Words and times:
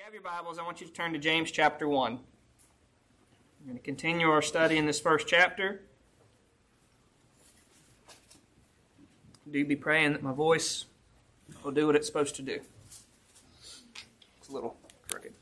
you 0.00 0.04
have 0.04 0.14
your 0.14 0.22
Bibles, 0.22 0.58
I 0.58 0.62
want 0.62 0.80
you 0.80 0.86
to 0.86 0.92
turn 0.94 1.12
to 1.12 1.18
James 1.18 1.50
chapter 1.50 1.86
1. 1.86 2.12
We're 2.12 3.66
going 3.66 3.76
to 3.76 3.84
continue 3.84 4.30
our 4.30 4.40
study 4.40 4.78
in 4.78 4.86
this 4.86 4.98
first 4.98 5.28
chapter. 5.28 5.82
Do 9.50 9.62
be 9.62 9.76
praying 9.76 10.14
that 10.14 10.22
my 10.22 10.32
voice 10.32 10.86
will 11.62 11.72
do 11.72 11.86
what 11.86 11.96
it's 11.96 12.06
supposed 12.06 12.34
to 12.36 12.42
do. 12.42 12.60
It's 14.38 14.48
a 14.48 14.52
little 14.52 14.74
crooked. 15.10 15.34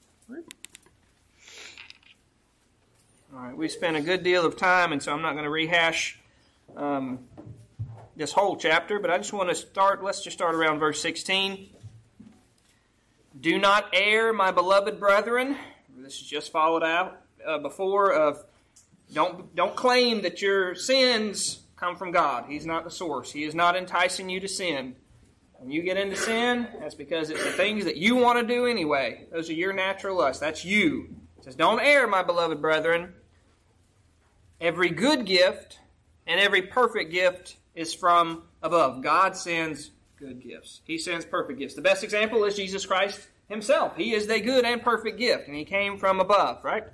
All 3.32 3.38
right, 3.38 3.56
we 3.56 3.68
spent 3.68 3.96
a 3.96 4.00
good 4.00 4.24
deal 4.24 4.44
of 4.44 4.56
time, 4.56 4.90
and 4.90 5.00
so 5.00 5.12
I'm 5.12 5.22
not 5.22 5.34
going 5.34 5.44
to 5.44 5.50
rehash 5.50 6.18
um, 6.74 7.20
this 8.16 8.32
whole 8.32 8.56
chapter, 8.56 8.98
but 8.98 9.08
I 9.08 9.18
just 9.18 9.32
want 9.32 9.50
to 9.50 9.54
start. 9.54 10.02
Let's 10.02 10.24
just 10.24 10.36
start 10.36 10.56
around 10.56 10.80
verse 10.80 11.00
16. 11.00 11.77
Do 13.38 13.58
not 13.58 13.90
err, 13.92 14.32
my 14.32 14.50
beloved 14.50 14.98
brethren. 14.98 15.56
This 15.96 16.14
is 16.14 16.26
just 16.26 16.50
followed 16.50 16.82
out 16.82 17.20
uh, 17.46 17.58
before 17.58 18.12
of 18.12 18.44
don't 19.12 19.54
don't 19.54 19.76
claim 19.76 20.22
that 20.22 20.42
your 20.42 20.74
sins 20.74 21.60
come 21.76 21.96
from 21.96 22.10
God. 22.10 22.46
He's 22.48 22.66
not 22.66 22.84
the 22.84 22.90
source. 22.90 23.30
He 23.30 23.44
is 23.44 23.54
not 23.54 23.76
enticing 23.76 24.28
you 24.28 24.40
to 24.40 24.48
sin. 24.48 24.96
When 25.58 25.70
you 25.70 25.82
get 25.82 25.96
into 25.96 26.16
sin, 26.16 26.68
that's 26.80 26.94
because 26.94 27.30
it's 27.30 27.42
the 27.42 27.50
things 27.50 27.84
that 27.84 27.96
you 27.96 28.16
want 28.16 28.38
to 28.40 28.46
do 28.46 28.66
anyway. 28.66 29.26
Those 29.32 29.50
are 29.50 29.54
your 29.54 29.72
natural 29.72 30.16
lusts. 30.16 30.40
That's 30.40 30.64
you. 30.64 31.08
It 31.38 31.44
says, 31.44 31.54
Don't 31.54 31.80
err, 31.80 32.06
my 32.06 32.22
beloved 32.22 32.60
brethren. 32.60 33.12
Every 34.60 34.90
good 34.90 35.26
gift 35.26 35.78
and 36.26 36.40
every 36.40 36.62
perfect 36.62 37.12
gift 37.12 37.56
is 37.74 37.94
from 37.94 38.44
above. 38.62 39.02
God 39.02 39.36
sends 39.36 39.90
good 40.18 40.42
gifts. 40.42 40.80
He 40.84 40.98
sends 40.98 41.24
perfect 41.24 41.58
gifts. 41.58 41.74
The 41.74 41.82
best 41.82 42.02
example 42.02 42.44
is 42.44 42.56
Jesus 42.56 42.84
Christ 42.84 43.28
himself. 43.48 43.96
He 43.96 44.12
is 44.12 44.26
the 44.26 44.40
good 44.40 44.64
and 44.64 44.82
perfect 44.82 45.18
gift, 45.18 45.46
and 45.46 45.56
he 45.56 45.64
came 45.64 45.98
from 45.98 46.20
above, 46.20 46.64
right? 46.64 46.84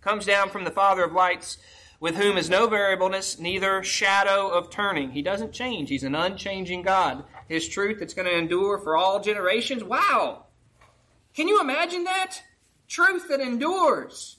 Comes 0.00 0.24
down 0.24 0.50
from 0.50 0.64
the 0.64 0.70
Father 0.70 1.04
of 1.04 1.12
lights, 1.12 1.58
with 2.00 2.16
whom 2.16 2.36
is 2.36 2.50
no 2.50 2.66
variableness, 2.66 3.38
neither 3.38 3.82
shadow 3.82 4.48
of 4.48 4.70
turning. 4.70 5.10
He 5.10 5.22
doesn't 5.22 5.52
change. 5.52 5.88
He's 5.88 6.02
an 6.02 6.14
unchanging 6.14 6.82
God. 6.82 7.24
His 7.48 7.68
truth 7.68 7.98
that's 8.00 8.14
going 8.14 8.26
to 8.26 8.36
endure 8.36 8.78
for 8.78 8.96
all 8.96 9.20
generations. 9.20 9.84
Wow! 9.84 10.44
Can 11.34 11.48
you 11.48 11.60
imagine 11.60 12.04
that? 12.04 12.42
Truth 12.88 13.28
that 13.28 13.40
endures. 13.40 14.38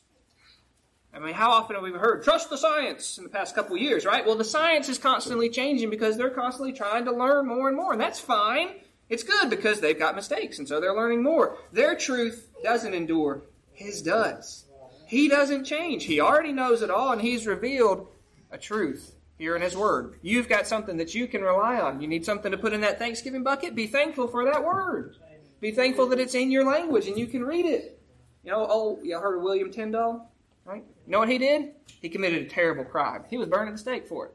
I 1.13 1.19
mean, 1.19 1.33
how 1.33 1.51
often 1.51 1.75
have 1.75 1.83
we 1.83 1.91
heard, 1.91 2.23
trust 2.23 2.49
the 2.49 2.57
science 2.57 3.17
in 3.17 3.23
the 3.23 3.29
past 3.29 3.55
couple 3.55 3.75
years, 3.77 4.05
right? 4.05 4.25
Well, 4.25 4.35
the 4.35 4.43
science 4.43 4.87
is 4.87 4.97
constantly 4.97 5.49
changing 5.49 5.89
because 5.89 6.15
they're 6.15 6.29
constantly 6.29 6.73
trying 6.73 7.05
to 7.05 7.11
learn 7.11 7.47
more 7.47 7.67
and 7.67 7.77
more, 7.77 7.91
and 7.91 8.01
that's 8.01 8.19
fine. 8.19 8.75
It's 9.09 9.23
good 9.23 9.49
because 9.49 9.79
they've 9.79 9.97
got 9.97 10.15
mistakes, 10.15 10.59
and 10.59 10.67
so 10.67 10.79
they're 10.79 10.95
learning 10.95 11.23
more. 11.23 11.57
Their 11.71 11.95
truth 11.95 12.49
doesn't 12.63 12.93
endure, 12.93 13.41
His 13.73 14.01
does. 14.01 14.65
He 15.07 15.29
doesn't 15.29 15.63
change. 15.63 16.03
He 16.03 16.19
already 16.19 16.51
knows 16.51 16.81
it 16.81 16.91
all, 16.91 17.13
and 17.13 17.21
He's 17.21 17.47
revealed 17.47 18.07
a 18.51 18.57
truth 18.57 19.15
here 19.37 19.55
in 19.55 19.61
His 19.61 19.77
Word. 19.77 20.19
You've 20.21 20.49
got 20.49 20.67
something 20.67 20.97
that 20.97 21.15
you 21.15 21.27
can 21.27 21.41
rely 21.41 21.79
on. 21.79 22.01
You 22.01 22.07
need 22.07 22.25
something 22.25 22.51
to 22.51 22.57
put 22.57 22.73
in 22.73 22.81
that 22.81 22.99
Thanksgiving 22.99 23.43
bucket? 23.43 23.75
Be 23.75 23.87
thankful 23.87 24.27
for 24.27 24.43
that 24.45 24.63
Word. 24.63 25.15
Be 25.61 25.71
thankful 25.71 26.07
that 26.07 26.19
it's 26.19 26.35
in 26.35 26.51
your 26.51 26.65
language 26.65 27.07
and 27.07 27.17
you 27.17 27.25
can 27.25 27.43
read 27.43 27.65
it. 27.65 27.99
You 28.43 28.51
know, 28.51 28.67
oh, 28.69 28.99
you 29.01 29.17
heard 29.19 29.37
of 29.37 29.43
William 29.43 29.71
Tyndale? 29.71 30.29
Right? 30.65 30.83
You 31.07 31.13
know 31.13 31.19
what 31.19 31.29
he 31.29 31.37
did? 31.37 31.71
He 32.01 32.09
committed 32.09 32.43
a 32.43 32.49
terrible 32.49 32.83
crime. 32.83 33.23
He 33.29 33.37
was 33.37 33.47
burned 33.47 33.69
at 33.69 33.75
the 33.75 33.79
stake 33.79 34.05
for 34.05 34.25
it. 34.25 34.33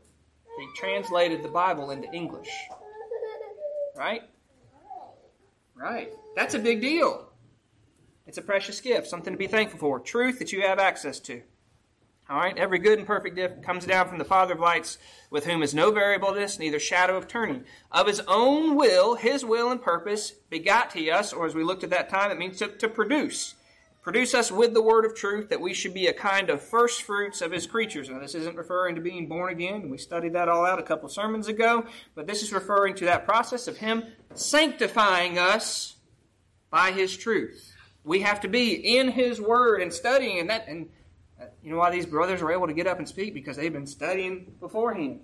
He 0.59 0.67
translated 0.75 1.42
the 1.42 1.48
Bible 1.48 1.91
into 1.91 2.11
English. 2.15 2.48
Right? 3.95 4.23
Right. 5.75 6.09
That's 6.34 6.55
a 6.55 6.59
big 6.59 6.81
deal. 6.81 7.28
It's 8.27 8.39
a 8.39 8.43
precious 8.43 8.81
gift, 8.81 9.06
something 9.06 9.34
to 9.34 9.39
be 9.39 9.48
thankful 9.48 9.78
for. 9.78 10.00
Truth 10.00 10.39
that 10.39 10.50
you 10.50 10.62
have 10.62 10.78
access 10.78 11.20
to. 11.20 11.43
All 12.31 12.38
right? 12.38 12.56
Every 12.56 12.78
good 12.78 12.99
and 12.99 13.06
perfect 13.06 13.37
gift 13.37 13.62
comes 13.62 13.84
down 13.84 14.09
from 14.09 14.16
the 14.16 14.25
Father 14.25 14.54
of 14.54 14.60
lights, 14.60 14.97
with 15.28 15.44
whom 15.44 15.62
is 15.62 15.75
no 15.75 15.91
variableness, 15.91 16.59
neither 16.59 16.78
shadow 16.78 17.19
of 17.19 17.28
turning. 17.28 17.65
Of 17.91 18.06
his 18.06 18.21
own 18.21 18.77
will, 18.77 19.16
his 19.16 19.44
will 19.44 19.71
and 19.71 19.83
purpose, 19.83 20.31
begot 20.49 20.94
he 20.94 21.10
us, 21.10 21.34
or 21.34 21.44
as 21.44 21.54
we 21.54 21.65
looked 21.65 21.84
at 21.84 21.91
that 21.91 22.09
time, 22.09 22.31
it 22.31 22.39
means 22.39 22.56
to, 22.60 22.69
to 22.69 22.89
produce 22.89 23.56
Produce 24.03 24.35
us 24.35 24.51
with 24.51 24.75
the 24.75 24.83
word 24.83 25.05
of 25.05 25.15
truth 25.15 25.49
that 25.51 25.61
we 25.61 25.73
should 25.73 25.95
be 25.95 26.09
a 26.09 26.13
kind 26.13 26.51
of 26.51 26.61
first 26.61 27.03
fruits 27.03 27.41
of 27.41 27.53
his 27.53 27.69
creatures. 27.69 28.11
Now, 28.11 28.19
this 28.19 28.35
isn't 28.35 28.57
referring 28.57 28.97
to 28.97 29.01
being 29.01 29.29
born 29.29 29.53
again. 29.53 29.89
We 29.89 29.97
studied 29.97 30.33
that 30.33 30.49
all 30.49 30.67
out 30.67 30.81
a 30.81 30.83
couple 30.83 31.09
sermons 31.09 31.47
ago. 31.47 31.87
But 32.17 32.27
this 32.27 32.43
is 32.43 32.53
referring 32.53 32.97
to 32.97 33.05
that 33.05 33.25
process 33.25 33.69
of 33.69 33.77
him 33.77 34.03
sanctifying 34.35 35.39
us 35.39 35.97
by 36.69 36.91
his 36.91 37.17
truth. 37.17 37.77
We 38.03 38.23
have 38.23 38.41
to 38.41 38.49
be 38.49 38.73
in 38.73 39.13
his 39.13 39.41
word 39.41 39.81
and 39.81 39.93
studying 39.93 40.41
and 40.41 40.51
that. 40.51 40.67
And 40.67 40.89
uh, 41.41 41.45
you 41.63 41.71
know 41.71 41.79
why 41.79 41.93
these 41.93 42.07
brothers 42.07 42.43
are 42.43 42.51
able 42.51 42.67
to 42.67 42.75
get 42.75 42.89
up 42.89 42.99
and 42.99 43.09
speak? 43.09 43.34
Because 43.34 43.57
they've 43.57 43.73
been 43.73 43.87
studying 43.87 44.53
beforehand. 44.59 45.21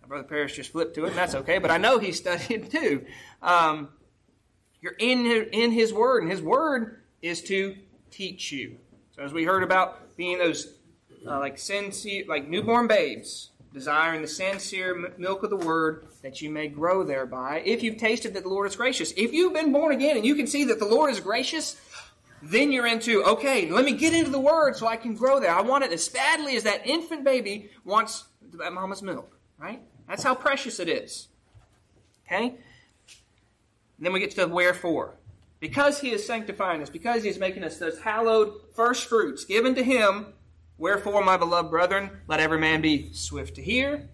My 0.00 0.08
brother 0.08 0.24
Parrish 0.24 0.56
just 0.56 0.72
flipped 0.72 0.94
to 0.94 1.04
it, 1.04 1.08
and 1.08 1.18
that's 1.18 1.34
okay. 1.34 1.58
But 1.58 1.70
I 1.70 1.76
know 1.76 1.98
he's 1.98 2.16
studying 2.16 2.66
too. 2.66 3.04
Um, 3.42 3.90
you're 4.80 4.96
in, 4.98 5.26
in 5.26 5.70
his 5.70 5.92
word, 5.92 6.22
and 6.22 6.32
his 6.32 6.40
word 6.40 7.02
is 7.20 7.42
to 7.42 7.76
teach 8.12 8.52
you. 8.52 8.76
So 9.16 9.22
as 9.22 9.32
we 9.32 9.44
heard 9.44 9.62
about 9.62 10.16
being 10.16 10.38
those 10.38 10.74
uh, 11.26 11.38
like 11.38 11.58
sincere, 11.58 12.24
like 12.28 12.48
newborn 12.48 12.86
babes, 12.86 13.50
desiring 13.72 14.22
the 14.22 14.28
sincere 14.28 15.14
milk 15.16 15.42
of 15.42 15.50
the 15.50 15.56
word 15.56 16.06
that 16.22 16.40
you 16.40 16.50
may 16.50 16.68
grow 16.68 17.02
thereby. 17.04 17.62
If 17.64 17.82
you've 17.82 17.96
tasted 17.96 18.34
that 18.34 18.42
the 18.42 18.48
Lord 18.48 18.66
is 18.66 18.76
gracious, 18.76 19.12
if 19.16 19.32
you've 19.32 19.54
been 19.54 19.72
born 19.72 19.92
again 19.92 20.16
and 20.16 20.26
you 20.26 20.34
can 20.34 20.46
see 20.46 20.64
that 20.64 20.78
the 20.78 20.84
Lord 20.84 21.10
is 21.10 21.20
gracious, 21.20 21.80
then 22.42 22.72
you're 22.72 22.86
into 22.86 23.22
okay. 23.24 23.70
Let 23.70 23.84
me 23.84 23.92
get 23.92 24.14
into 24.14 24.30
the 24.30 24.40
word 24.40 24.76
so 24.76 24.86
I 24.86 24.96
can 24.96 25.14
grow 25.14 25.40
there. 25.40 25.54
I 25.54 25.62
want 25.62 25.84
it 25.84 25.92
as 25.92 26.08
badly 26.08 26.56
as 26.56 26.64
that 26.64 26.86
infant 26.86 27.24
baby 27.24 27.70
wants 27.84 28.24
that 28.52 28.72
mama's 28.72 29.02
milk. 29.02 29.38
Right? 29.58 29.80
That's 30.08 30.22
how 30.22 30.34
precious 30.34 30.80
it 30.80 30.88
is. 30.88 31.28
Okay. 32.26 32.46
And 32.48 32.58
then 34.06 34.12
we 34.12 34.20
get 34.20 34.32
to 34.32 34.36
the 34.36 34.48
wherefore. 34.48 35.14
Because 35.62 36.00
he 36.00 36.10
is 36.10 36.26
sanctifying 36.26 36.82
us, 36.82 36.90
because 36.90 37.22
he 37.22 37.28
is 37.28 37.38
making 37.38 37.62
us 37.62 37.78
those 37.78 38.00
hallowed 38.00 38.52
first 38.74 39.08
fruits 39.08 39.44
given 39.44 39.76
to 39.76 39.84
him, 39.84 40.32
wherefore, 40.76 41.22
my 41.22 41.36
beloved 41.36 41.70
brethren, 41.70 42.10
let 42.26 42.40
every 42.40 42.58
man 42.58 42.82
be 42.82 43.12
swift 43.12 43.54
to 43.54 43.62
hear, 43.62 44.08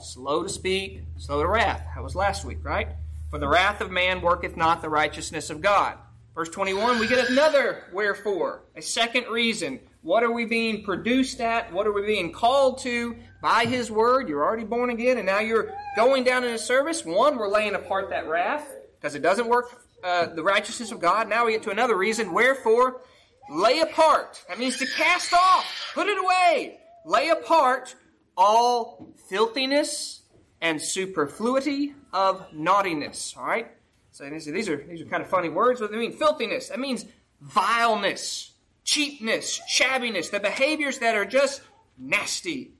slow 0.00 0.42
to 0.42 0.48
speak, 0.48 1.02
slow 1.16 1.42
to 1.42 1.48
wrath. 1.48 1.86
That 1.94 2.02
was 2.02 2.16
last 2.16 2.44
week, 2.44 2.58
right? 2.64 2.88
For 3.30 3.38
the 3.38 3.46
wrath 3.46 3.80
of 3.80 3.92
man 3.92 4.20
worketh 4.20 4.56
not 4.56 4.82
the 4.82 4.88
righteousness 4.88 5.48
of 5.48 5.60
God. 5.60 5.96
Verse 6.34 6.48
21, 6.48 6.98
we 6.98 7.06
get 7.06 7.30
another 7.30 7.84
wherefore, 7.92 8.64
a 8.74 8.82
second 8.82 9.28
reason. 9.28 9.78
What 10.02 10.24
are 10.24 10.32
we 10.32 10.44
being 10.44 10.82
produced 10.82 11.40
at? 11.40 11.72
What 11.72 11.86
are 11.86 11.92
we 11.92 12.04
being 12.04 12.32
called 12.32 12.78
to 12.78 13.14
by 13.40 13.64
His 13.64 13.92
Word? 13.92 14.28
You're 14.28 14.42
already 14.42 14.64
born 14.64 14.90
again, 14.90 15.18
and 15.18 15.26
now 15.26 15.38
you're 15.38 15.72
going 15.94 16.24
down 16.24 16.42
in 16.42 16.50
His 16.50 16.64
service. 16.64 17.04
One, 17.04 17.38
we're 17.38 17.46
laying 17.46 17.76
apart 17.76 18.10
that 18.10 18.26
wrath, 18.26 18.66
because 18.98 19.14
it 19.14 19.22
doesn't 19.22 19.46
work 19.46 19.86
uh, 20.02 20.26
the 20.26 20.42
righteousness 20.42 20.92
of 20.92 21.00
God. 21.00 21.28
Now 21.28 21.46
we 21.46 21.52
get 21.52 21.62
to 21.64 21.70
another 21.70 21.96
reason. 21.96 22.32
Wherefore, 22.32 23.02
lay 23.50 23.80
apart. 23.80 24.44
That 24.48 24.58
means 24.58 24.78
to 24.78 24.86
cast 24.86 25.32
off, 25.32 25.92
put 25.94 26.06
it 26.06 26.18
away. 26.18 26.78
Lay 27.04 27.28
apart 27.28 27.94
all 28.36 29.14
filthiness 29.28 30.22
and 30.60 30.80
superfluity 30.80 31.94
of 32.12 32.46
naughtiness. 32.52 33.34
All 33.36 33.46
right. 33.46 33.68
So 34.12 34.28
these 34.28 34.68
are 34.68 34.76
these 34.76 35.00
are 35.00 35.06
kind 35.06 35.22
of 35.22 35.28
funny 35.28 35.48
words. 35.48 35.80
What 35.80 35.90
do 35.90 35.96
they 35.96 36.00
mean? 36.00 36.12
Filthiness. 36.12 36.68
That 36.68 36.80
means 36.80 37.06
vileness, 37.40 38.52
cheapness, 38.84 39.60
shabbiness. 39.70 40.30
The 40.30 40.40
behaviors 40.40 40.98
that 40.98 41.14
are 41.14 41.24
just 41.24 41.62
nasty, 41.96 42.72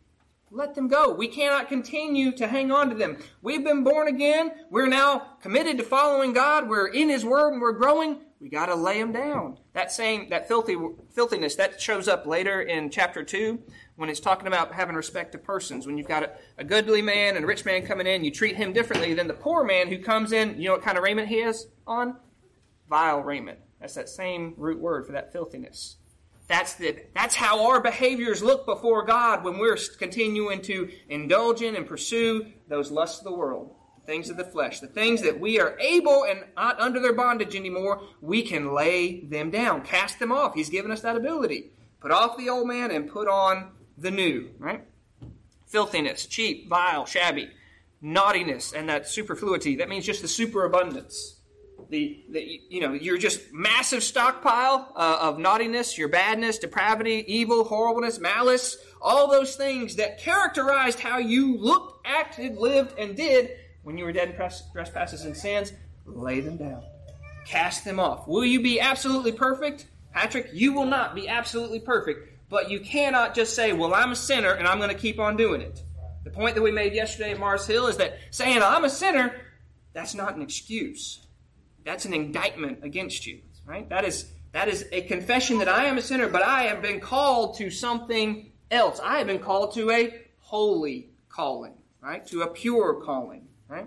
let 0.51 0.75
them 0.75 0.89
go. 0.89 1.13
We 1.13 1.29
cannot 1.29 1.69
continue 1.69 2.33
to 2.33 2.49
hang 2.49 2.73
on 2.73 2.91
to 2.91 2.97
them. 2.97 3.19
We've 3.41 3.63
been 3.63 3.85
born 3.85 4.09
again. 4.09 4.53
We're 4.69 4.89
now 4.89 5.37
committed 5.41 5.79
to 5.79 5.85
following 5.85 6.33
God. 6.33 6.69
We're 6.69 6.89
in 6.89 7.09
His 7.09 7.25
Word 7.25 7.53
and 7.53 7.61
we're 7.63 7.73
growing. 7.73 8.21
We 8.41 8.49
got 8.49 8.67
to 8.67 8.75
lay 8.75 8.99
them 8.99 9.13
down. 9.13 9.59
That 9.75 9.93
same, 9.93 10.31
that 10.31 10.49
filthy, 10.49 10.77
filthiness, 11.13 11.55
that 11.57 11.81
shows 11.81 12.09
up 12.09 12.27
later 12.27 12.63
in 12.63 12.91
chapter 12.91 13.23
2 13.23 13.63
when 13.97 14.09
it's 14.09 14.19
talking 14.19 14.49
about 14.49 14.73
having 14.73 14.97
respect 14.97 15.33
to 15.33 15.39
persons. 15.39 15.87
When 15.87 15.99
you've 15.99 16.09
got 16.09 16.23
a, 16.25 16.31
a 16.59 16.65
goodly 16.65 17.03
man 17.03 17.37
and 17.37 17.45
a 17.45 17.49
rich 17.49 17.65
man 17.65 17.87
coming 17.87 18.07
in, 18.07 18.25
you 18.25 18.31
treat 18.31 18.57
him 18.57 18.73
differently 18.73 19.15
than 19.15 19.29
the 19.29 19.35
poor 19.35 19.63
man 19.63 19.89
who 19.89 19.99
comes 19.99 20.33
in. 20.33 20.59
You 20.59 20.69
know 20.69 20.73
what 20.73 20.83
kind 20.83 20.97
of 20.97 21.05
raiment 21.05 21.29
he 21.29 21.43
has 21.43 21.67
on? 21.87 22.17
Vile 22.89 23.21
raiment. 23.21 23.59
That's 23.79 23.95
that 23.95 24.09
same 24.09 24.55
root 24.57 24.81
word 24.81 25.07
for 25.07 25.13
that 25.13 25.33
filthiness. 25.33 25.97
That's, 26.51 26.75
the, 26.75 26.97
that's 27.15 27.37
how 27.37 27.69
our 27.69 27.81
behaviors 27.81 28.43
look 28.43 28.67
before 28.67 29.05
God 29.05 29.45
when 29.45 29.59
we're 29.59 29.79
continuing 29.99 30.61
to 30.63 30.91
indulge 31.09 31.63
in 31.63 31.77
and 31.77 31.87
pursue 31.87 32.45
those 32.67 32.91
lusts 32.91 33.19
of 33.19 33.25
the 33.25 33.33
world, 33.33 33.73
things 34.05 34.31
of 34.31 34.37
the 34.37 34.43
flesh, 34.45 34.81
the 34.81 34.89
things 34.89 35.23
that 35.23 35.39
we 35.39 35.61
are 35.61 35.79
able 35.79 36.25
and 36.25 36.43
not 36.57 36.81
under 36.81 36.99
their 36.99 37.13
bondage 37.13 37.55
anymore, 37.55 38.03
we 38.21 38.43
can 38.43 38.75
lay 38.75 39.21
them 39.21 39.53
down, 39.53 39.83
cast 39.83 40.19
them 40.19 40.33
off. 40.33 40.55
He's 40.57 40.71
given 40.71 40.91
us 40.91 41.03
that 41.03 41.15
ability. 41.15 41.71
Put 42.01 42.11
off 42.11 42.37
the 42.37 42.49
old 42.49 42.67
man 42.67 42.91
and 42.91 43.09
put 43.09 43.29
on 43.29 43.71
the 43.97 44.11
new, 44.11 44.51
right? 44.59 44.83
Filthiness, 45.69 46.27
cheap, 46.27 46.69
vile, 46.69 47.07
shabby, 47.07 47.51
naughtiness, 48.01 48.73
and 48.73 48.89
that 48.89 49.07
superfluity. 49.07 49.77
That 49.77 49.89
means 49.89 50.05
just 50.05 50.21
the 50.21 50.27
superabundance. 50.27 51.40
The, 51.91 52.25
the 52.31 52.61
you 52.69 52.81
know, 52.81 52.93
your 52.93 53.19
just 53.19 53.53
massive 53.53 54.03
stockpile 54.03 54.93
uh, 54.95 55.19
of 55.21 55.39
naughtiness, 55.39 55.99
your 55.99 56.09
badness, 56.09 56.59
depravity, 56.59 57.25
evil, 57.27 57.65
horribleness, 57.65 58.19
malice, 58.19 58.79
all 59.03 59.29
those 59.29 59.57
things 59.57 59.97
that 59.97 60.19
characterized 60.19 61.01
how 61.01 61.19
you 61.19 61.57
looked, 61.59 62.07
acted, 62.07 62.57
lived, 62.57 62.97
and 62.99 63.17
did 63.17 63.51
when 63.83 63.99
you 63.99 64.05
were 64.05 64.13
dead 64.13 64.31
in 64.31 64.37
trespasses 64.73 65.25
and 65.25 65.37
sins, 65.37 65.73
lay 66.07 66.41
them 66.41 66.57
down. 66.57 66.83
Cast 67.45 67.85
them 67.85 67.99
off. 67.99 68.29
Will 68.29 68.45
you 68.45 68.63
be 68.63 68.81
absolutely 68.81 69.33
perfect? 69.33 69.87
Patrick, 70.13 70.51
you 70.53 70.73
will 70.73 70.87
not 70.87 71.15
be 71.15 71.29
absolutely 71.29 71.81
perfect, 71.81 72.29
but 72.49 72.71
you 72.71 72.81
cannot 72.81 73.35
just 73.35 73.55
say, 73.55 73.73
well, 73.73 73.95
I'm 73.95 74.13
a 74.13 74.17
sinner 74.17 74.53
and 74.53 74.69
I'm 74.69 74.79
going 74.79 74.91
to 74.91 75.01
keep 75.01 75.19
on 75.19 75.37
doing 75.37 75.61
it. 75.61 75.83
The 76.25 76.31
point 76.31 76.55
that 76.55 76.63
we 76.63 76.71
made 76.71 76.93
yesterday 76.93 77.33
at 77.33 77.39
Mars 77.41 77.67
Hill 77.67 77.87
is 77.87 77.97
that 77.97 78.19
saying 78.31 78.63
I'm 78.63 78.85
a 78.85 78.91
sinner, 78.91 79.35
that's 79.93 80.15
not 80.15 80.37
an 80.37 80.43
excuse. 80.43 81.27
That's 81.85 82.05
an 82.05 82.15
indictment 82.15 82.81
against 82.83 83.27
you, 83.27 83.41
right? 83.65 83.89
That 83.89 84.05
is 84.05 84.31
that 84.53 84.69
is 84.69 84.87
a 84.91 85.03
confession 85.03 85.59
that 85.59 85.69
I 85.69 85.85
am 85.87 85.97
a 85.99 86.03
sinner, 86.03 86.29
but 86.29 86.43
I 86.43 86.65
have 86.65 86.83
been 86.83 87.01
called 87.01 87.57
to 87.59 87.71
something 87.71 88.51
else. 88.71 89.01
I 89.03 89.19
have 89.19 89.27
been 89.27 89.39
called 89.39 89.75
to 89.75 89.91
a 89.91 90.23
holy 90.39 91.11
calling, 91.29 91.75
right? 92.01 92.27
To 92.29 92.43
a 92.43 92.49
pure 92.49 92.95
calling, 92.95 93.47
right? 93.69 93.87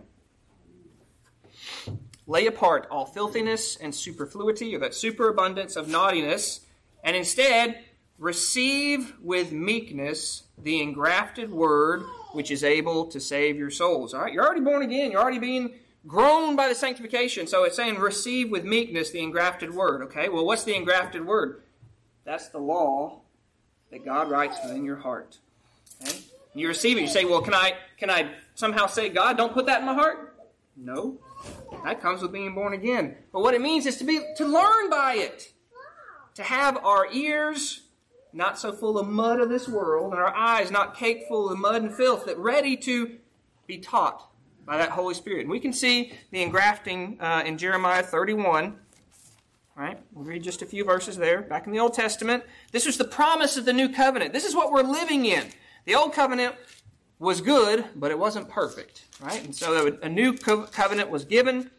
Lay 2.25 2.47
apart 2.47 2.87
all 2.89 3.05
filthiness 3.05 3.75
and 3.75 3.93
superfluity, 3.93 4.73
or 4.75 4.79
that 4.79 4.95
superabundance 4.95 5.75
of 5.75 5.89
naughtiness, 5.89 6.61
and 7.03 7.15
instead 7.15 7.83
receive 8.17 9.13
with 9.21 9.51
meekness 9.51 10.43
the 10.57 10.81
engrafted 10.81 11.51
word 11.51 12.03
which 12.31 12.51
is 12.51 12.63
able 12.63 13.05
to 13.07 13.19
save 13.19 13.57
your 13.57 13.69
souls. 13.69 14.13
All 14.13 14.21
right, 14.21 14.33
you're 14.33 14.45
already 14.45 14.61
born 14.61 14.81
again. 14.81 15.11
You're 15.11 15.21
already 15.21 15.39
being 15.39 15.73
grown 16.07 16.55
by 16.55 16.67
the 16.67 16.75
sanctification. 16.75 17.47
So 17.47 17.63
it's 17.63 17.75
saying 17.75 17.97
receive 17.97 18.51
with 18.51 18.63
meekness 18.63 19.11
the 19.11 19.21
engrafted 19.21 19.73
word. 19.73 20.01
Okay, 20.03 20.29
well, 20.29 20.45
what's 20.45 20.63
the 20.63 20.75
engrafted 20.75 21.25
word? 21.25 21.63
That's 22.25 22.49
the 22.49 22.59
law 22.59 23.21
that 23.91 24.05
God 24.05 24.29
writes 24.29 24.57
within 24.63 24.83
your 24.85 24.97
heart. 24.97 25.37
Okay? 26.01 26.17
You 26.55 26.67
receive 26.67 26.97
it. 26.97 27.01
You 27.01 27.07
say, 27.07 27.25
well, 27.25 27.41
can 27.41 27.53
I 27.53 27.73
can 27.97 28.09
I 28.09 28.31
somehow 28.55 28.87
say, 28.87 29.09
God, 29.09 29.37
don't 29.37 29.53
put 29.53 29.65
that 29.65 29.79
in 29.79 29.85
my 29.85 29.93
heart? 29.93 30.35
No. 30.75 31.17
That 31.83 32.01
comes 32.01 32.21
with 32.21 32.31
being 32.31 32.53
born 32.53 32.73
again. 32.73 33.15
But 33.31 33.41
what 33.41 33.53
it 33.53 33.61
means 33.61 33.85
is 33.85 33.97
to 33.97 34.03
be 34.03 34.21
to 34.37 34.45
learn 34.45 34.89
by 34.89 35.15
it. 35.15 35.51
To 36.35 36.43
have 36.43 36.77
our 36.77 37.11
ears 37.11 37.81
not 38.31 38.57
so 38.57 38.71
full 38.71 38.97
of 38.97 39.07
mud 39.07 39.39
of 39.39 39.49
this 39.49 39.67
world, 39.67 40.11
and 40.11 40.19
our 40.19 40.35
eyes 40.35 40.71
not 40.71 40.97
caked 40.97 41.27
full 41.27 41.51
of 41.51 41.59
mud 41.59 41.83
and 41.83 41.93
filth, 41.93 42.25
that 42.25 42.37
ready 42.39 42.75
to 42.75 43.17
be 43.67 43.77
taught 43.77 44.32
by 44.65 44.77
that 44.77 44.89
Holy 44.89 45.13
Spirit. 45.13 45.41
And 45.41 45.49
we 45.49 45.59
can 45.59 45.73
see 45.73 46.13
the 46.31 46.41
engrafting 46.41 47.17
uh, 47.19 47.43
in 47.45 47.57
Jeremiah 47.57 48.03
31. 48.03 48.75
Right? 49.75 49.99
We'll 50.11 50.25
read 50.25 50.43
just 50.43 50.61
a 50.61 50.67
few 50.67 50.85
verses 50.85 51.17
there. 51.17 51.41
Back 51.41 51.65
in 51.65 51.73
the 51.73 51.79
Old 51.79 51.95
Testament, 51.95 52.43
this 52.71 52.85
was 52.85 52.97
the 52.97 53.05
promise 53.05 53.57
of 53.57 53.65
the 53.65 53.73
new 53.73 53.89
covenant. 53.89 54.31
This 54.31 54.45
is 54.45 54.55
what 54.55 54.71
we're 54.71 54.83
living 54.83 55.25
in. 55.25 55.45
The 55.85 55.95
old 55.95 56.13
covenant 56.13 56.55
was 57.17 57.41
good, 57.41 57.85
but 57.95 58.11
it 58.11 58.19
wasn't 58.19 58.49
perfect. 58.49 59.05
Right? 59.19 59.43
And 59.43 59.55
so 59.55 59.97
a 60.01 60.09
new 60.09 60.33
covenant 60.33 61.09
was 61.09 61.25
given. 61.25 61.71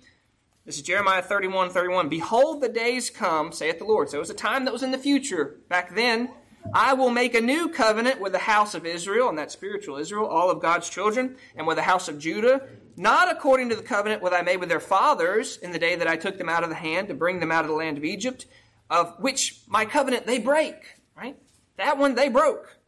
This 0.66 0.76
is 0.76 0.82
Jeremiah 0.82 1.22
31 1.22 1.70
31. 1.70 2.08
Behold, 2.08 2.62
the 2.62 2.69
days 2.69 3.10
come, 3.10 3.52
saith 3.52 3.78
the 3.78 3.84
Lord. 3.84 4.08
So 4.08 4.16
it 4.16 4.20
was 4.20 4.31
a 4.31 4.34
time 4.34 4.64
that 4.64 4.72
was 4.72 4.82
in 4.82 4.90
the 4.90 4.98
future. 4.98 5.56
Back 5.69 5.94
then, 5.94 6.31
I 6.72 6.94
will 6.94 7.11
make 7.11 7.34
a 7.34 7.40
new 7.40 7.69
covenant 7.69 8.20
with 8.20 8.32
the 8.32 8.38
house 8.38 8.75
of 8.75 8.87
Israel, 8.87 9.28
and 9.28 9.38
that 9.38 9.52
spiritual 9.52 9.96
Israel, 9.96 10.26
all 10.26 10.50
of 10.50 10.62
God's 10.62 10.88
children, 10.88 11.37
and 11.56 11.66
with 11.66 11.76
the 11.76 11.82
house 11.82 12.08
of 12.08 12.19
Judah, 12.19 12.62
not 12.96 13.31
according 13.31 13.69
to 13.69 13.76
the 13.76 13.82
covenant 13.82 14.22
that 14.22 14.32
I 14.32 14.43
made 14.43 14.58
with 14.58 14.69
their 14.69 14.81
fathers 14.81 15.58
in 15.58 15.72
the 15.72 15.78
day 15.78 15.96
that 15.96 16.08
I 16.08 16.16
took 16.16 16.38
them 16.38 16.49
out 16.49 16.62
of 16.62 16.70
the 16.70 16.76
hand 16.76 17.08
to 17.08 17.14
bring 17.14 17.40
them 17.40 17.52
out 17.52 17.64
of 17.64 17.70
the 17.70 17.76
land 17.76 17.99
of 17.99 18.05
Egypt, 18.05 18.46
of 18.88 19.14
which 19.19 19.61
my 19.66 19.84
covenant 19.84 20.26
they 20.26 20.38
break. 20.38 20.76
Right? 21.16 21.37
That 21.76 21.99
one 21.99 22.14
they 22.14 22.28
broke. 22.28 22.78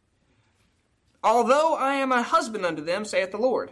Although 1.23 1.75
I 1.75 1.95
am 1.95 2.11
a 2.11 2.23
husband 2.23 2.65
unto 2.65 2.83
them, 2.83 3.05
saith 3.05 3.31
the 3.31 3.37
Lord. 3.37 3.71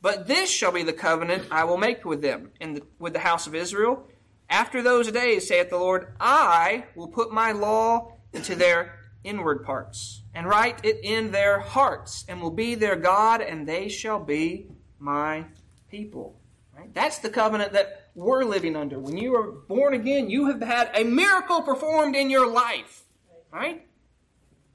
But 0.00 0.26
this 0.26 0.50
shall 0.50 0.72
be 0.72 0.82
the 0.82 0.92
covenant 0.92 1.46
I 1.50 1.64
will 1.64 1.78
make 1.78 2.04
with 2.04 2.22
them, 2.22 2.50
and 2.60 2.76
the, 2.76 2.82
with 2.98 3.12
the 3.12 3.20
house 3.20 3.46
of 3.46 3.54
Israel. 3.54 4.08
After 4.50 4.82
those 4.82 5.10
days, 5.10 5.48
saith 5.48 5.70
the 5.70 5.78
Lord, 5.78 6.14
I 6.20 6.84
will 6.94 7.08
put 7.08 7.32
my 7.32 7.52
law 7.52 8.12
into 8.32 8.54
their 8.54 9.03
inward 9.24 9.64
parts, 9.64 10.22
and 10.34 10.46
write 10.46 10.84
it 10.84 11.00
in 11.02 11.32
their 11.32 11.58
hearts, 11.58 12.24
and 12.28 12.40
will 12.40 12.50
be 12.50 12.74
their 12.74 12.96
God, 12.96 13.40
and 13.40 13.66
they 13.66 13.88
shall 13.88 14.22
be 14.22 14.68
my 14.98 15.44
people. 15.90 16.38
Right? 16.76 16.92
That's 16.94 17.18
the 17.18 17.30
covenant 17.30 17.72
that 17.72 18.10
we're 18.14 18.44
living 18.44 18.76
under. 18.76 18.98
When 18.98 19.16
you 19.16 19.34
are 19.34 19.50
born 19.50 19.94
again, 19.94 20.30
you 20.30 20.46
have 20.46 20.62
had 20.62 20.90
a 20.94 21.04
miracle 21.04 21.62
performed 21.62 22.14
in 22.14 22.30
your 22.30 22.50
life. 22.50 23.04
Right? 23.50 23.86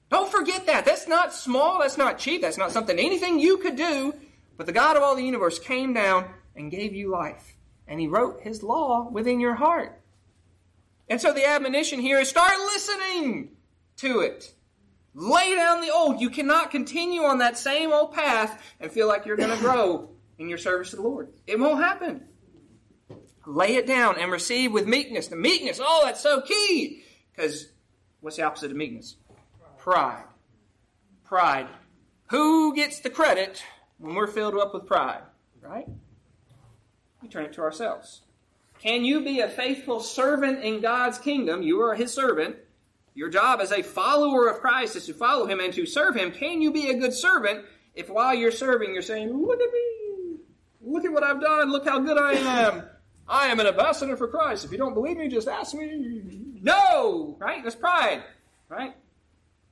Don't 0.10 0.31
forget 0.31 0.66
that. 0.66 0.86
That's 0.86 1.07
not 1.07 1.34
small. 1.34 1.80
That's 1.80 1.98
not 1.98 2.18
cheap. 2.18 2.42
That's 2.42 2.57
not 2.57 2.72
something, 2.72 2.98
anything 2.98 3.40
you 3.40 3.57
could 3.57 3.75
do. 3.75 4.16
But 4.57 4.66
the 4.66 4.74
God 4.74 4.98
of 4.98 5.04
all 5.04 5.16
the 5.16 5.24
universe 5.24 5.60
came 5.60 5.94
down 5.94 6.25
and 6.56 6.72
gave 6.72 6.94
you 6.94 7.12
life. 7.12 7.56
And 7.88 8.00
He 8.00 8.07
wrote 8.07 8.42
His 8.42 8.63
law 8.63 9.10
within 9.10 9.40
your 9.40 9.56
heart. 9.56 10.01
And 11.10 11.19
so 11.19 11.34
the 11.34 11.48
admonition 11.48 12.00
here 12.00 12.19
is 12.19 12.30
start 12.30 12.57
listening 12.60 13.51
to 14.00 14.19
it. 14.19 14.54
Lay 15.13 15.56
down 15.56 15.81
the 15.81 15.92
old. 15.92 16.22
You 16.22 16.30
cannot 16.30 16.72
continue 16.72 17.24
on 17.24 17.40
that 17.40 17.57
same 17.57 17.92
old 17.92 18.13
path 18.13 18.62
and 18.80 18.92
feel 18.92 19.07
like 19.07 19.25
you're 19.25 19.38
going 19.38 19.50
to 19.56 19.62
grow 19.62 20.10
in 20.38 20.50
your 20.50 20.57
service 20.57 20.92
to 20.92 20.96
the 20.96 21.01
Lord. 21.01 21.30
It 21.48 21.60
won't 21.60 21.84
happen. 21.84 22.25
Lay 23.46 23.75
it 23.75 23.88
down 23.88 24.18
and 24.19 24.31
receive 24.31 24.72
with 24.72 24.88
meekness. 24.88 25.28
The 25.28 25.36
meekness, 25.36 25.80
oh, 25.81 26.04
that's 26.06 26.22
so 26.22 26.42
key. 26.42 27.04
Because 27.36 27.69
what's 28.22 28.38
the 28.38 28.44
opposite 28.44 28.72
of 28.72 28.78
meekness? 28.78 29.16
Pride. 29.78 30.24
Pride. 31.25 31.68
Who 32.28 32.75
gets 32.75 33.00
the 33.00 33.10
credit 33.10 33.63
when 33.98 34.16
we're 34.16 34.28
filled 34.28 34.56
up 34.56 34.74
with 34.74 34.86
pride? 34.86 35.22
Right? 35.62 35.88
We 37.22 37.28
turn 37.28 37.46
it 37.46 37.54
to 37.54 37.62
ourselves. 37.62 38.22
Can 38.80 39.04
you 39.04 39.22
be 39.22 39.42
a 39.42 39.50
faithful 39.50 40.00
servant 40.00 40.63
in 40.63 40.80
God's 40.80 41.18
kingdom? 41.18 41.63
You 41.63 41.81
are 41.81 41.96
his 41.96 42.13
servant 42.13 42.56
your 43.19 43.27
job 43.27 43.60
as 43.60 43.74
a 43.74 43.83
follower 43.83 44.48
of 44.48 44.62
Christ 44.62 44.95
is 44.95 45.06
to 45.07 45.13
follow 45.13 45.45
him 45.45 45.60
and 45.60 45.74
to 45.74 45.86
serve 45.86 46.16
him. 46.16 46.31
Can 46.31 46.62
you 46.62 46.71
be 46.71 46.89
a 46.89 46.98
good 46.98 47.13
servant 47.13 47.66
if 47.94 48.10
while 48.10 48.33
you're 48.33 48.50
serving 48.50 48.94
you're 48.94 49.01
saying, 49.01 49.27
Look 49.27 49.60
at 49.60 49.74
me! 49.74 50.38
Look 50.81 51.04
at 51.04 51.12
what 51.12 51.24
I've 51.24 51.42
done! 51.42 51.69
Look 51.69 51.86
how 51.86 52.00
good 52.00 52.18
I 52.18 52.36
am! 52.36 52.83
I 53.27 53.48
am 53.48 53.60
an 53.60 53.68
ambassador 53.68 54.16
for 54.16 54.30
Christ. 54.30 54.63
If 54.63 54.71
you 54.71 54.77
don't 54.77 54.94
believe 54.94 55.17
me, 55.17 55.27
just 55.27 55.50
ask 55.50 55.75
me. 55.75 56.22
No! 56.62 57.36
Right? 57.39 57.62
That's 57.62 57.75
pride. 57.75 58.24
Right? 58.70 58.96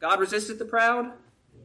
God 0.02 0.20
resisteth 0.20 0.60
the 0.60 0.66
proud, 0.66 1.14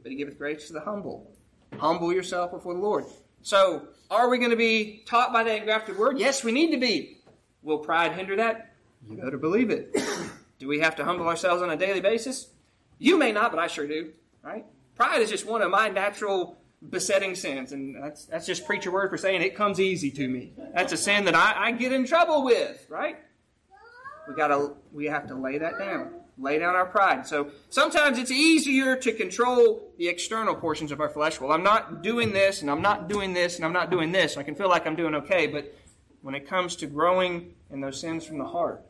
but 0.04 0.12
he 0.12 0.16
giveth 0.16 0.38
grace 0.38 0.68
to 0.68 0.74
the 0.74 0.80
humble. 0.80 1.32
Humble 1.78 2.12
yourself 2.12 2.52
before 2.52 2.74
the 2.74 2.80
Lord. 2.80 3.06
So, 3.42 3.88
are 4.08 4.28
we 4.28 4.38
going 4.38 4.50
to 4.50 4.56
be 4.56 5.02
taught 5.04 5.32
by 5.32 5.42
that 5.42 5.56
engrafted 5.56 5.98
word? 5.98 6.20
Yes, 6.20 6.44
we 6.44 6.52
need 6.52 6.70
to 6.70 6.78
be. 6.78 7.18
Will 7.64 7.78
pride 7.78 8.12
hinder 8.12 8.36
that? 8.36 8.72
You 9.04 9.16
better 9.16 9.36
believe 9.36 9.70
it. 9.70 9.96
Do 10.62 10.68
we 10.68 10.78
have 10.78 10.94
to 10.94 11.04
humble 11.04 11.26
ourselves 11.26 11.60
on 11.60 11.70
a 11.70 11.76
daily 11.76 12.00
basis? 12.00 12.46
You 13.00 13.18
may 13.18 13.32
not, 13.32 13.50
but 13.50 13.58
I 13.58 13.66
sure 13.66 13.84
do. 13.84 14.12
Right? 14.44 14.64
Pride 14.94 15.20
is 15.20 15.28
just 15.28 15.44
one 15.44 15.60
of 15.60 15.72
my 15.72 15.88
natural 15.88 16.56
besetting 16.88 17.34
sins, 17.34 17.72
and 17.72 18.00
that's 18.00 18.26
that's 18.26 18.46
just 18.46 18.64
preacher 18.64 18.92
word 18.92 19.10
for 19.10 19.18
saying 19.18 19.42
it 19.42 19.56
comes 19.56 19.80
easy 19.80 20.08
to 20.12 20.28
me. 20.28 20.52
That's 20.72 20.92
a 20.92 20.96
sin 20.96 21.24
that 21.24 21.34
I, 21.34 21.54
I 21.56 21.72
get 21.72 21.92
in 21.92 22.06
trouble 22.06 22.44
with. 22.44 22.86
Right? 22.88 23.16
We 24.28 24.36
gotta 24.36 24.74
we 24.92 25.06
have 25.06 25.26
to 25.26 25.34
lay 25.34 25.58
that 25.58 25.80
down. 25.80 26.12
Lay 26.38 26.60
down 26.60 26.76
our 26.76 26.86
pride. 26.86 27.26
So 27.26 27.50
sometimes 27.68 28.16
it's 28.16 28.30
easier 28.30 28.94
to 28.94 29.12
control 29.14 29.92
the 29.98 30.06
external 30.06 30.54
portions 30.54 30.92
of 30.92 31.00
our 31.00 31.08
flesh. 31.08 31.40
Well, 31.40 31.50
I'm 31.50 31.64
not 31.64 32.04
doing 32.04 32.32
this, 32.32 32.62
and 32.62 32.70
I'm 32.70 32.82
not 32.82 33.08
doing 33.08 33.32
this, 33.32 33.56
and 33.56 33.64
I'm 33.64 33.72
not 33.72 33.90
doing 33.90 34.12
this. 34.12 34.36
I 34.36 34.44
can 34.44 34.54
feel 34.54 34.68
like 34.68 34.86
I'm 34.86 34.94
doing 34.94 35.16
okay, 35.16 35.48
but 35.48 35.74
when 36.20 36.36
it 36.36 36.46
comes 36.46 36.76
to 36.76 36.86
growing 36.86 37.54
in 37.72 37.80
those 37.80 38.00
sins 38.00 38.24
from 38.24 38.38
the 38.38 38.44
heart, 38.44 38.84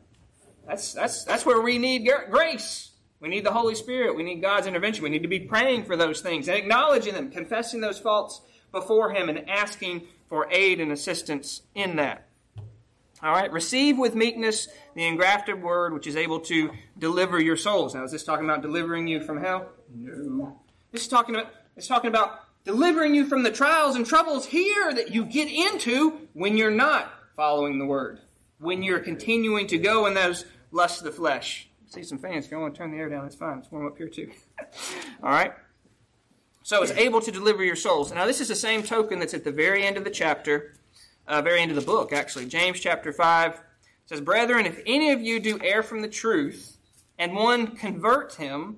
that's, 0.67 0.93
that's, 0.93 1.23
that's 1.23 1.45
where 1.45 1.61
we 1.61 1.77
need 1.77 2.09
grace. 2.29 2.91
We 3.19 3.29
need 3.29 3.45
the 3.45 3.53
Holy 3.53 3.75
Spirit. 3.75 4.15
We 4.15 4.23
need 4.23 4.41
God's 4.41 4.67
intervention. 4.67 5.03
We 5.03 5.09
need 5.09 5.21
to 5.21 5.27
be 5.27 5.39
praying 5.39 5.85
for 5.85 5.95
those 5.95 6.21
things 6.21 6.47
and 6.47 6.57
acknowledging 6.57 7.13
them, 7.13 7.31
confessing 7.31 7.81
those 7.81 7.99
faults 7.99 8.41
before 8.71 9.11
Him, 9.11 9.29
and 9.29 9.49
asking 9.49 10.07
for 10.27 10.47
aid 10.51 10.79
and 10.79 10.91
assistance 10.91 11.61
in 11.75 11.95
that. 11.97 12.27
All 13.21 13.31
right, 13.31 13.51
receive 13.51 13.97
with 13.97 14.15
meekness 14.15 14.67
the 14.95 15.05
engrafted 15.05 15.61
word 15.61 15.93
which 15.93 16.07
is 16.07 16.17
able 16.17 16.41
to 16.41 16.71
deliver 16.97 17.39
your 17.39 17.55
souls. 17.55 17.95
Now, 17.95 18.03
is 18.03 18.11
this 18.11 18.25
talking 18.25 18.43
about 18.43 18.61
delivering 18.61 19.07
you 19.07 19.21
from 19.21 19.39
hell? 19.39 19.69
No. 19.95 20.59
This 20.91 21.03
is 21.03 21.07
talking 21.07 21.33
about, 21.33 21.53
it's 21.77 21.87
talking 21.87 22.09
about 22.09 22.41
delivering 22.65 23.15
you 23.15 23.25
from 23.25 23.43
the 23.43 23.51
trials 23.51 23.95
and 23.95 24.05
troubles 24.05 24.45
here 24.45 24.93
that 24.93 25.13
you 25.13 25.23
get 25.23 25.49
into 25.49 26.27
when 26.33 26.57
you're 26.57 26.71
not 26.71 27.09
following 27.37 27.79
the 27.79 27.85
word 27.85 28.19
when 28.63 28.81
you're 28.81 28.99
continuing 28.99 29.67
to 29.67 29.77
go 29.77 30.05
in 30.05 30.13
those 30.13 30.45
lusts 30.73 30.99
of 30.99 31.05
the 31.05 31.11
flesh. 31.11 31.69
See 31.87 32.03
some 32.03 32.17
fans. 32.17 32.45
If 32.45 32.51
you 32.51 32.59
want 32.59 32.73
to 32.73 32.77
turn 32.77 32.91
the 32.91 32.97
air 32.97 33.09
down, 33.09 33.25
it's 33.25 33.35
fine. 33.35 33.59
It's 33.59 33.71
warm 33.71 33.87
up 33.87 33.97
here 33.97 34.09
too. 34.09 34.31
All 35.23 35.29
right. 35.29 35.53
So 36.63 36.81
it's 36.81 36.91
able 36.93 37.21
to 37.21 37.31
deliver 37.31 37.63
your 37.63 37.75
souls. 37.75 38.11
Now 38.13 38.25
this 38.25 38.41
is 38.41 38.47
the 38.47 38.55
same 38.55 38.83
token 38.83 39.19
that's 39.19 39.33
at 39.33 39.43
the 39.43 39.51
very 39.51 39.85
end 39.85 39.97
of 39.97 40.03
the 40.03 40.09
chapter, 40.09 40.73
uh, 41.27 41.41
very 41.41 41.61
end 41.61 41.71
of 41.71 41.75
the 41.75 41.85
book, 41.85 42.11
actually. 42.11 42.47
James 42.47 42.79
chapter 42.79 43.13
five, 43.13 43.61
says, 44.05 44.21
Brethren, 44.21 44.65
if 44.65 44.81
any 44.85 45.11
of 45.11 45.21
you 45.21 45.39
do 45.39 45.59
err 45.63 45.83
from 45.83 46.01
the 46.01 46.07
truth, 46.07 46.77
and 47.17 47.35
one 47.35 47.75
convert 47.75 48.35
him, 48.35 48.77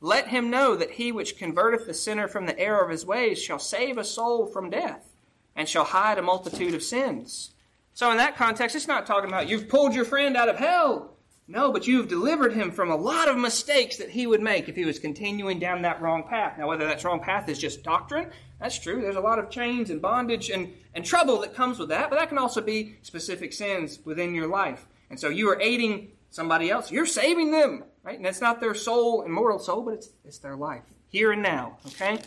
let 0.00 0.28
him 0.28 0.50
know 0.50 0.76
that 0.76 0.92
he 0.92 1.12
which 1.12 1.38
converteth 1.38 1.86
the 1.86 1.94
sinner 1.94 2.28
from 2.28 2.46
the 2.46 2.58
error 2.58 2.84
of 2.84 2.90
his 2.90 3.04
ways 3.04 3.42
shall 3.42 3.58
save 3.58 3.98
a 3.98 4.04
soul 4.04 4.46
from 4.46 4.70
death, 4.70 5.12
and 5.56 5.68
shall 5.68 5.84
hide 5.84 6.18
a 6.18 6.22
multitude 6.22 6.74
of 6.74 6.82
sins. 6.82 7.52
So, 7.92 8.10
in 8.10 8.16
that 8.16 8.36
context, 8.36 8.76
it's 8.76 8.88
not 8.88 9.06
talking 9.06 9.28
about 9.28 9.48
you've 9.48 9.68
pulled 9.68 9.94
your 9.94 10.04
friend 10.04 10.36
out 10.36 10.48
of 10.48 10.56
hell. 10.56 11.16
No, 11.50 11.72
but 11.72 11.88
you've 11.88 12.06
delivered 12.06 12.52
him 12.52 12.70
from 12.70 12.92
a 12.92 12.96
lot 12.96 13.26
of 13.26 13.36
mistakes 13.36 13.96
that 13.96 14.10
he 14.10 14.24
would 14.24 14.40
make 14.40 14.68
if 14.68 14.76
he 14.76 14.84
was 14.84 15.00
continuing 15.00 15.58
down 15.58 15.82
that 15.82 16.00
wrong 16.00 16.22
path. 16.22 16.56
Now, 16.56 16.68
whether 16.68 16.86
that 16.86 17.02
wrong 17.02 17.18
path 17.18 17.48
is 17.48 17.58
just 17.58 17.82
doctrine, 17.82 18.30
that's 18.60 18.78
true. 18.78 19.02
There's 19.02 19.16
a 19.16 19.20
lot 19.20 19.40
of 19.40 19.50
chains 19.50 19.90
and 19.90 20.00
bondage 20.00 20.48
and, 20.48 20.72
and 20.94 21.04
trouble 21.04 21.40
that 21.40 21.56
comes 21.56 21.80
with 21.80 21.88
that, 21.88 22.08
but 22.08 22.20
that 22.20 22.28
can 22.28 22.38
also 22.38 22.60
be 22.60 22.94
specific 23.02 23.52
sins 23.52 23.98
within 24.04 24.32
your 24.32 24.46
life. 24.46 24.86
And 25.10 25.18
so 25.18 25.28
you 25.28 25.50
are 25.50 25.60
aiding 25.60 26.12
somebody 26.30 26.70
else. 26.70 26.92
You're 26.92 27.04
saving 27.04 27.50
them, 27.50 27.82
right? 28.04 28.16
And 28.16 28.26
it's 28.28 28.40
not 28.40 28.60
their 28.60 28.74
soul, 28.74 29.22
immortal 29.22 29.58
soul, 29.58 29.82
but 29.82 29.94
it's, 29.94 30.10
it's 30.24 30.38
their 30.38 30.54
life, 30.54 30.84
here 31.08 31.32
and 31.32 31.42
now, 31.42 31.78
okay? 31.84 32.20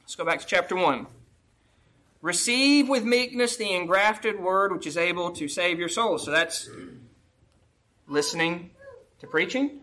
Let's 0.00 0.14
go 0.16 0.24
back 0.24 0.40
to 0.40 0.46
chapter 0.46 0.74
1. 0.74 1.06
Receive 2.22 2.88
with 2.88 3.04
meekness 3.04 3.58
the 3.58 3.74
engrafted 3.74 4.40
word 4.40 4.72
which 4.72 4.86
is 4.86 4.96
able 4.96 5.32
to 5.32 5.48
save 5.48 5.78
your 5.78 5.90
soul. 5.90 6.16
So 6.16 6.30
that's 6.30 6.70
listening 8.06 8.70
to 9.20 9.26
preaching, 9.26 9.80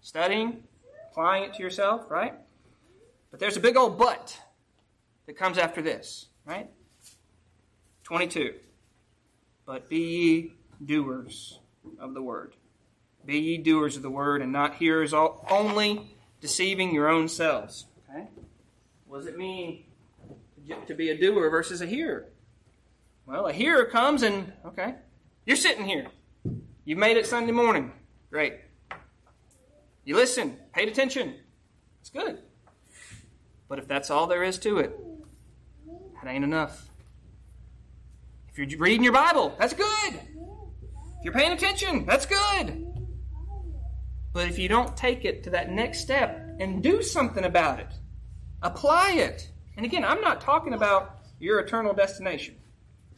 studying, 0.00 0.62
applying 1.10 1.44
it 1.44 1.54
to 1.54 1.62
yourself, 1.62 2.10
right? 2.10 2.34
But 3.30 3.40
there's 3.40 3.56
a 3.56 3.60
big 3.60 3.76
old 3.76 3.98
but 3.98 4.38
that 5.26 5.36
comes 5.36 5.58
after 5.58 5.82
this, 5.82 6.26
right? 6.44 6.70
22. 8.04 8.54
But 9.66 9.88
be 9.88 9.98
ye 9.98 10.52
doers 10.84 11.58
of 11.98 12.14
the 12.14 12.22
word. 12.22 12.54
Be 13.26 13.38
ye 13.38 13.58
doers 13.58 13.96
of 13.96 14.02
the 14.02 14.10
word 14.10 14.40
and 14.40 14.52
not 14.52 14.76
hearers 14.76 15.12
all, 15.12 15.46
only, 15.50 16.16
deceiving 16.40 16.94
your 16.94 17.08
own 17.08 17.28
selves. 17.28 17.84
Okay? 18.08 18.26
What 19.06 19.18
does 19.18 19.26
it 19.26 19.36
mean 19.36 19.84
to 20.86 20.94
be 20.94 21.10
a 21.10 21.18
doer 21.18 21.50
versus 21.50 21.82
a 21.82 21.86
hearer? 21.86 22.26
Well, 23.26 23.46
a 23.46 23.52
hearer 23.52 23.84
comes 23.84 24.22
and, 24.22 24.52
okay, 24.64 24.94
you're 25.44 25.56
sitting 25.56 25.84
here. 25.84 26.06
You 26.88 26.96
made 26.96 27.18
it 27.18 27.26
Sunday 27.26 27.52
morning. 27.52 27.92
Great. 28.30 28.54
You 30.06 30.16
listen, 30.16 30.56
paid 30.72 30.88
attention. 30.88 31.34
It's 32.00 32.08
good. 32.08 32.38
But 33.68 33.78
if 33.78 33.86
that's 33.86 34.08
all 34.08 34.26
there 34.26 34.42
is 34.42 34.58
to 34.60 34.78
it, 34.78 34.98
that 36.14 36.30
ain't 36.30 36.44
enough. 36.44 36.88
If 38.48 38.56
you're 38.56 38.80
reading 38.80 39.04
your 39.04 39.12
Bible, 39.12 39.54
that's 39.58 39.74
good. 39.74 40.14
If 40.14 41.24
you're 41.24 41.34
paying 41.34 41.52
attention, 41.52 42.06
that's 42.06 42.24
good. 42.24 42.86
But 44.32 44.48
if 44.48 44.58
you 44.58 44.70
don't 44.70 44.96
take 44.96 45.26
it 45.26 45.42
to 45.44 45.50
that 45.50 45.70
next 45.70 46.00
step 46.00 46.56
and 46.58 46.82
do 46.82 47.02
something 47.02 47.44
about 47.44 47.80
it, 47.80 47.92
apply 48.62 49.10
it. 49.10 49.50
And 49.76 49.84
again, 49.84 50.06
I'm 50.06 50.22
not 50.22 50.40
talking 50.40 50.72
about 50.72 51.18
your 51.38 51.60
eternal 51.60 51.92
destination. 51.92 52.56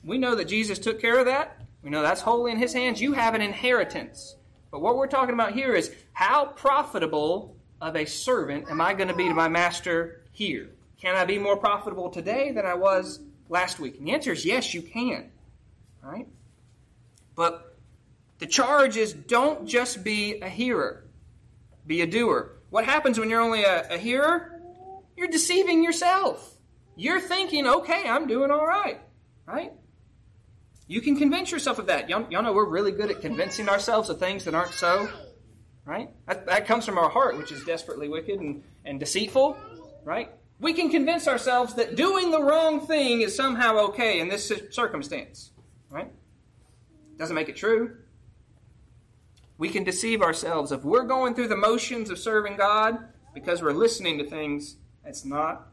We 0.03 0.19
know 0.19 0.35
that 0.35 0.47
Jesus 0.47 0.81
took 0.81 1.00
care 1.00 1.21
of 1.21 1.27
that. 1.27 1.60
We 1.83 1.91
know 1.91 2.03
that's 2.03 2.21
wholly 2.21 2.53
in 2.53 2.59
His 2.59 2.73
hands. 2.73 3.01
You 3.01 3.15
have 3.15 3.35
an 3.35 3.41
inheritance. 3.41 4.37
But 4.71 4.81
what 4.81 4.97
we're 4.97 5.09
talking 5.09 5.35
about 5.35 5.53
here 5.53 5.75
is 5.75 5.93
how 6.13 6.47
profitable 6.47 7.57
of 7.81 7.97
a 7.97 8.05
servant 8.05 8.71
am 8.71 8.81
I 8.81 8.95
going 8.95 9.09
to 9.09 9.15
be 9.15 9.29
to 9.29 9.35
my 9.35 9.49
master 9.49 10.23
here? 10.33 10.71
Can 11.01 11.17
I 11.17 11.25
be 11.25 11.39
more 11.39 11.57
profitable 11.57 12.11
today 12.11 12.53
than 12.53 12.67
I 12.67 12.75
was 12.75 13.21
last 13.49 13.81
week? 13.81 13.99
And 13.99 14.07
the 14.07 14.13
answer 14.13 14.33
is 14.33 14.45
yes, 14.45 14.75
you 14.75 14.83
can. 14.83 15.31
Right? 16.03 16.29
But 17.35 17.77
the 18.39 18.47
charge 18.47 18.97
is 18.97 19.13
don't 19.13 19.67
just 19.67 20.05
be 20.05 20.41
a 20.41 20.49
hearer, 20.49 21.05
be 21.87 22.03
a 22.03 22.07
doer. 22.07 22.53
What 22.71 22.85
happens 22.85 23.19
when 23.19 23.31
you're 23.31 23.41
only 23.41 23.65
a, 23.65 23.95
a 23.95 23.99
hearer? 23.99 24.61
You're 25.17 25.29
deceiving 25.29 25.83
yourself. 25.83 26.57
You're 26.97 27.21
thinking, 27.21 27.67
okay, 27.67 28.09
I'm 28.09 28.27
doing 28.27 28.51
all 28.51 28.67
right. 28.67 29.01
Right? 29.47 29.73
You 30.91 31.01
can 31.01 31.15
convince 31.15 31.53
yourself 31.53 31.79
of 31.79 31.87
that. 31.87 32.11
Y'all, 32.11 32.27
y'all 32.31 32.43
know 32.43 32.53
we're 32.53 32.69
really 32.69 32.91
good 32.91 33.13
at 33.13 33.21
convincing 33.21 33.69
ourselves 33.69 34.11
of 34.11 34.19
things 34.19 34.45
that 34.45 34.57
aren't 34.57 34.73
so. 34.73 35.09
Right? 35.85 36.11
That, 36.27 36.47
that 36.47 36.67
comes 36.67 36.85
from 36.85 36.99
our 36.99 37.09
heart, 37.09 37.39
which 37.39 37.53
is 37.53 37.63
desperately 37.63 38.09
wicked 38.09 38.41
and, 38.41 38.65
and 38.85 38.99
deceitful. 38.99 39.57
Right? 40.03 40.33
We 40.59 40.73
can 40.73 40.91
convince 40.91 41.29
ourselves 41.29 41.75
that 41.75 41.95
doing 41.95 42.33
the 42.33 42.43
wrong 42.43 42.89
thing 42.89 43.21
is 43.21 43.37
somehow 43.37 43.77
okay 43.91 44.19
in 44.19 44.29
this 44.29 44.53
circumstance. 44.73 45.53
Right? 45.91 46.11
Doesn't 47.19 47.37
make 47.37 47.49
it 47.49 47.57
true. 47.57 47.97
We 49.59 49.69
can 49.69 49.85
deceive 49.85 50.23
ourselves 50.23 50.73
if 50.73 50.83
we're 50.83 51.05
going 51.05 51.37
through 51.37 51.49
the 51.49 51.57
motions 51.57 52.11
of 52.11 52.19
serving 52.19 52.57
God 52.57 52.99
because 53.33 53.63
we're 53.63 53.75
listening 53.75 54.19
to 54.19 54.25
things. 54.25 54.75
That's 55.05 55.25
not 55.25 55.69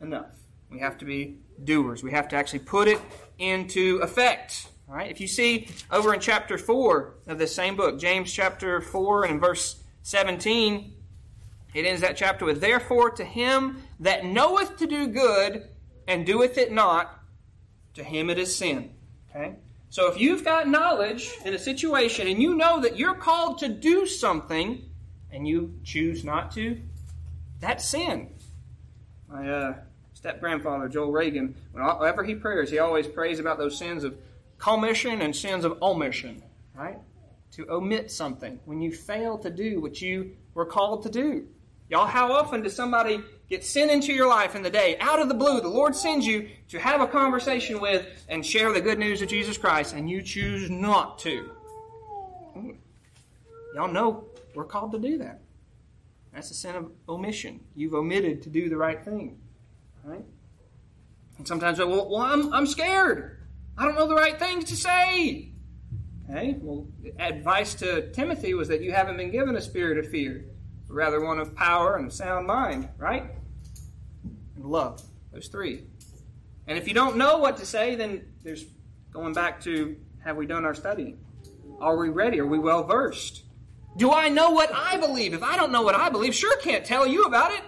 enough. 0.00 0.32
We 0.70 0.78
have 0.78 0.96
to 0.96 1.04
be 1.04 1.40
doers. 1.62 2.02
We 2.02 2.12
have 2.12 2.26
to 2.28 2.36
actually 2.36 2.60
put 2.60 2.88
it 2.88 2.98
into 3.42 3.98
effect. 3.98 4.68
All 4.88 4.94
right? 4.94 5.10
If 5.10 5.20
you 5.20 5.26
see 5.26 5.68
over 5.90 6.14
in 6.14 6.20
chapter 6.20 6.56
4 6.56 7.14
of 7.26 7.38
this 7.38 7.54
same 7.54 7.76
book, 7.76 7.98
James 7.98 8.32
chapter 8.32 8.80
4 8.80 9.24
and 9.24 9.34
in 9.34 9.40
verse 9.40 9.82
17, 10.02 10.94
it 11.74 11.84
ends 11.84 12.02
that 12.02 12.16
chapter 12.16 12.44
with, 12.44 12.60
Therefore 12.60 13.10
to 13.10 13.24
him 13.24 13.82
that 14.00 14.24
knoweth 14.24 14.76
to 14.78 14.86
do 14.86 15.08
good 15.08 15.68
and 16.06 16.26
doeth 16.26 16.58
it 16.58 16.72
not, 16.72 17.20
to 17.94 18.04
him 18.04 18.30
it 18.30 18.38
is 18.38 18.54
sin. 18.54 18.90
Okay? 19.30 19.56
So 19.90 20.10
if 20.10 20.20
you've 20.20 20.44
got 20.44 20.68
knowledge 20.68 21.32
in 21.44 21.54
a 21.54 21.58
situation 21.58 22.26
and 22.26 22.40
you 22.40 22.54
know 22.54 22.80
that 22.80 22.96
you're 22.96 23.14
called 23.14 23.58
to 23.58 23.68
do 23.68 24.06
something 24.06 24.88
and 25.30 25.46
you 25.46 25.74
choose 25.84 26.24
not 26.24 26.52
to, 26.52 26.80
that's 27.60 27.84
sin. 27.84 28.30
My 29.28 29.50
uh, 29.50 29.74
step 30.22 30.38
grandfather, 30.38 30.86
Joel 30.88 31.10
Reagan, 31.10 31.52
whenever 31.72 32.22
he 32.22 32.36
prays, 32.36 32.70
he 32.70 32.78
always 32.78 33.08
prays 33.08 33.40
about 33.40 33.58
those 33.58 33.76
sins 33.76 34.04
of 34.04 34.16
commission 34.56 35.20
and 35.20 35.34
sins 35.34 35.64
of 35.64 35.82
omission, 35.82 36.40
right? 36.76 36.96
To 37.56 37.68
omit 37.68 38.08
something 38.08 38.60
when 38.64 38.80
you 38.80 38.92
fail 38.92 39.36
to 39.38 39.50
do 39.50 39.80
what 39.80 40.00
you 40.00 40.36
were 40.54 40.64
called 40.64 41.02
to 41.02 41.10
do. 41.10 41.48
Y'all, 41.88 42.06
how 42.06 42.30
often 42.30 42.62
does 42.62 42.72
somebody 42.72 43.20
get 43.50 43.64
sent 43.64 43.90
into 43.90 44.12
your 44.12 44.28
life 44.28 44.54
in 44.54 44.62
the 44.62 44.70
day, 44.70 44.96
out 45.00 45.18
of 45.18 45.26
the 45.26 45.34
blue? 45.34 45.60
The 45.60 45.66
Lord 45.66 45.96
sends 45.96 46.24
you 46.24 46.48
to 46.68 46.78
have 46.78 47.00
a 47.00 47.08
conversation 47.08 47.80
with 47.80 48.06
and 48.28 48.46
share 48.46 48.72
the 48.72 48.80
good 48.80 49.00
news 49.00 49.22
of 49.22 49.28
Jesus 49.28 49.58
Christ, 49.58 49.92
and 49.92 50.08
you 50.08 50.22
choose 50.22 50.70
not 50.70 51.18
to. 51.18 51.50
Y'all 53.74 53.88
know 53.88 54.22
we're 54.54 54.66
called 54.66 54.92
to 54.92 55.00
do 55.00 55.18
that. 55.18 55.40
That's 56.32 56.52
a 56.52 56.54
sin 56.54 56.76
of 56.76 56.92
omission. 57.08 57.58
You've 57.74 57.94
omitted 57.94 58.40
to 58.42 58.50
do 58.50 58.68
the 58.68 58.76
right 58.76 59.04
thing. 59.04 59.40
Right? 60.04 60.24
And 61.38 61.46
sometimes, 61.46 61.78
well, 61.78 62.08
well 62.08 62.22
I'm, 62.22 62.52
I'm 62.52 62.66
scared. 62.66 63.38
I 63.76 63.84
don't 63.84 63.94
know 63.94 64.06
the 64.06 64.14
right 64.14 64.38
things 64.38 64.64
to 64.64 64.76
say. 64.76 65.52
Okay? 66.28 66.56
Well, 66.60 66.86
advice 67.18 67.74
to 67.76 68.10
Timothy 68.12 68.54
was 68.54 68.68
that 68.68 68.82
you 68.82 68.92
haven't 68.92 69.16
been 69.16 69.30
given 69.30 69.56
a 69.56 69.60
spirit 69.60 69.98
of 69.98 70.08
fear, 70.08 70.44
but 70.88 70.94
rather 70.94 71.24
one 71.24 71.38
of 71.38 71.54
power 71.54 71.96
and 71.96 72.08
a 72.08 72.10
sound 72.10 72.46
mind, 72.46 72.88
right? 72.98 73.30
And 74.56 74.64
love. 74.64 75.02
Those 75.32 75.48
three. 75.48 75.84
And 76.66 76.76
if 76.78 76.86
you 76.86 76.94
don't 76.94 77.16
know 77.16 77.38
what 77.38 77.56
to 77.56 77.66
say, 77.66 77.94
then 77.94 78.26
there's 78.42 78.64
going 79.12 79.32
back 79.32 79.60
to 79.62 79.96
have 80.24 80.36
we 80.36 80.46
done 80.46 80.64
our 80.64 80.74
studying? 80.74 81.18
Are 81.80 81.96
we 81.96 82.08
ready? 82.08 82.38
Are 82.40 82.46
we 82.46 82.58
well 82.58 82.84
versed? 82.84 83.42
Do 83.96 84.12
I 84.12 84.28
know 84.28 84.50
what 84.50 84.70
I 84.72 84.96
believe? 84.96 85.34
If 85.34 85.42
I 85.42 85.56
don't 85.56 85.72
know 85.72 85.82
what 85.82 85.94
I 85.94 86.08
believe, 86.08 86.34
sure 86.34 86.56
can't 86.58 86.84
tell 86.84 87.06
you 87.06 87.24
about 87.24 87.52
it. 87.52 87.62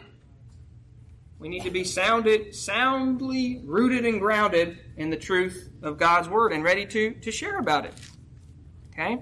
We 1.44 1.50
need 1.50 1.64
to 1.64 1.70
be 1.70 1.84
sounded, 1.84 2.54
soundly 2.54 3.60
rooted 3.66 4.06
and 4.06 4.18
grounded 4.18 4.78
in 4.96 5.10
the 5.10 5.16
truth 5.18 5.68
of 5.82 5.98
God's 5.98 6.26
Word 6.26 6.54
and 6.54 6.64
ready 6.64 6.86
to, 6.86 7.10
to 7.16 7.30
share 7.30 7.58
about 7.58 7.84
it. 7.84 7.92
Okay? 8.90 9.18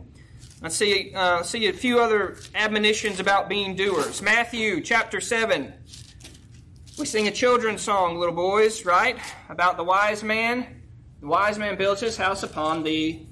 Let's 0.60 0.76
see, 0.76 1.12
uh, 1.16 1.42
see 1.42 1.66
a 1.66 1.72
few 1.72 1.98
other 1.98 2.36
admonitions 2.54 3.18
about 3.18 3.48
being 3.48 3.74
doers. 3.74 4.22
Matthew 4.22 4.82
chapter 4.82 5.20
7. 5.20 5.74
We 6.96 7.06
sing 7.06 7.26
a 7.26 7.32
children's 7.32 7.82
song, 7.82 8.16
little 8.16 8.36
boys, 8.36 8.84
right? 8.84 9.18
About 9.48 9.76
the 9.76 9.82
wise 9.82 10.22
man. 10.22 10.80
The 11.20 11.26
wise 11.26 11.58
man 11.58 11.76
builds 11.76 12.00
his 12.00 12.16
house 12.16 12.44
upon 12.44 12.84
the 12.84 13.26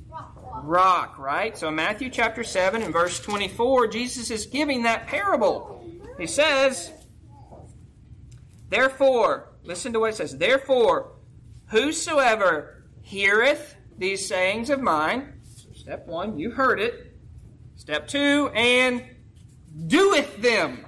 rock, 0.64 1.16
right? 1.16 1.56
So 1.56 1.70
Matthew 1.70 2.10
chapter 2.10 2.42
7 2.42 2.82
and 2.82 2.92
verse 2.92 3.20
24, 3.20 3.86
Jesus 3.86 4.32
is 4.32 4.46
giving 4.46 4.82
that 4.82 5.06
parable. 5.06 5.88
He 6.18 6.26
says, 6.26 6.90
Therefore, 8.70 9.52
listen 9.62 9.92
to 9.92 10.00
what 10.00 10.10
it 10.10 10.16
says. 10.16 10.38
Therefore, 10.38 11.12
whosoever 11.66 12.84
heareth 13.02 13.76
these 13.98 14.26
sayings 14.26 14.70
of 14.70 14.80
mine, 14.80 15.40
step 15.74 16.06
one, 16.06 16.38
you 16.38 16.50
heard 16.52 16.80
it. 16.80 17.18
Step 17.76 18.08
two, 18.08 18.50
and 18.54 19.04
doeth 19.86 20.40
them. 20.40 20.86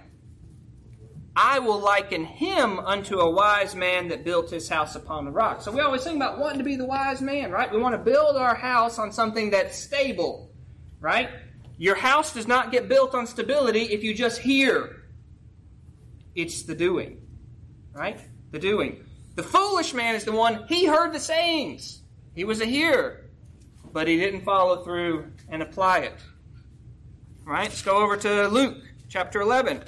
I 1.35 1.61
will 1.61 1.81
liken 1.81 2.25
him 2.25 2.79
unto 2.79 3.19
a 3.19 3.31
wise 3.31 3.75
man 3.75 4.09
that 4.09 4.23
built 4.23 4.51
his 4.51 4.69
house 4.69 4.95
upon 4.95 5.25
the 5.25 5.31
rock. 5.31 5.63
So 5.63 5.73
we 5.73 5.81
always 5.81 6.05
think 6.05 6.17
about 6.17 6.39
wanting 6.39 6.59
to 6.59 6.65
be 6.65 6.77
the 6.77 6.85
wise 6.85 7.23
man, 7.23 7.51
right? 7.51 7.73
We 7.73 7.79
want 7.79 7.95
to 7.95 7.99
build 7.99 8.37
our 8.37 8.55
house 8.55 8.99
on 8.99 9.13
something 9.13 9.51
that's 9.51 9.79
stable, 9.79 10.53
right? 11.01 11.31
Your 11.79 11.95
house 11.95 12.35
does 12.35 12.47
not 12.47 12.71
get 12.71 12.89
built 12.89 13.15
on 13.15 13.27
stability 13.27 13.85
if 13.85 14.05
you 14.05 14.15
just 14.15 14.41
hear. 14.41 15.05
It's 16.35 16.63
the 16.65 16.75
doing, 16.75 17.22
right? 17.93 18.21
The 18.51 18.59
doing. 18.59 19.05
The 19.35 19.43
foolish 19.43 19.95
man 19.95 20.15
is 20.15 20.25
the 20.25 20.33
one, 20.33 20.67
he 20.69 20.87
heard 20.87 21.13
the 21.13 21.21
sayings. 21.21 22.03
He 22.35 22.45
was 22.45 22.61
a 22.61 22.67
hearer, 22.67 23.31
but 23.93 24.09
he 24.09 24.17
didn't 24.17 24.43
follow 24.43 24.85
through 24.85 25.33
and 25.49 25.63
apply 25.63 26.01
it. 26.01 26.17
Right, 27.45 27.65
let's 27.65 27.83
go 27.83 28.03
over 28.03 28.17
to 28.19 28.49
Luke 28.49 28.79
chapter 29.09 29.41
11. 29.41 29.83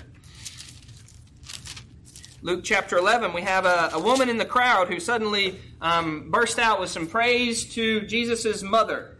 Luke 2.42 2.62
chapter 2.62 2.98
11, 2.98 3.32
we 3.32 3.40
have 3.40 3.64
a, 3.64 3.90
a 3.94 3.98
woman 3.98 4.28
in 4.28 4.36
the 4.36 4.44
crowd 4.44 4.88
who 4.88 5.00
suddenly 5.00 5.58
um, 5.80 6.30
burst 6.30 6.58
out 6.58 6.78
with 6.78 6.90
some 6.90 7.06
praise 7.06 7.72
to 7.74 8.02
Jesus' 8.02 8.62
mother. 8.62 9.18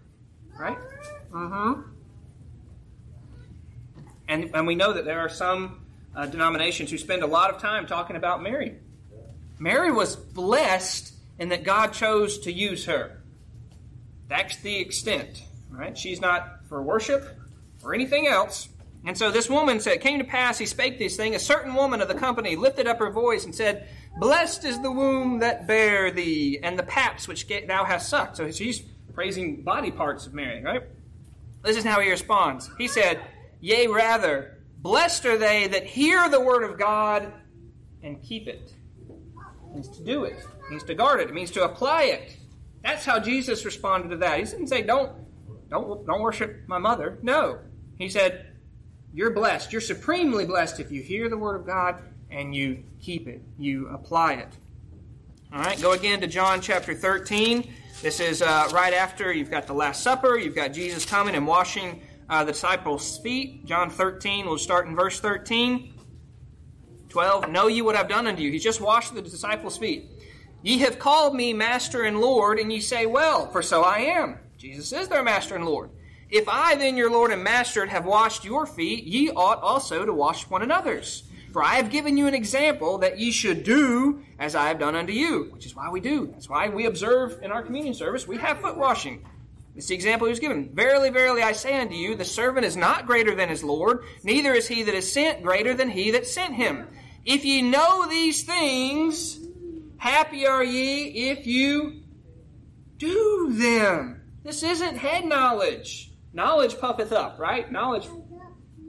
Right? 0.58 0.76
Mm-hmm. 1.32 1.82
And, 4.28 4.50
and 4.54 4.66
we 4.66 4.74
know 4.74 4.92
that 4.92 5.04
there 5.04 5.20
are 5.20 5.30
some 5.30 5.83
uh, 6.14 6.26
denominations 6.26 6.90
who 6.90 6.98
spend 6.98 7.22
a 7.22 7.26
lot 7.26 7.50
of 7.50 7.60
time 7.60 7.86
talking 7.86 8.16
about 8.16 8.42
Mary. 8.42 8.76
Mary 9.58 9.90
was 9.90 10.16
blessed 10.16 11.12
in 11.38 11.48
that 11.48 11.64
God 11.64 11.92
chose 11.92 12.38
to 12.40 12.52
use 12.52 12.84
her. 12.86 13.20
That's 14.28 14.56
the 14.58 14.78
extent. 14.78 15.42
Right? 15.70 15.96
She's 15.96 16.20
not 16.20 16.66
for 16.68 16.82
worship 16.82 17.24
or 17.82 17.94
anything 17.94 18.26
else. 18.26 18.68
And 19.06 19.18
so 19.18 19.30
this 19.30 19.50
woman 19.50 19.80
said, 19.80 20.00
came 20.00 20.18
to 20.18 20.24
pass, 20.24 20.58
he 20.58 20.66
spake 20.66 20.98
this 20.98 21.16
thing. 21.16 21.34
A 21.34 21.38
certain 21.38 21.74
woman 21.74 22.00
of 22.00 22.08
the 22.08 22.14
company 22.14 22.56
lifted 22.56 22.86
up 22.86 22.98
her 23.00 23.10
voice 23.10 23.44
and 23.44 23.54
said, 23.54 23.86
Blessed 24.16 24.64
is 24.64 24.80
the 24.80 24.90
womb 24.90 25.40
that 25.40 25.66
bare 25.66 26.10
thee, 26.10 26.60
and 26.62 26.78
the 26.78 26.84
paps 26.84 27.28
which 27.28 27.46
thou 27.66 27.84
hast 27.84 28.08
sucked. 28.08 28.36
So 28.36 28.50
she's 28.50 28.80
praising 29.12 29.62
body 29.62 29.90
parts 29.90 30.26
of 30.26 30.32
Mary, 30.32 30.62
right? 30.62 30.82
This 31.62 31.76
is 31.76 31.84
how 31.84 32.00
he 32.00 32.10
responds. 32.10 32.70
He 32.78 32.88
said, 32.88 33.20
Yea, 33.60 33.88
rather, 33.88 34.53
blessed 34.84 35.26
are 35.26 35.36
they 35.36 35.66
that 35.66 35.84
hear 35.84 36.28
the 36.28 36.40
word 36.40 36.62
of 36.62 36.78
God 36.78 37.32
and 38.04 38.22
keep 38.22 38.46
it. 38.46 38.72
It 39.08 39.74
means 39.74 39.88
to 39.96 40.04
do 40.04 40.22
it. 40.22 40.34
It 40.38 40.70
means 40.70 40.84
to 40.84 40.94
guard 40.94 41.20
it. 41.20 41.30
It 41.30 41.34
means 41.34 41.50
to 41.52 41.64
apply 41.64 42.04
it. 42.04 42.36
That's 42.84 43.04
how 43.04 43.18
Jesus 43.18 43.64
responded 43.64 44.10
to 44.10 44.16
that. 44.18 44.38
He 44.38 44.44
didn't 44.44 44.68
say, 44.68 44.82
Don't, 44.82 45.10
don't, 45.68 46.06
don't 46.06 46.20
worship 46.20 46.68
my 46.68 46.78
mother. 46.78 47.18
No. 47.22 47.58
He 47.98 48.08
said, 48.08 48.54
you're 49.14 49.30
blessed. 49.30 49.72
You're 49.72 49.80
supremely 49.80 50.44
blessed 50.44 50.80
if 50.80 50.90
you 50.90 51.00
hear 51.00 51.28
the 51.28 51.38
Word 51.38 51.54
of 51.54 51.64
God 51.64 52.02
and 52.32 52.52
you 52.52 52.82
keep 53.00 53.28
it, 53.28 53.40
you 53.56 53.86
apply 53.88 54.34
it. 54.34 54.48
All 55.52 55.60
right, 55.60 55.80
go 55.80 55.92
again 55.92 56.20
to 56.22 56.26
John 56.26 56.60
chapter 56.60 56.94
13. 56.94 57.72
This 58.02 58.18
is 58.18 58.42
uh, 58.42 58.68
right 58.74 58.92
after 58.92 59.32
you've 59.32 59.52
got 59.52 59.68
the 59.68 59.72
Last 59.72 60.02
Supper, 60.02 60.36
you've 60.36 60.56
got 60.56 60.72
Jesus 60.72 61.04
coming 61.06 61.36
and 61.36 61.46
washing 61.46 62.02
uh, 62.34 62.42
the 62.42 62.50
disciples' 62.50 63.18
feet. 63.18 63.64
John 63.64 63.90
13, 63.90 64.46
we'll 64.46 64.58
start 64.58 64.88
in 64.88 64.96
verse 64.96 65.20
13. 65.20 65.94
12, 67.08 67.48
know 67.48 67.68
ye 67.68 67.80
what 67.80 67.94
I've 67.94 68.08
done 68.08 68.26
unto 68.26 68.42
you. 68.42 68.50
He's 68.50 68.64
just 68.64 68.80
washed 68.80 69.14
the 69.14 69.22
disciples' 69.22 69.78
feet. 69.78 70.10
Ye 70.62 70.78
have 70.78 70.98
called 70.98 71.36
me 71.36 71.52
Master 71.52 72.02
and 72.02 72.20
Lord, 72.20 72.58
and 72.58 72.72
ye 72.72 72.80
say, 72.80 73.06
Well, 73.06 73.46
for 73.52 73.62
so 73.62 73.82
I 73.82 73.98
am. 73.98 74.38
Jesus 74.58 74.92
is 74.92 75.06
their 75.06 75.22
Master 75.22 75.54
and 75.54 75.64
Lord. 75.64 75.90
If 76.28 76.48
I 76.48 76.74
then, 76.74 76.96
your 76.96 77.08
Lord 77.08 77.30
and 77.30 77.44
Master, 77.44 77.86
have 77.86 78.04
washed 78.04 78.44
your 78.44 78.66
feet, 78.66 79.04
ye 79.04 79.30
ought 79.30 79.62
also 79.62 80.04
to 80.04 80.12
wash 80.12 80.50
one 80.50 80.62
another's. 80.62 81.22
For 81.52 81.62
I 81.62 81.76
have 81.76 81.88
given 81.88 82.16
you 82.16 82.26
an 82.26 82.34
example 82.34 82.98
that 82.98 83.20
ye 83.20 83.30
should 83.30 83.62
do 83.62 84.24
as 84.40 84.56
I 84.56 84.66
have 84.66 84.80
done 84.80 84.96
unto 84.96 85.12
you, 85.12 85.50
which 85.52 85.66
is 85.66 85.76
why 85.76 85.88
we 85.88 86.00
do. 86.00 86.26
That's 86.32 86.48
why 86.48 86.68
we 86.68 86.86
observe 86.86 87.38
in 87.44 87.52
our 87.52 87.62
communion 87.62 87.94
service, 87.94 88.26
we 88.26 88.38
have 88.38 88.58
foot 88.58 88.76
washing. 88.76 89.24
It's 89.76 89.88
the 89.88 89.94
example 89.94 90.26
he 90.26 90.30
was 90.30 90.40
given. 90.40 90.70
Verily, 90.72 91.10
verily, 91.10 91.42
I 91.42 91.52
say 91.52 91.80
unto 91.80 91.94
you, 91.94 92.14
the 92.14 92.24
servant 92.24 92.64
is 92.64 92.76
not 92.76 93.06
greater 93.06 93.34
than 93.34 93.48
his 93.48 93.64
Lord, 93.64 94.04
neither 94.22 94.54
is 94.54 94.68
he 94.68 94.84
that 94.84 94.94
is 94.94 95.12
sent 95.12 95.42
greater 95.42 95.74
than 95.74 95.90
he 95.90 96.12
that 96.12 96.26
sent 96.26 96.54
him. 96.54 96.86
If 97.24 97.44
ye 97.44 97.62
know 97.62 98.08
these 98.08 98.44
things, 98.44 99.40
happy 99.96 100.46
are 100.46 100.62
ye 100.62 101.30
if 101.30 101.46
you 101.46 102.02
do 102.98 103.52
them. 103.52 104.22
This 104.44 104.62
isn't 104.62 104.98
head 104.98 105.24
knowledge. 105.24 106.12
Knowledge 106.32 106.78
puffeth 106.78 107.12
up, 107.12 107.38
right? 107.38 107.70
Knowledge, 107.70 108.06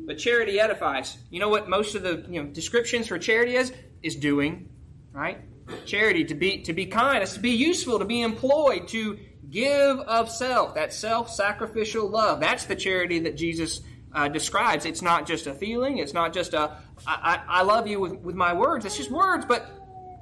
but 0.06 0.18
charity 0.18 0.60
edifies. 0.60 1.18
You 1.30 1.40
know 1.40 1.50
what 1.50 1.70
most 1.70 1.96
of 1.96 2.04
the 2.04 2.26
you 2.30 2.44
know 2.44 2.50
descriptions 2.50 3.08
for 3.08 3.18
charity 3.18 3.56
is? 3.56 3.74
Is 4.04 4.16
doing, 4.16 4.70
right? 5.14 5.40
Charity 5.86 6.26
to 6.26 6.36
be 6.36 6.62
to 6.64 6.74
be 6.74 6.86
kind 6.86 7.24
is 7.24 7.34
to 7.34 7.40
be 7.40 7.52
useful, 7.52 8.00
to 8.00 8.06
be 8.06 8.22
employed, 8.22 8.88
to 8.90 9.18
give 9.50 10.00
of 10.00 10.30
self. 10.30 10.76
That 10.76 10.94
self-sacrificial 10.94 12.08
love. 12.08 12.40
That's 12.40 12.66
the 12.66 12.76
charity 12.76 13.20
that 13.20 13.36
Jesus 13.36 13.82
uh, 14.14 14.28
describes. 14.28 14.86
It's 14.86 15.02
not 15.02 15.26
just 15.26 15.48
a 15.48 15.54
feeling. 15.54 15.98
It's 15.98 16.14
not 16.14 16.34
just 16.34 16.54
a 16.54 16.78
I, 17.08 17.42
I, 17.48 17.60
I 17.60 17.62
love 17.64 17.88
you 17.88 18.00
with, 18.00 18.14
with 18.20 18.36
my 18.36 18.54
words. 18.54 18.86
It's 18.86 18.98
just 18.98 19.12
words, 19.12 19.46
but 19.46 19.70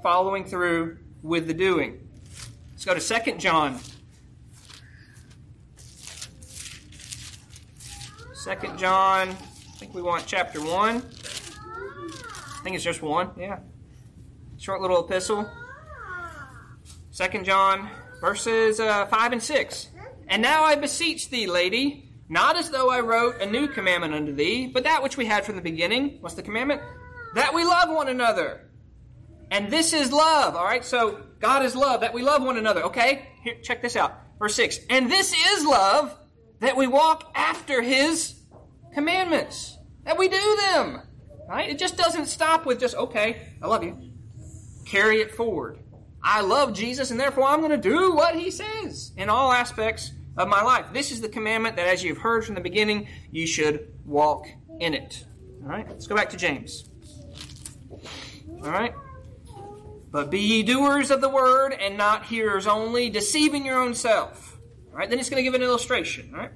following 0.01 0.45
through 0.45 0.97
with 1.21 1.47
the 1.47 1.53
doing. 1.53 2.07
Let's 2.71 2.85
go 2.85 2.93
to 2.93 3.01
Second 3.01 3.39
John 3.39 3.79
Second 8.43 8.77
John, 8.77 9.29
I 9.29 9.77
think 9.77 9.93
we 9.93 10.01
want 10.01 10.25
chapter 10.27 10.59
1. 10.59 10.97
I 10.97 10.99
think 12.61 12.75
it's 12.75 12.83
just 12.83 13.01
1, 13.01 13.31
yeah. 13.37 13.59
Short 14.63 14.79
little 14.79 15.03
epistle. 15.03 15.45
Second 17.11 17.43
John, 17.43 17.89
verses 18.21 18.79
uh, 18.79 19.05
5 19.07 19.33
and 19.33 19.43
6. 19.43 19.87
And 20.29 20.41
now 20.41 20.63
I 20.63 20.75
beseech 20.75 21.29
thee, 21.29 21.47
lady, 21.47 22.09
not 22.29 22.55
as 22.55 22.69
though 22.69 22.89
I 22.89 23.01
wrote 23.01 23.41
a 23.41 23.45
new 23.45 23.67
commandment 23.67 24.13
unto 24.13 24.33
thee, 24.33 24.67
but 24.67 24.85
that 24.85 25.03
which 25.03 25.17
we 25.17 25.25
had 25.25 25.43
from 25.43 25.57
the 25.57 25.61
beginning. 25.61 26.19
What's 26.21 26.35
the 26.35 26.43
commandment? 26.43 26.81
That 27.35 27.53
we 27.53 27.65
love 27.65 27.89
one 27.89 28.07
another. 28.07 28.69
And 29.51 29.69
this 29.69 29.91
is 29.91 30.13
love. 30.13 30.55
All 30.55 30.63
right, 30.63 30.85
so 30.85 31.19
God 31.41 31.65
is 31.65 31.75
love, 31.75 31.99
that 31.99 32.13
we 32.13 32.21
love 32.21 32.41
one 32.41 32.57
another. 32.57 32.83
Okay, 32.83 33.27
here, 33.43 33.55
check 33.61 33.81
this 33.81 33.97
out. 33.97 34.17
Verse 34.39 34.55
6. 34.55 34.79
And 34.89 35.11
this 35.11 35.33
is 35.33 35.65
love 35.65 36.17
that 36.61 36.77
we 36.77 36.87
walk 36.87 37.29
after 37.35 37.81
his 37.81 38.39
commandments, 38.93 39.77
that 40.05 40.17
we 40.17 40.29
do 40.29 40.57
them. 40.61 41.01
Right? 41.49 41.69
It 41.69 41.79
just 41.79 41.97
doesn't 41.97 42.27
stop 42.27 42.65
with 42.65 42.79
just, 42.79 42.95
okay, 42.95 43.55
I 43.61 43.67
love 43.67 43.83
you. 43.83 44.12
Carry 44.85 45.21
it 45.21 45.31
forward. 45.31 45.79
I 46.21 46.41
love 46.41 46.73
Jesus, 46.73 47.11
and 47.11 47.19
therefore 47.19 47.45
I'm 47.45 47.59
going 47.59 47.71
to 47.71 47.77
do 47.77 48.13
what 48.13 48.35
he 48.35 48.51
says 48.51 49.11
in 49.17 49.29
all 49.29 49.51
aspects 49.51 50.11
of 50.37 50.47
my 50.47 50.61
life. 50.61 50.87
This 50.93 51.11
is 51.11 51.21
the 51.21 51.29
commandment 51.29 51.75
that, 51.75 51.87
as 51.87 52.03
you've 52.03 52.17
heard 52.17 52.45
from 52.45 52.55
the 52.55 52.61
beginning, 52.61 53.07
you 53.31 53.45
should 53.45 53.93
walk 54.05 54.47
in 54.79 54.93
it. 54.93 55.25
All 55.63 55.69
right? 55.69 55.87
Let's 55.89 56.07
go 56.07 56.15
back 56.15 56.29
to 56.29 56.37
James. 56.37 56.89
All 57.91 58.71
right? 58.71 58.93
But 60.11 60.29
be 60.29 60.39
ye 60.39 60.63
doers 60.63 61.11
of 61.11 61.21
the 61.21 61.29
word 61.29 61.73
and 61.73 61.97
not 61.97 62.25
hearers 62.25 62.67
only, 62.67 63.09
deceiving 63.09 63.65
your 63.65 63.79
own 63.79 63.93
self. 63.93 64.57
All 64.91 64.99
right, 64.99 65.09
then 65.09 65.19
it's 65.19 65.29
going 65.29 65.43
to 65.43 65.43
give 65.43 65.55
an 65.55 65.63
illustration. 65.63 66.31
All 66.33 66.39
right? 66.39 66.51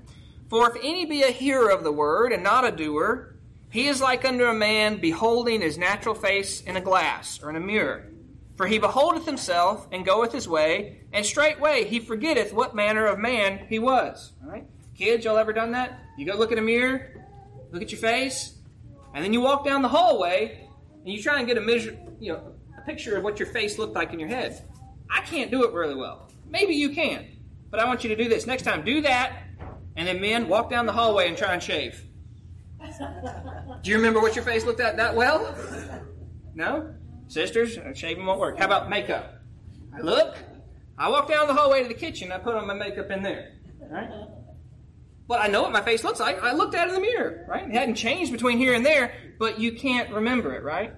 For 0.50 0.70
if 0.70 0.76
any 0.82 1.06
be 1.06 1.24
a 1.24 1.32
hearer 1.32 1.72
of 1.72 1.84
the 1.84 1.92
word 1.92 2.32
and 2.32 2.44
not 2.44 2.66
a 2.66 2.72
doer, 2.72 3.36
he 3.70 3.88
is 3.88 4.00
like 4.00 4.24
unto 4.26 4.46
a 4.46 4.54
man 4.54 4.98
beholding 4.98 5.62
his 5.62 5.78
natural 5.78 6.16
face 6.16 6.62
in 6.62 6.78
a 6.78 6.82
glass 6.82 7.42
or 7.42 7.50
in 7.50 7.56
a 7.56 7.60
mirror. 7.60 8.08
For 8.58 8.66
he 8.66 8.80
beholdeth 8.80 9.26
himself 9.26 9.88
and 9.92 10.04
goeth 10.04 10.34
his 10.34 10.48
way, 10.48 11.02
and 11.14 11.24
straightway 11.24 11.86
he 11.86 12.00
forgetteth 12.00 12.52
what 12.52 12.76
manner 12.76 13.06
of 13.06 13.20
man 13.20 13.68
he 13.70 13.78
was. 13.78 14.34
All 14.44 14.50
right? 14.50 14.66
Kids, 14.98 15.24
y'all 15.24 15.38
ever 15.38 15.54
done 15.54 15.72
that? 15.72 16.00
You 16.18 16.26
go 16.26 16.36
look 16.36 16.52
in 16.52 16.58
a 16.58 16.62
mirror, 16.62 17.24
look 17.72 17.84
at 17.84 17.92
your 17.92 18.02
face, 18.02 18.58
and 19.14 19.24
then 19.24 19.32
you 19.32 19.42
walk 19.42 19.64
down 19.64 19.84
the 19.84 19.88
hallway 19.88 20.68
and 21.06 21.14
you 21.14 21.22
try 21.22 21.38
and 21.38 21.48
get 21.48 21.58
a 21.58 21.62
measure, 21.62 21.96
you 22.20 22.34
know, 22.34 22.54
a 22.76 22.82
picture 22.82 23.16
of 23.16 23.24
what 23.24 23.40
your 23.40 23.48
face 23.48 23.78
looked 23.78 23.94
like 23.94 24.12
in 24.12 24.20
your 24.20 24.30
head. 24.30 24.60
I 25.10 25.22
can't 25.22 25.52
do 25.52 25.64
it 25.64 25.74
really 25.74 25.96
well. 25.96 26.32
Maybe 26.50 26.74
you 26.74 26.90
can. 26.90 27.28
But 27.70 27.80
I 27.80 27.86
want 27.86 28.04
you 28.04 28.10
to 28.10 28.16
do 28.16 28.28
this. 28.28 28.48
Next 28.48 28.64
time, 28.64 28.84
do 28.84 29.02
that, 29.02 29.44
and 29.96 30.08
then 30.08 30.20
men, 30.20 30.48
walk 30.48 30.70
down 30.70 30.88
the 30.88 30.94
hallway 30.94 31.28
and 31.28 31.38
try 31.38 31.54
and 31.54 31.62
shave. 31.62 32.04
Do 33.84 33.90
you 33.92 33.98
remember 33.98 34.20
what 34.20 34.36
your 34.36 34.46
face 34.46 34.66
looked 34.66 34.80
at 34.80 34.98
that 34.98 35.16
well? 35.16 35.56
No? 36.56 36.94
Sisters, 37.28 37.78
shaving 37.94 38.26
won't 38.26 38.40
work. 38.40 38.58
How 38.58 38.66
about 38.66 38.90
makeup? 38.90 39.42
I 39.94 40.02
look, 40.02 40.36
I 40.98 41.10
walk 41.10 41.28
down 41.28 41.48
the 41.48 41.54
hallway 41.54 41.84
to 41.84 41.88
the 41.88 41.94
kitchen, 41.94 42.32
I 42.32 42.38
put 42.38 42.56
on 42.56 42.68
my 42.68 42.74
makeup 42.74 43.12
in 43.12 43.24
there. 43.24 43.54
Right? 43.90 44.10
Well, 45.28 45.40
I 45.42 45.48
know 45.48 45.62
what 45.62 45.72
my 45.72 45.82
face 45.82 46.04
looks 46.04 46.22
like. 46.22 46.42
I 46.42 46.54
looked 46.54 46.74
it 46.74 46.88
in 46.88 46.94
the 46.94 47.02
mirror, 47.02 47.46
right? 47.50 47.68
It 47.68 47.74
hadn't 47.74 47.96
changed 47.96 48.32
between 48.32 48.58
here 48.58 48.74
and 48.74 48.86
there, 48.86 49.14
but 49.38 49.60
you 49.60 49.74
can't 49.74 50.10
remember 50.10 50.56
it, 50.56 50.64
right? 50.64 50.94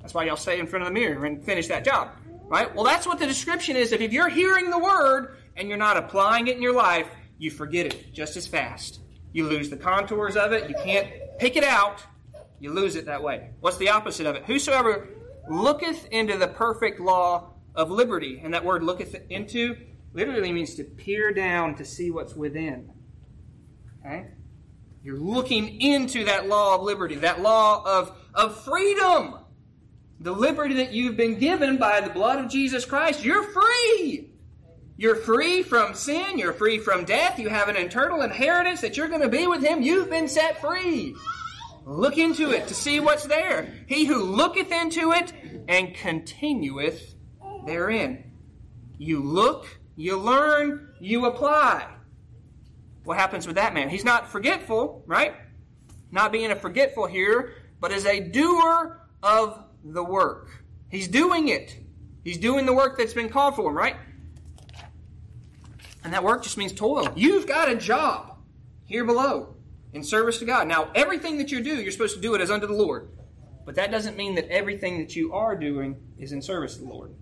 That's 0.00 0.12
why 0.12 0.24
y'all 0.24 0.36
stay 0.36 0.60
in 0.60 0.66
front 0.66 0.82
of 0.82 0.88
the 0.88 0.94
mirror 0.94 1.24
and 1.24 1.42
finish 1.42 1.68
that 1.68 1.82
job, 1.82 2.10
right? 2.46 2.74
Well, 2.74 2.84
that's 2.84 3.06
what 3.06 3.18
the 3.18 3.26
description 3.26 3.74
is. 3.74 3.92
If 3.92 4.12
you're 4.12 4.28
hearing 4.28 4.68
the 4.68 4.78
word 4.78 5.38
and 5.56 5.68
you're 5.68 5.78
not 5.78 5.96
applying 5.96 6.46
it 6.48 6.56
in 6.56 6.62
your 6.62 6.74
life, 6.74 7.08
you 7.38 7.50
forget 7.50 7.86
it 7.86 8.12
just 8.12 8.36
as 8.36 8.46
fast. 8.46 9.00
You 9.32 9.48
lose 9.48 9.70
the 9.70 9.78
contours 9.78 10.36
of 10.36 10.52
it. 10.52 10.68
You 10.68 10.76
can't 10.84 11.08
pick 11.38 11.56
it 11.56 11.64
out. 11.64 12.04
You 12.60 12.70
lose 12.70 12.96
it 12.96 13.06
that 13.06 13.22
way. 13.22 13.50
What's 13.60 13.78
the 13.78 13.88
opposite 13.88 14.26
of 14.26 14.36
it? 14.36 14.44
Whosoever 14.44 15.08
looketh 15.48 16.06
into 16.06 16.36
the 16.36 16.48
perfect 16.48 17.00
law 17.00 17.54
of 17.74 17.90
liberty. 17.90 18.40
And 18.42 18.54
that 18.54 18.64
word 18.64 18.82
looketh 18.82 19.16
into 19.30 19.76
literally 20.12 20.52
means 20.52 20.74
to 20.76 20.84
peer 20.84 21.32
down 21.32 21.74
to 21.74 21.84
see 21.84 22.10
what's 22.10 22.34
within. 22.34 22.90
Okay? 24.00 24.28
You're 25.02 25.18
looking 25.18 25.80
into 25.80 26.24
that 26.24 26.48
law 26.48 26.76
of 26.76 26.82
liberty, 26.82 27.16
that 27.16 27.42
law 27.42 27.82
of, 27.84 28.16
of 28.34 28.64
freedom. 28.64 29.38
The 30.20 30.32
liberty 30.32 30.74
that 30.76 30.92
you've 30.92 31.16
been 31.16 31.38
given 31.38 31.76
by 31.76 32.00
the 32.00 32.08
blood 32.08 32.42
of 32.42 32.50
Jesus 32.50 32.84
Christ. 32.84 33.24
You're 33.24 33.42
free. 33.42 34.30
You're 34.96 35.16
free 35.16 35.62
from 35.62 35.94
sin. 35.94 36.38
You're 36.38 36.52
free 36.52 36.78
from 36.78 37.04
death. 37.04 37.38
You 37.38 37.48
have 37.48 37.68
an 37.68 37.76
eternal 37.76 38.22
inheritance 38.22 38.80
that 38.80 38.96
you're 38.96 39.08
going 39.08 39.20
to 39.20 39.28
be 39.28 39.46
with 39.46 39.62
Him. 39.62 39.82
You've 39.82 40.08
been 40.08 40.28
set 40.28 40.60
free. 40.60 41.16
Look 41.86 42.16
into 42.16 42.50
it 42.50 42.68
to 42.68 42.74
see 42.74 43.00
what's 43.00 43.26
there. 43.26 43.72
He 43.86 44.06
who 44.06 44.22
looketh 44.22 44.72
into 44.72 45.12
it 45.12 45.32
and 45.68 45.94
continueth 45.94 47.14
therein. 47.66 48.32
You 48.96 49.22
look, 49.22 49.66
you 49.96 50.16
learn, 50.16 50.94
you 51.00 51.26
apply. 51.26 51.86
What 53.04 53.18
happens 53.18 53.46
with 53.46 53.56
that 53.56 53.74
man? 53.74 53.90
He's 53.90 54.04
not 54.04 54.28
forgetful, 54.28 55.02
right? 55.06 55.34
Not 56.10 56.32
being 56.32 56.50
a 56.50 56.56
forgetful 56.56 57.06
here, 57.06 57.54
but 57.80 57.92
as 57.92 58.06
a 58.06 58.20
doer 58.20 59.00
of 59.22 59.62
the 59.84 60.02
work. 60.02 60.48
He's 60.88 61.08
doing 61.08 61.48
it. 61.48 61.76
He's 62.22 62.38
doing 62.38 62.64
the 62.64 62.72
work 62.72 62.96
that's 62.96 63.12
been 63.12 63.28
called 63.28 63.56
for 63.56 63.68
him, 63.68 63.76
right? 63.76 63.96
And 66.02 66.14
that 66.14 66.24
work 66.24 66.42
just 66.42 66.56
means 66.56 66.72
toil. 66.72 67.08
You've 67.14 67.46
got 67.46 67.68
a 67.68 67.76
job 67.76 68.38
here 68.86 69.04
below 69.04 69.53
in 69.94 70.02
service 70.02 70.38
to 70.40 70.44
God. 70.44 70.68
Now, 70.68 70.90
everything 70.94 71.38
that 71.38 71.50
you 71.50 71.62
do, 71.62 71.76
you're 71.80 71.92
supposed 71.92 72.16
to 72.16 72.20
do 72.20 72.34
it 72.34 72.40
as 72.40 72.50
unto 72.50 72.66
the 72.66 72.74
Lord. 72.74 73.08
But 73.64 73.76
that 73.76 73.90
doesn't 73.90 74.16
mean 74.16 74.34
that 74.34 74.48
everything 74.48 74.98
that 74.98 75.16
you 75.16 75.32
are 75.32 75.56
doing 75.56 75.96
is 76.18 76.32
in 76.32 76.42
service 76.42 76.76
to 76.76 76.82
the 76.82 76.88
Lord. 76.88 77.14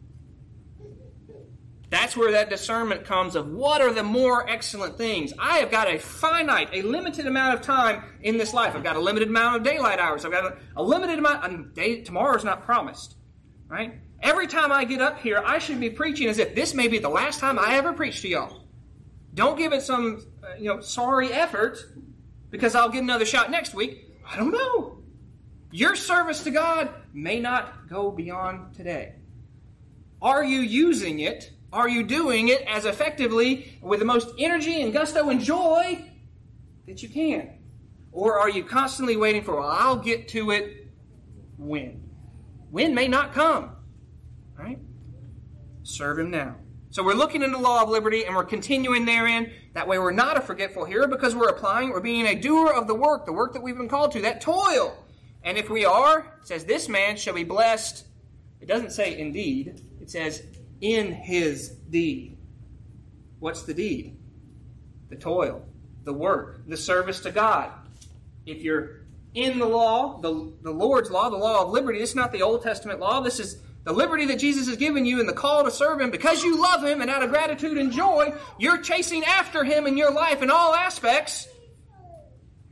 That's 1.90 2.16
where 2.16 2.32
that 2.32 2.48
discernment 2.48 3.04
comes 3.04 3.36
of 3.36 3.48
what 3.52 3.82
are 3.82 3.92
the 3.92 4.02
more 4.02 4.48
excellent 4.48 4.96
things. 4.96 5.34
I 5.38 5.58
have 5.58 5.70
got 5.70 5.88
a 5.88 5.98
finite, 5.98 6.70
a 6.72 6.80
limited 6.80 7.26
amount 7.26 7.54
of 7.54 7.60
time 7.60 8.02
in 8.22 8.38
this 8.38 8.54
life. 8.54 8.74
I've 8.74 8.82
got 8.82 8.96
a 8.96 9.00
limited 9.00 9.28
amount 9.28 9.56
of 9.56 9.62
daylight 9.62 9.98
hours. 9.98 10.24
I've 10.24 10.32
got 10.32 10.46
a, 10.46 10.56
a 10.74 10.82
limited 10.82 11.18
amount. 11.18 11.44
And 11.44 11.74
day, 11.74 12.00
tomorrow's 12.00 12.44
not 12.44 12.64
promised, 12.64 13.16
right? 13.68 14.00
Every 14.22 14.46
time 14.46 14.72
I 14.72 14.84
get 14.84 15.02
up 15.02 15.20
here, 15.20 15.42
I 15.44 15.58
should 15.58 15.78
be 15.78 15.90
preaching 15.90 16.28
as 16.28 16.38
if 16.38 16.54
this 16.54 16.72
may 16.72 16.88
be 16.88 16.98
the 16.98 17.10
last 17.10 17.40
time 17.40 17.58
I 17.58 17.74
ever 17.74 17.92
preach 17.92 18.22
to 18.22 18.28
y'all. 18.28 18.62
Don't 19.34 19.58
give 19.58 19.74
it 19.74 19.82
some, 19.82 20.24
uh, 20.42 20.54
you 20.58 20.68
know, 20.72 20.80
sorry 20.80 21.30
effort 21.30 21.78
because 22.52 22.76
I'll 22.76 22.88
get 22.88 23.02
another 23.02 23.26
shot 23.26 23.50
next 23.50 23.74
week. 23.74 24.14
I 24.24 24.36
don't 24.36 24.52
know. 24.52 24.98
Your 25.72 25.96
service 25.96 26.44
to 26.44 26.52
God 26.52 26.90
may 27.12 27.40
not 27.40 27.88
go 27.88 28.12
beyond 28.12 28.76
today. 28.76 29.14
Are 30.20 30.44
you 30.44 30.60
using 30.60 31.18
it 31.18 31.50
are 31.72 31.88
you 31.88 32.02
doing 32.02 32.48
it 32.48 32.60
as 32.62 32.84
effectively 32.84 33.78
with 33.80 33.98
the 33.98 34.04
most 34.04 34.28
energy 34.38 34.82
and 34.82 34.92
gusto 34.92 35.30
and 35.30 35.40
joy 35.40 36.04
that 36.86 37.02
you 37.02 37.08
can? 37.08 37.58
Or 38.12 38.38
are 38.38 38.50
you 38.50 38.62
constantly 38.62 39.16
waiting 39.16 39.42
for, 39.42 39.58
well, 39.58 39.70
I'll 39.70 39.96
get 39.96 40.28
to 40.28 40.50
it 40.50 40.88
when? 41.56 42.10
When 42.70 42.94
may 42.94 43.08
not 43.08 43.32
come. 43.32 43.74
Right? 44.58 44.78
Serve 45.82 46.18
him 46.18 46.30
now. 46.30 46.56
So 46.90 47.02
we're 47.02 47.14
looking 47.14 47.42
into 47.42 47.56
the 47.56 47.62
law 47.62 47.82
of 47.82 47.88
liberty 47.88 48.26
and 48.26 48.36
we're 48.36 48.44
continuing 48.44 49.06
therein. 49.06 49.50
That 49.74 49.88
way 49.88 49.98
we're 49.98 50.12
not 50.12 50.36
a 50.36 50.40
forgetful 50.40 50.84
hearer 50.84 51.08
because 51.08 51.34
we're 51.34 51.48
applying, 51.48 51.90
we're 51.90 52.00
being 52.00 52.26
a 52.26 52.34
doer 52.34 52.72
of 52.72 52.86
the 52.86 52.94
work, 52.94 53.24
the 53.24 53.32
work 53.32 53.54
that 53.54 53.62
we've 53.62 53.76
been 53.76 53.88
called 53.88 54.12
to, 54.12 54.20
that 54.22 54.40
toil. 54.40 54.96
And 55.42 55.56
if 55.56 55.70
we 55.70 55.84
are, 55.84 56.20
it 56.40 56.46
says, 56.46 56.64
this 56.64 56.88
man 56.88 57.16
shall 57.16 57.34
be 57.34 57.44
blessed. 57.44 58.04
It 58.60 58.66
doesn't 58.66 58.92
say 58.92 59.18
indeed, 59.18 59.82
it 60.00 60.10
says 60.10 60.42
in 60.80 61.12
his 61.12 61.70
deed. 61.90 62.36
What's 63.38 63.62
the 63.62 63.74
deed? 63.74 64.18
The 65.08 65.16
toil, 65.16 65.64
the 66.04 66.12
work, 66.12 66.62
the 66.68 66.76
service 66.76 67.20
to 67.20 67.30
God. 67.30 67.72
If 68.46 68.62
you're 68.62 69.00
in 69.34 69.58
the 69.58 69.66
law, 69.66 70.20
the, 70.20 70.52
the 70.62 70.70
Lord's 70.70 71.10
law, 71.10 71.30
the 71.30 71.36
law 71.36 71.64
of 71.64 71.70
liberty, 71.70 71.98
this 71.98 72.10
is 72.10 72.16
not 72.16 72.32
the 72.32 72.42
Old 72.42 72.62
Testament 72.62 73.00
law. 73.00 73.20
This 73.20 73.40
is 73.40 73.62
the 73.84 73.92
liberty 73.92 74.26
that 74.26 74.38
Jesus 74.38 74.68
has 74.68 74.76
given 74.76 75.04
you 75.04 75.18
and 75.18 75.28
the 75.28 75.32
call 75.32 75.64
to 75.64 75.70
serve 75.70 76.00
Him 76.00 76.10
because 76.10 76.44
you 76.44 76.60
love 76.60 76.84
Him 76.84 77.00
and 77.00 77.10
out 77.10 77.22
of 77.22 77.30
gratitude 77.30 77.78
and 77.78 77.90
joy, 77.90 78.32
you're 78.58 78.78
chasing 78.78 79.24
after 79.24 79.64
Him 79.64 79.86
in 79.86 79.96
your 79.96 80.12
life 80.12 80.42
in 80.42 80.50
all 80.50 80.74
aspects. 80.74 81.48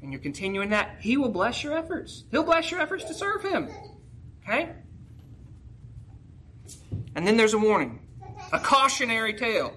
And 0.03 0.13
you're 0.13 0.21
continuing 0.21 0.71
that. 0.71 0.97
He 1.01 1.17
will 1.17 1.29
bless 1.29 1.65
your 1.65 1.77
efforts. 1.77 2.25
He'll 2.31 2.45
bless 2.45 2.71
your 2.71 2.81
efforts 2.81 3.05
to 3.05 3.15
serve 3.15 3.43
Him. 3.43 3.69
Okay? 4.45 4.71
And 7.17 7.27
then 7.27 7.37
there's 7.37 7.55
a 7.55 7.59
warning, 7.59 8.01
a 8.53 8.61
cautionary 8.61 9.35
tale. 9.35 9.75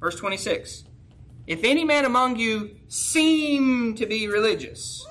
Verse 0.00 0.16
26. 0.16 0.84
If 1.46 1.64
any 1.64 1.84
man 1.84 2.04
among 2.04 2.36
you 2.36 2.76
seem 2.88 3.94
to 3.96 4.06
be 4.06 4.26
religious, 4.26 5.06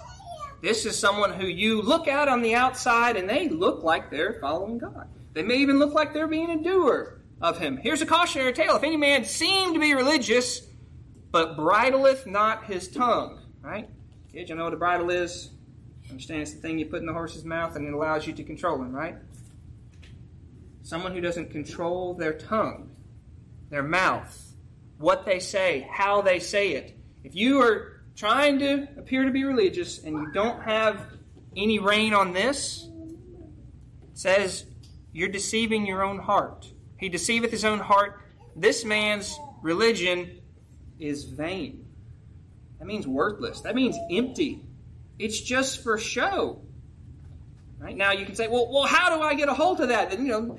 this 0.62 0.86
is 0.86 0.98
someone 0.98 1.34
who 1.34 1.48
you 1.48 1.82
look 1.82 2.08
at 2.08 2.28
on 2.28 2.42
the 2.42 2.56
outside 2.56 3.16
and 3.16 3.30
they 3.30 3.48
look 3.50 3.84
like 3.84 4.12
they're 4.12 4.38
following 4.40 4.78
God. 4.78 5.08
They 5.34 5.44
may 5.44 5.58
even 5.58 5.80
look 5.80 5.94
like 5.94 6.14
they're 6.14 6.28
being 6.28 6.50
a 6.50 6.62
doer 6.62 7.22
of 7.42 7.58
him. 7.58 7.78
Here's 7.78 8.02
a 8.02 8.06
cautionary 8.06 8.54
tale. 8.54 8.76
If 8.76 8.84
any 8.84 8.98
man 8.98 9.24
seem 9.24 9.74
to 9.74 9.80
be 9.80 9.94
religious, 9.94 10.62
but 11.32 11.56
bridleth 11.56 12.28
not 12.28 12.66
his 12.66 12.88
tongue, 12.88 13.40
right? 13.62 13.90
Kids, 14.32 14.50
you 14.50 14.56
know 14.56 14.66
what 14.66 14.74
a 14.74 14.78
bridle 14.78 15.10
is? 15.10 15.50
Understand 16.10 16.42
it's 16.42 16.54
the 16.54 16.60
thing 16.60 16.78
you 16.78 16.86
put 16.86 17.00
in 17.00 17.06
the 17.06 17.14
horse's 17.14 17.46
mouth 17.46 17.76
and 17.76 17.88
it 17.88 17.94
allows 17.94 18.28
you 18.28 18.34
to 18.34 18.44
control 18.44 18.82
him, 18.82 18.94
right? 18.94 19.16
Someone 20.84 21.14
who 21.14 21.22
doesn't 21.22 21.52
control 21.52 22.14
their 22.14 22.34
tongue, 22.34 22.92
their 23.70 23.84
mouth, 23.84 24.54
what 24.98 25.26
they 25.26 25.40
say, 25.40 25.88
how 25.90 26.22
they 26.22 26.40
say 26.40 26.74
it. 26.74 26.98
If 27.24 27.36
you 27.36 27.62
are 27.62 28.04
trying 28.16 28.60
to 28.60 28.88
appear 28.98 29.24
to 29.24 29.32
be 29.32 29.46
religious 29.46 30.04
and 30.04 30.16
you 30.16 30.32
don't 30.34 30.62
have 30.64 31.06
any 31.56 31.80
rein 31.80 32.14
on 32.14 32.34
this, 32.34 32.90
says 34.14 34.66
you're 35.12 35.30
deceiving 35.30 35.86
your 35.86 36.04
own 36.04 36.20
heart. 36.20 36.72
He 36.98 37.10
deceiveth 37.10 37.52
his 37.52 37.66
own 37.66 37.80
heart. 37.80 38.22
This 38.56 38.86
man's 38.86 39.38
religion 39.62 40.42
is 41.00 41.24
vain. 41.26 41.86
That 42.80 42.86
means 42.86 43.08
worthless. 43.08 43.62
That 43.62 43.76
means 43.76 43.98
empty. 44.12 44.64
It's 45.20 45.40
just 45.40 45.84
for 45.84 45.98
show. 45.98 46.62
Right 47.80 47.98
now, 47.98 48.12
you 48.12 48.26
can 48.26 48.36
say, 48.36 48.48
"Well, 48.48 48.72
well, 48.72 48.86
how 48.86 49.16
do 49.16 49.22
I 49.24 49.34
get 49.34 49.50
a 49.50 49.54
hold 49.54 49.80
of 49.82 49.90
that?" 49.90 50.14
And 50.14 50.26
you 50.26 50.32
know, 50.32 50.58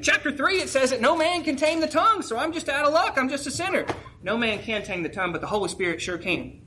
chapter 0.00 0.32
3, 0.32 0.60
it 0.60 0.68
says 0.68 0.90
that 0.90 1.00
no 1.00 1.16
man 1.16 1.44
can 1.44 1.56
tame 1.56 1.80
the 1.80 1.86
tongue, 1.86 2.22
so 2.22 2.36
I'm 2.36 2.52
just 2.52 2.68
out 2.68 2.86
of 2.86 2.92
luck. 2.92 3.16
I'm 3.16 3.28
just 3.28 3.46
a 3.46 3.50
sinner. 3.50 3.86
No 4.22 4.36
man 4.36 4.58
can 4.58 4.82
tame 4.82 5.02
the 5.02 5.08
tongue, 5.08 5.32
but 5.32 5.40
the 5.40 5.46
Holy 5.46 5.68
Spirit 5.68 6.00
sure 6.00 6.18
can. 6.18 6.60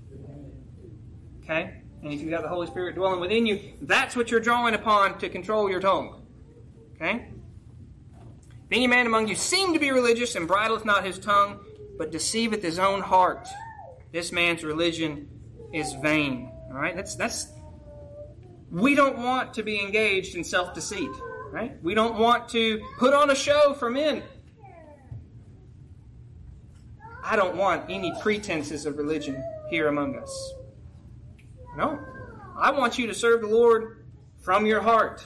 Okay? 1.44 1.82
And 2.02 2.14
if 2.14 2.22
you've 2.22 2.30
got 2.30 2.44
the 2.44 2.50
Holy 2.50 2.68
Spirit 2.68 2.96
dwelling 2.96 3.20
within 3.20 3.46
you, 3.46 3.74
that's 3.82 4.16
what 4.16 4.32
you're 4.32 4.40
drawing 4.40 4.74
upon 4.74 5.18
to 5.20 5.28
control 5.28 5.70
your 5.70 5.82
tongue. 5.82 6.19
Okay? 7.00 7.28
If 8.66 8.72
any 8.72 8.88
man 8.88 9.06
among 9.06 9.28
you 9.28 9.36
seem 9.36 9.74
to 9.74 9.80
be 9.80 9.92
religious 9.92 10.36
and 10.36 10.48
bridleth 10.48 10.86
not 10.86 11.06
his 11.06 11.18
tongue, 11.18 11.60
but 11.98 12.12
deceiveth 12.12 12.62
his 12.62 12.78
own 12.78 13.02
heart, 13.02 13.48
this 14.12 14.32
man's 14.32 14.64
religion 14.64 15.30
is 15.74 15.94
vain. 15.94 16.52
All 16.70 16.80
right? 16.80 16.96
That's, 16.96 17.16
that's, 17.16 17.52
we 18.72 18.96
don't 18.96 19.18
want 19.18 19.54
to 19.56 19.64
be 19.64 19.80
engaged 19.82 20.36
in 20.36 20.44
self 20.44 20.74
deceit. 20.74 21.10
Right? 21.52 21.82
We 21.82 21.96
don't 21.96 22.20
want 22.20 22.50
to 22.50 22.80
put 23.00 23.14
on 23.14 23.32
a 23.32 23.36
show 23.36 23.74
for 23.74 23.90
men. 23.90 24.22
I 27.24 27.36
don't 27.36 27.56
want 27.56 27.90
any 27.90 28.14
pretenses 28.22 28.86
of 28.86 28.98
religion 28.98 29.44
here 29.70 29.88
among 29.88 30.16
us. 30.16 30.54
No. 31.76 32.00
I 32.58 32.72
want 32.72 33.00
you 33.00 33.08
to 33.08 33.14
serve 33.14 33.42
the 33.42 33.48
Lord 33.48 34.06
from 34.42 34.66
your 34.66 34.82
heart. 34.82 35.26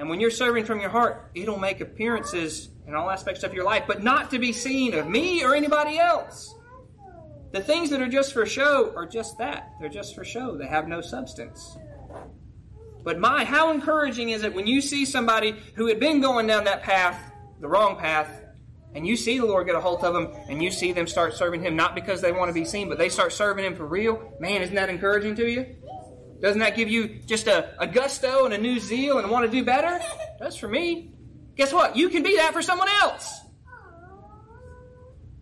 And 0.00 0.08
when 0.08 0.18
you're 0.18 0.30
serving 0.30 0.64
from 0.64 0.80
your 0.80 0.88
heart, 0.88 1.30
it'll 1.34 1.58
make 1.58 1.82
appearances 1.82 2.70
in 2.86 2.94
all 2.94 3.10
aspects 3.10 3.42
of 3.42 3.52
your 3.52 3.66
life, 3.66 3.84
but 3.86 4.02
not 4.02 4.30
to 4.30 4.38
be 4.38 4.50
seen 4.50 4.94
of 4.94 5.06
me 5.06 5.44
or 5.44 5.54
anybody 5.54 5.98
else. 5.98 6.54
The 7.52 7.60
things 7.60 7.90
that 7.90 8.00
are 8.00 8.08
just 8.08 8.32
for 8.32 8.46
show 8.46 8.94
are 8.96 9.04
just 9.04 9.36
that. 9.36 9.72
They're 9.78 9.90
just 9.90 10.14
for 10.14 10.24
show. 10.24 10.56
They 10.56 10.68
have 10.68 10.88
no 10.88 11.02
substance. 11.02 11.76
But 13.04 13.18
my, 13.18 13.44
how 13.44 13.72
encouraging 13.72 14.30
is 14.30 14.42
it 14.42 14.54
when 14.54 14.66
you 14.66 14.80
see 14.80 15.04
somebody 15.04 15.54
who 15.74 15.86
had 15.88 16.00
been 16.00 16.22
going 16.22 16.46
down 16.46 16.64
that 16.64 16.82
path, 16.82 17.32
the 17.60 17.68
wrong 17.68 17.98
path, 17.98 18.40
and 18.94 19.06
you 19.06 19.18
see 19.18 19.38
the 19.38 19.44
Lord 19.44 19.66
get 19.66 19.74
a 19.74 19.80
hold 19.80 20.02
of 20.02 20.14
them, 20.14 20.32
and 20.48 20.62
you 20.62 20.70
see 20.70 20.92
them 20.92 21.08
start 21.08 21.34
serving 21.34 21.62
Him, 21.62 21.76
not 21.76 21.94
because 21.94 22.22
they 22.22 22.32
want 22.32 22.48
to 22.48 22.54
be 22.54 22.64
seen, 22.64 22.88
but 22.88 22.96
they 22.96 23.10
start 23.10 23.34
serving 23.34 23.66
Him 23.66 23.76
for 23.76 23.86
real. 23.86 24.32
Man, 24.40 24.62
isn't 24.62 24.74
that 24.74 24.88
encouraging 24.88 25.36
to 25.36 25.46
you? 25.46 25.76
Doesn't 26.40 26.60
that 26.60 26.76
give 26.76 26.88
you 26.88 27.20
just 27.26 27.46
a, 27.46 27.74
a 27.78 27.86
gusto 27.86 28.44
and 28.46 28.54
a 28.54 28.58
new 28.58 28.80
zeal 28.80 29.18
and 29.18 29.30
want 29.30 29.44
to 29.44 29.50
do 29.50 29.64
better? 29.64 30.00
That's 30.40 30.56
for 30.56 30.68
me. 30.68 31.12
Guess 31.56 31.72
what? 31.72 31.96
You 31.96 32.08
can 32.08 32.22
be 32.22 32.36
that 32.36 32.52
for 32.52 32.62
someone 32.62 32.88
else. 32.88 33.40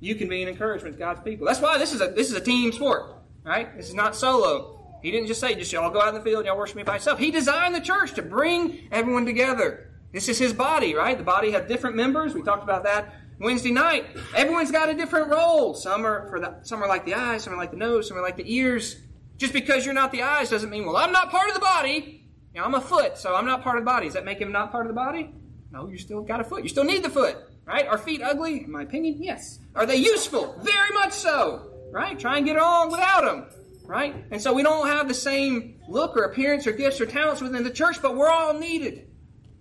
You 0.00 0.14
can 0.14 0.28
be 0.28 0.42
an 0.42 0.48
encouragement 0.48 0.94
to 0.94 0.98
God's 0.98 1.20
people. 1.20 1.46
That's 1.46 1.60
why 1.60 1.78
this 1.78 1.92
is 1.92 2.00
a 2.00 2.08
this 2.08 2.30
is 2.30 2.36
a 2.36 2.40
team 2.40 2.72
sport, 2.72 3.16
right? 3.44 3.76
This 3.76 3.88
is 3.88 3.94
not 3.94 4.14
solo. 4.14 4.78
He 5.02 5.10
didn't 5.10 5.28
just 5.28 5.40
say, 5.40 5.54
just 5.54 5.72
y'all 5.72 5.90
go 5.90 6.00
out 6.00 6.08
in 6.08 6.14
the 6.14 6.20
field 6.20 6.38
and 6.38 6.46
y'all 6.46 6.58
worship 6.58 6.76
me 6.76 6.82
by 6.82 6.94
yourself. 6.94 7.18
He 7.18 7.30
designed 7.30 7.74
the 7.74 7.80
church 7.80 8.14
to 8.14 8.22
bring 8.22 8.88
everyone 8.90 9.26
together. 9.26 9.90
This 10.12 10.28
is 10.28 10.38
his 10.38 10.52
body, 10.52 10.94
right? 10.94 11.16
The 11.16 11.24
body 11.24 11.52
has 11.52 11.68
different 11.68 11.94
members. 11.94 12.34
We 12.34 12.42
talked 12.42 12.64
about 12.64 12.82
that 12.84 13.14
Wednesday 13.38 13.70
night. 13.70 14.06
Everyone's 14.34 14.72
got 14.72 14.88
a 14.88 14.94
different 14.94 15.28
role. 15.28 15.74
Some 15.74 16.04
are 16.04 16.28
for 16.28 16.40
the, 16.40 16.56
some 16.62 16.82
are 16.82 16.88
like 16.88 17.04
the 17.04 17.14
eyes, 17.14 17.44
some 17.44 17.52
are 17.52 17.56
like 17.56 17.70
the 17.70 17.76
nose, 17.76 18.08
some 18.08 18.16
are 18.16 18.22
like 18.22 18.36
the 18.36 18.52
ears. 18.52 18.96
Just 19.38 19.52
because 19.52 19.84
you're 19.84 19.94
not 19.94 20.10
the 20.10 20.22
eyes 20.22 20.50
doesn't 20.50 20.68
mean, 20.68 20.84
well, 20.84 20.96
I'm 20.96 21.12
not 21.12 21.30
part 21.30 21.48
of 21.48 21.54
the 21.54 21.60
body. 21.60 22.28
You 22.52 22.60
know, 22.60 22.66
I'm 22.66 22.74
a 22.74 22.80
foot, 22.80 23.16
so 23.16 23.36
I'm 23.36 23.46
not 23.46 23.62
part 23.62 23.78
of 23.78 23.84
the 23.84 23.90
body. 23.90 24.06
Does 24.06 24.14
that 24.14 24.24
make 24.24 24.38
him 24.38 24.50
not 24.50 24.72
part 24.72 24.84
of 24.84 24.88
the 24.88 24.94
body? 24.94 25.32
No, 25.70 25.88
you 25.88 25.96
still 25.96 26.22
got 26.22 26.40
a 26.40 26.44
foot. 26.44 26.64
You 26.64 26.68
still 26.68 26.84
need 26.84 27.04
the 27.04 27.10
foot, 27.10 27.36
right? 27.64 27.86
Are 27.86 27.98
feet 27.98 28.20
ugly? 28.20 28.64
In 28.64 28.72
my 28.72 28.82
opinion, 28.82 29.22
yes. 29.22 29.60
Are 29.76 29.86
they 29.86 29.96
useful? 29.96 30.58
Very 30.62 30.90
much 30.92 31.12
so, 31.12 31.70
right? 31.92 32.18
Try 32.18 32.38
and 32.38 32.46
get 32.46 32.56
along 32.56 32.90
without 32.90 33.24
them, 33.24 33.46
right? 33.84 34.24
And 34.32 34.42
so 34.42 34.52
we 34.52 34.64
don't 34.64 34.88
have 34.88 35.06
the 35.06 35.14
same 35.14 35.78
look 35.86 36.16
or 36.16 36.24
appearance 36.24 36.66
or 36.66 36.72
gifts 36.72 37.00
or 37.00 37.06
talents 37.06 37.40
within 37.40 37.62
the 37.62 37.70
church, 37.70 38.02
but 38.02 38.16
we're 38.16 38.30
all 38.30 38.54
needed. 38.54 39.08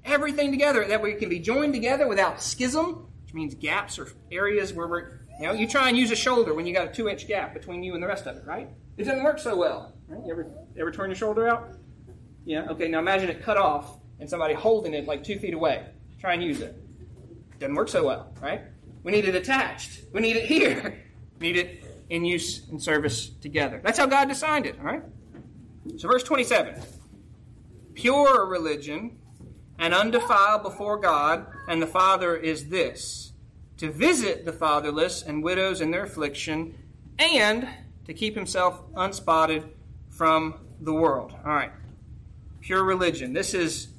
Everything 0.06 0.50
together, 0.50 0.86
that 0.88 1.02
we 1.02 1.13
can 1.16 1.30
be 1.30 1.40
joined 1.40 1.74
together 1.74 2.08
without 2.08 2.42
schism, 2.42 3.10
which 3.26 3.34
means 3.34 3.54
gaps 3.54 4.00
or 4.00 4.08
areas 4.32 4.74
where 4.74 4.88
we're, 4.88 5.20
you 5.40 5.46
know, 5.46 5.52
you 5.52 5.68
try 5.68 5.90
and 5.90 5.98
use 5.98 6.10
a 6.10 6.16
shoulder 6.16 6.54
when 6.54 6.66
you 6.66 6.74
got 6.74 6.88
a 6.88 6.92
two 6.92 7.10
inch 7.10 7.28
gap 7.28 7.54
between 7.54 7.84
you 7.84 7.94
and 7.94 8.02
the 8.02 8.08
rest 8.08 8.26
of 8.26 8.38
it, 8.38 8.46
right? 8.46 8.70
It 8.98 9.04
doesn't 9.04 9.24
work 9.24 9.40
so 9.40 9.56
well. 9.56 9.94
Right? 10.08 10.26
You 10.26 10.32
ever, 10.32 10.48
ever 10.78 10.92
turn 10.92 11.10
your 11.10 11.16
shoulder 11.16 11.48
out? 11.48 11.78
Yeah, 12.46 12.68
okay, 12.70 12.88
now 12.88 13.00
imagine 13.00 13.30
it 13.30 13.44
cut 13.44 13.58
off 13.58 14.00
and 14.20 14.30
somebody 14.30 14.54
holding 14.54 14.94
it 14.94 15.06
like 15.06 15.24
two 15.24 15.38
feet 15.38 15.54
away. 15.54 15.86
Try 16.20 16.34
and 16.34 16.44
use 16.44 16.62
it. 16.62 16.76
Doesn't 17.60 17.76
work 17.76 17.90
so 17.90 18.06
well, 18.06 18.34
right? 18.42 18.62
We 19.04 19.12
need 19.12 19.26
it 19.26 19.36
attached. 19.36 20.02
We 20.14 20.22
need 20.22 20.36
it 20.36 20.46
here. 20.46 21.04
We 21.40 21.48
need 21.52 21.58
it 21.58 21.84
in 22.10 22.26
use 22.26 22.68
and 22.70 22.82
service 22.82 23.30
together. 23.30 23.82
That's 23.84 23.98
how 23.98 24.06
God 24.06 24.30
designed 24.30 24.66
it, 24.66 24.80
all 24.80 24.86
right? 24.86 25.04
So, 25.98 26.08
verse 26.08 26.24
27 26.24 26.82
Pure 27.94 28.46
religion 28.48 29.18
and 29.80 29.94
undefiled 29.94 30.64
before 30.64 30.98
God 30.98 31.48
and 31.68 31.82
the 31.82 31.88
Father 31.88 32.36
is 32.36 32.70
this 32.70 33.34
to 33.78 33.92
visit 33.92 34.46
the 34.46 34.54
fatherless 34.54 35.22
and 35.22 35.44
widows 35.44 35.82
in 35.82 35.92
their 35.92 36.04
affliction, 36.04 36.76
and 37.20 37.68
to 38.08 38.13
keep 38.13 38.36
himself 38.36 38.82
unspotted 38.96 39.70
from 40.10 40.56
the 40.82 40.93
world. 40.93 41.34
All 41.46 41.54
right. 41.54 41.72
Pure 42.62 42.84
religion. 42.84 43.34
This 43.34 43.54
is, 43.54 43.89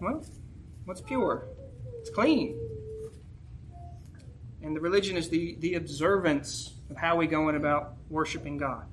well, 0.00 0.24
what's 0.84 1.00
pure? 1.00 1.46
It's 2.00 2.10
clean. 2.10 2.58
And 4.62 4.74
the 4.74 4.80
religion 4.80 5.16
is 5.16 5.28
the, 5.28 5.56
the 5.60 5.74
observance 5.74 6.72
of 6.90 6.96
how 6.96 7.16
we 7.16 7.26
go 7.26 7.48
in 7.48 7.56
about 7.56 7.94
worshiping 8.08 8.56
God. 8.56 8.84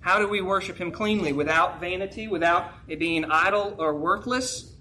How 0.00 0.18
do 0.18 0.26
we 0.26 0.40
worship 0.40 0.76
Him 0.76 0.90
cleanly 0.90 1.32
without 1.32 1.80
vanity, 1.80 2.26
without 2.26 2.72
it 2.88 2.98
being 2.98 3.24
idle 3.24 3.76
or 3.78 3.94
worthless? 3.94 4.74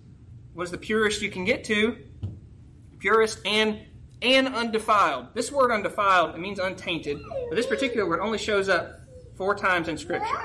What 0.53 0.63
is 0.63 0.71
the 0.71 0.79
purest 0.79 1.21
you 1.21 1.29
can 1.29 1.45
get 1.45 1.63
to? 1.65 1.97
Purest 2.97 3.39
and 3.45 3.79
and 4.21 4.47
undefiled. 4.47 5.27
This 5.33 5.51
word 5.51 5.71
undefiled, 5.71 6.35
it 6.35 6.39
means 6.39 6.59
untainted, 6.59 7.19
but 7.49 7.55
this 7.55 7.65
particular 7.65 8.07
word 8.07 8.19
only 8.19 8.37
shows 8.37 8.69
up 8.69 8.99
four 9.35 9.55
times 9.55 9.87
in 9.87 9.97
Scripture. 9.97 10.37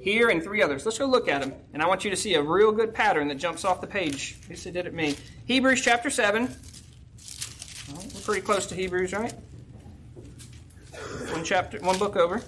Here 0.00 0.30
and 0.30 0.42
three 0.42 0.62
others. 0.62 0.84
Let's 0.84 0.98
go 0.98 1.06
look 1.06 1.28
at 1.28 1.40
them. 1.40 1.54
And 1.72 1.80
I 1.80 1.86
want 1.86 2.04
you 2.04 2.10
to 2.10 2.16
see 2.16 2.34
a 2.34 2.42
real 2.42 2.72
good 2.72 2.92
pattern 2.92 3.28
that 3.28 3.36
jumps 3.36 3.64
off 3.64 3.80
the 3.80 3.86
page. 3.86 4.36
At 4.42 4.50
least 4.50 4.66
it 4.66 4.72
did 4.72 4.86
at 4.86 4.92
me. 4.92 5.14
Hebrews 5.46 5.80
chapter 5.80 6.10
7. 6.10 6.42
Well, 6.42 8.04
we're 8.14 8.20
pretty 8.20 8.40
close 8.40 8.66
to 8.66 8.74
Hebrews, 8.74 9.12
right? 9.12 9.32
One 11.30 11.44
chapter, 11.44 11.78
one 11.80 11.98
book 11.98 12.16
over. 12.16 12.42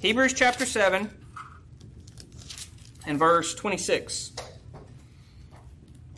Hebrews 0.00 0.34
chapter 0.34 0.66
7 0.66 1.10
and 3.06 3.18
verse 3.18 3.54
26. 3.54 4.32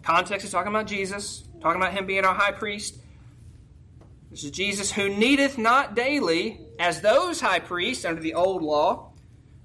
Context 0.03 0.45
is 0.45 0.51
talking 0.51 0.71
about 0.71 0.87
Jesus, 0.87 1.45
talking 1.61 1.81
about 1.81 1.93
him 1.93 2.07
being 2.07 2.25
our 2.25 2.35
high 2.35 2.53
priest. 2.53 2.99
This 4.33 4.45
is 4.45 4.51
Jesus 4.51 4.91
who 4.91 5.11
needeth 5.11 5.59
not 5.59 5.95
daily, 5.95 6.59
as 6.79 7.03
those 7.03 7.43
high 7.43 7.59
priests 7.59 8.07
under 8.07 8.23
the 8.23 8.33
old 8.33 8.63
law, 8.63 9.13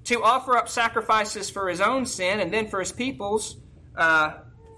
to 0.03 0.21
offer 0.21 0.57
up 0.57 0.67
sacrifices 0.67 1.49
for 1.49 1.69
his 1.69 1.79
own 1.79 2.05
sin 2.05 2.41
and 2.41 2.53
then 2.53 2.67
for 2.67 2.81
his 2.81 2.91
people's. 2.91 3.55
Uh, 3.95 4.33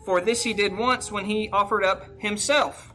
for 0.05 0.21
this 0.21 0.43
he 0.43 0.53
did 0.53 0.77
once 0.77 1.11
when 1.11 1.25
he 1.25 1.49
offered 1.49 1.83
up 1.83 2.05
himself. 2.19 2.93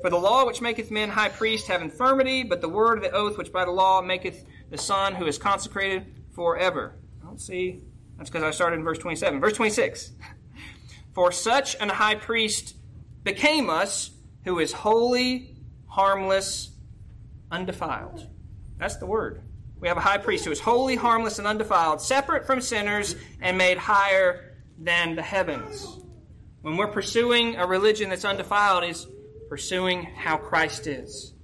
For 0.00 0.10
the 0.10 0.16
law 0.16 0.46
which 0.46 0.60
maketh 0.60 0.92
men 0.92 1.08
high 1.08 1.28
priests 1.28 1.66
have 1.66 1.82
infirmity, 1.82 2.44
but 2.44 2.60
the 2.60 2.68
word 2.68 2.98
of 2.98 3.04
the 3.04 3.10
oath 3.10 3.36
which 3.36 3.52
by 3.52 3.64
the 3.64 3.72
law 3.72 4.00
maketh 4.00 4.44
the 4.70 4.78
Son 4.78 5.16
who 5.16 5.26
is 5.26 5.38
consecrated 5.38 6.06
forever. 6.36 7.00
I 7.20 7.26
don't 7.26 7.40
see. 7.40 7.80
That's 8.16 8.30
because 8.30 8.44
I 8.44 8.52
started 8.52 8.76
in 8.76 8.84
verse 8.84 8.98
27. 8.98 9.40
Verse 9.40 9.54
26. 9.54 10.12
For 11.14 11.32
such 11.32 11.74
an 11.80 11.88
high 11.88 12.14
priest 12.14 12.76
became 13.24 13.68
us, 13.68 14.12
who 14.44 14.60
is 14.60 14.72
holy, 14.72 15.51
harmless, 15.92 16.70
undefiled. 17.50 18.26
That's 18.78 18.96
the 18.96 19.04
word. 19.04 19.42
We 19.78 19.88
have 19.88 19.98
a 19.98 20.00
high 20.00 20.16
priest 20.16 20.46
who 20.46 20.50
is 20.50 20.58
holy, 20.58 20.96
harmless, 20.96 21.38
and 21.38 21.46
undefiled, 21.46 22.00
separate 22.00 22.46
from 22.46 22.62
sinners, 22.62 23.14
and 23.42 23.58
made 23.58 23.76
higher 23.76 24.54
than 24.78 25.16
the 25.16 25.22
heavens. 25.22 25.98
When 26.62 26.78
we're 26.78 26.86
pursuing 26.86 27.56
a 27.56 27.66
religion 27.66 28.08
that's 28.08 28.24
undefiled, 28.24 28.84
is 28.84 29.06
pursuing 29.50 30.04
how 30.04 30.38
Christ 30.38 30.86
is. 30.86 31.34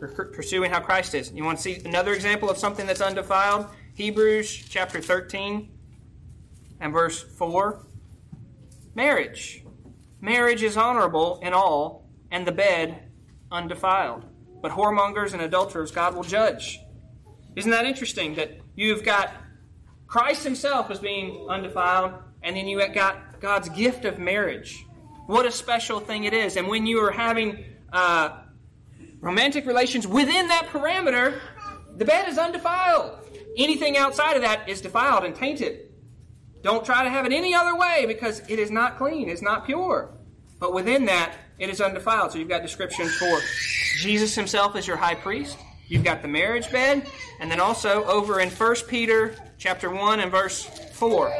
Pursuing 0.00 0.68
how 0.68 0.80
Christ 0.80 1.14
is. 1.14 1.30
You 1.30 1.44
want 1.44 1.58
to 1.58 1.62
see 1.62 1.80
another 1.84 2.12
example 2.12 2.50
of 2.50 2.58
something 2.58 2.88
that's 2.88 3.00
undefiled? 3.00 3.68
Hebrews 3.94 4.64
chapter 4.68 5.00
13 5.00 5.70
and 6.80 6.92
verse 6.92 7.22
4. 7.22 7.86
Marriage. 8.96 9.62
Marriage 10.20 10.64
is 10.64 10.76
honorable 10.76 11.38
in 11.40 11.52
all, 11.52 12.08
and 12.32 12.44
the 12.44 12.52
bed 12.52 13.11
undefiled. 13.52 14.24
But 14.60 14.72
whoremongers 14.72 15.32
and 15.32 15.42
adulterers 15.42 15.90
God 15.90 16.14
will 16.14 16.24
judge. 16.24 16.80
Isn't 17.54 17.70
that 17.70 17.84
interesting 17.84 18.34
that 18.36 18.58
you've 18.74 19.04
got 19.04 19.32
Christ 20.06 20.44
Himself 20.44 20.90
as 20.90 20.98
being 20.98 21.46
undefiled, 21.48 22.14
and 22.42 22.56
then 22.56 22.66
you 22.66 22.78
have 22.78 22.94
got 22.94 23.40
God's 23.40 23.68
gift 23.68 24.04
of 24.04 24.18
marriage? 24.18 24.84
What 25.26 25.46
a 25.46 25.52
special 25.52 26.00
thing 26.00 26.24
it 26.24 26.32
is. 26.32 26.56
And 26.56 26.68
when 26.68 26.86
you 26.86 27.04
are 27.04 27.10
having 27.10 27.64
uh, 27.92 28.38
romantic 29.20 29.66
relations 29.66 30.06
within 30.06 30.48
that 30.48 30.68
parameter, 30.68 31.38
the 31.96 32.04
bed 32.04 32.28
is 32.28 32.38
undefiled. 32.38 33.18
Anything 33.56 33.96
outside 33.96 34.34
of 34.36 34.42
that 34.42 34.68
is 34.68 34.80
defiled 34.80 35.24
and 35.24 35.34
tainted. 35.34 35.90
Don't 36.62 36.84
try 36.84 37.04
to 37.04 37.10
have 37.10 37.26
it 37.26 37.32
any 37.32 37.54
other 37.54 37.76
way 37.76 38.04
because 38.06 38.40
it 38.48 38.58
is 38.58 38.70
not 38.70 38.96
clean, 38.96 39.28
it's 39.28 39.42
not 39.42 39.66
pure. 39.66 40.14
But 40.58 40.72
within 40.72 41.06
that, 41.06 41.34
it 41.62 41.70
is 41.70 41.80
undefiled. 41.80 42.32
So 42.32 42.38
you've 42.38 42.48
got 42.48 42.62
descriptions 42.62 43.14
for 43.16 43.40
Jesus 43.98 44.34
himself 44.34 44.76
as 44.76 44.86
your 44.86 44.96
high 44.96 45.14
priest. 45.14 45.56
You've 45.88 46.04
got 46.04 46.22
the 46.22 46.28
marriage 46.28 46.70
bed, 46.70 47.06
and 47.40 47.50
then 47.50 47.60
also 47.60 48.04
over 48.04 48.40
in 48.40 48.50
1 48.50 48.76
Peter 48.88 49.34
chapter 49.58 49.90
1 49.90 50.20
and 50.20 50.30
verse 50.30 50.64
4. 50.94 51.32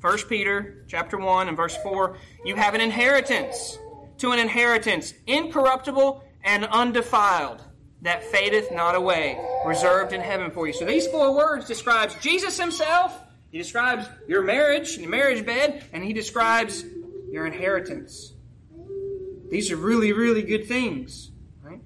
1 0.00 0.18
Peter 0.28 0.84
chapter 0.88 1.18
1 1.18 1.48
and 1.48 1.56
verse 1.56 1.76
4, 1.82 2.16
you 2.44 2.54
have 2.54 2.74
an 2.74 2.80
inheritance. 2.80 3.78
To 4.18 4.32
an 4.32 4.38
inheritance 4.38 5.14
incorruptible 5.26 6.24
and 6.42 6.64
undefiled 6.64 7.62
that 8.02 8.24
fadeth 8.24 8.72
not 8.72 8.94
away, 8.94 9.38
reserved 9.64 10.12
in 10.12 10.20
heaven 10.20 10.50
for 10.50 10.66
you. 10.66 10.72
So 10.72 10.84
these 10.84 11.06
four 11.06 11.36
words 11.36 11.66
describes 11.66 12.14
Jesus 12.20 12.58
himself 12.58 13.16
he 13.50 13.58
describes 13.58 14.06
your 14.26 14.42
marriage, 14.42 14.98
your 14.98 15.08
marriage 15.08 15.44
bed, 15.44 15.84
and 15.92 16.04
he 16.04 16.12
describes 16.12 16.84
your 17.30 17.46
inheritance. 17.46 18.34
These 19.50 19.70
are 19.70 19.76
really, 19.76 20.12
really 20.12 20.42
good 20.42 20.66
things, 20.66 21.30
right? 21.62 21.80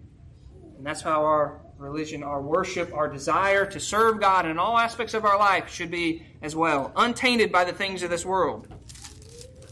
And 0.76 0.84
that's 0.84 1.02
how 1.02 1.24
our 1.24 1.60
religion, 1.78 2.22
our 2.22 2.40
worship, 2.40 2.92
our 2.92 3.08
desire 3.08 3.66
to 3.66 3.80
serve 3.80 4.20
God 4.20 4.46
in 4.46 4.58
all 4.58 4.78
aspects 4.78 5.14
of 5.14 5.24
our 5.24 5.38
life 5.38 5.68
should 5.68 5.90
be 5.90 6.24
as 6.40 6.54
well, 6.56 6.92
untainted 6.96 7.52
by 7.52 7.64
the 7.64 7.72
things 7.72 8.02
of 8.02 8.10
this 8.10 8.24
world. 8.24 8.68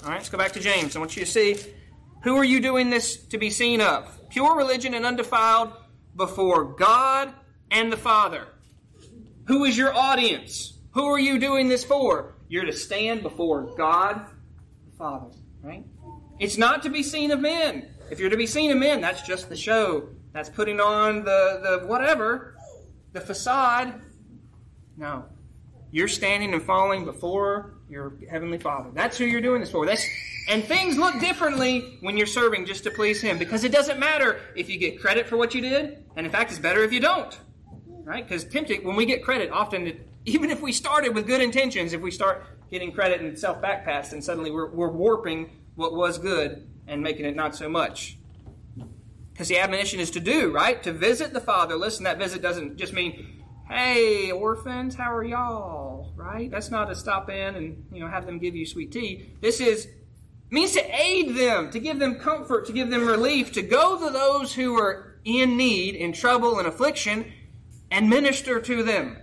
All 0.03 0.09
right, 0.09 0.17
let's 0.17 0.29
go 0.29 0.39
back 0.39 0.53
to 0.53 0.61
James. 0.61 0.97
I 0.97 0.99
want 0.99 1.17
you 1.17 1.25
to 1.25 1.31
see 1.31 1.57
who 2.23 2.37
are 2.37 2.45
you 2.45 2.61
doing 2.61 2.91
this 2.91 3.17
to 3.29 3.39
be 3.39 3.51
seen 3.51 3.81
of? 3.81 4.29
Pure 4.29 4.57
religion 4.57 4.95
and 4.95 5.07
undefiled 5.07 5.73
before 6.17 6.65
God 6.65 7.33
and 7.71 7.93
the 7.93 7.97
Father. 7.97 8.47
Who 9.47 9.65
is 9.65 9.77
your 9.77 9.95
audience? 9.95 10.79
Who 10.93 11.07
are 11.07 11.19
you 11.19 11.39
doing 11.39 11.69
this 11.69 11.85
for? 11.85 12.35
You're 12.49 12.67
to 12.67 12.73
stand 12.73 13.23
before 13.23 13.75
God 13.77 14.27
the 14.91 14.97
Father, 14.97 15.31
right? 15.63 15.85
It's 16.39 16.57
not 16.57 16.83
to 16.85 16.91
be 16.91 17.03
seen 17.03 17.31
of 17.31 17.41
men. 17.41 17.89
If 18.11 18.19
you're 18.19 18.31
to 18.31 18.37
be 18.37 18.47
seen 18.47 18.71
of 18.71 18.79
men, 18.79 19.01
that's 19.01 19.23
just 19.23 19.49
the 19.49 19.57
show. 19.57 20.09
That's 20.33 20.49
putting 20.49 20.81
on 20.81 21.25
the, 21.25 21.81
the 21.81 21.87
whatever, 21.87 22.57
the 23.13 23.21
facade. 23.21 24.01
No. 24.97 25.25
You're 25.91 26.09
standing 26.09 26.55
and 26.55 26.63
falling 26.63 27.05
before 27.05 27.75
your 27.89 28.15
Heavenly 28.31 28.59
Father. 28.59 28.91
That's 28.95 29.19
who 29.19 29.25
you're 29.25 29.41
doing 29.41 29.61
this 29.61 29.71
for. 29.71 29.85
That's, 29.87 30.07
and 30.49 30.63
things 30.65 30.97
look 30.97 31.19
differently 31.21 31.99
when 32.01 32.17
you're 32.17 32.27
serving 32.27 32.67
just 32.67 32.85
to 32.85 32.91
please 32.91 33.21
Him 33.21 33.39
because 33.39 33.65
it 33.65 33.73
doesn't 33.73 33.99
matter 33.99 34.41
if 34.55 34.69
you 34.69 34.79
get 34.79 35.01
credit 35.01 35.27
for 35.27 35.37
what 35.37 35.55
you 35.55 35.61
did, 35.61 36.05
and 36.17 36.25
in 36.25 36.31
fact, 36.31 36.51
it's 36.51 36.61
better 36.61 36.85
if 36.85 36.93
you 36.93 37.01
don't 37.01 37.39
right? 38.11 38.27
Because 38.27 38.45
tempting, 38.45 38.85
when 38.85 38.97
we 38.97 39.07
get 39.07 39.23
credit, 39.23 39.51
often, 39.51 39.87
it, 39.87 40.09
even 40.25 40.51
if 40.51 40.61
we 40.61 40.73
started 40.73 41.15
with 41.15 41.27
good 41.27 41.41
intentions, 41.41 41.93
if 41.93 42.01
we 42.01 42.11
start 42.11 42.45
getting 42.71 42.93
credit 42.93 43.21
and 43.21 43.39
self 43.39 43.63
backpass, 43.63 44.11
then 44.11 44.21
suddenly 44.21 44.51
we're, 44.51 44.71
we're 44.71 44.91
warping 44.91 45.51
what 45.81 45.95
was 45.95 46.19
good 46.19 46.69
and 46.87 47.03
making 47.03 47.25
it 47.25 47.35
not 47.35 47.57
so 47.57 47.69
much. 47.69 48.19
Because 49.33 49.49
the 49.49 49.59
admonition 49.59 49.99
is 49.99 50.11
to 50.13 50.21
do, 50.21 50.53
right? 50.53 50.83
To 50.83 50.93
visit 50.93 51.33
the 51.33 51.41
fatherless, 51.41 51.97
and 51.97 52.07
that 52.07 52.19
visit 52.19 52.43
doesn't 52.43 52.77
just 52.77 52.93
mean, 52.93 53.43
hey, 53.69 54.31
orphans, 54.31 54.95
how 54.95 55.13
are 55.15 55.25
y'all? 55.25 56.13
Right? 56.15 56.51
That's 56.51 56.71
not 56.71 56.87
to 56.87 56.95
stop 56.95 57.31
in 57.31 57.55
and 57.57 57.87
you 57.91 58.01
know 58.01 58.09
have 58.09 58.27
them 58.27 58.39
give 58.39 58.55
you 58.55 58.67
sweet 58.67 58.93
tea. 58.93 59.33
This 59.41 59.61
is 59.61 59.89
means 60.51 60.73
to 60.73 60.83
aid 60.95 61.35
them, 61.35 61.71
to 61.71 61.81
give 61.81 61.99
them 61.99 62.17
comfort, 62.17 62.67
to 62.67 62.73
give 62.73 62.91
them 62.91 63.07
relief, 63.07 63.53
to 63.53 63.63
go 63.63 63.99
to 63.99 64.13
those 64.13 64.55
who 64.55 64.79
are 64.79 65.19
in 65.25 65.57
need, 65.57 65.95
in 65.95 66.13
trouble, 66.13 66.59
and 66.59 66.69
affliction, 66.69 67.33
and 67.91 68.11
minister 68.11 68.61
to 68.61 68.83
them. 68.83 69.17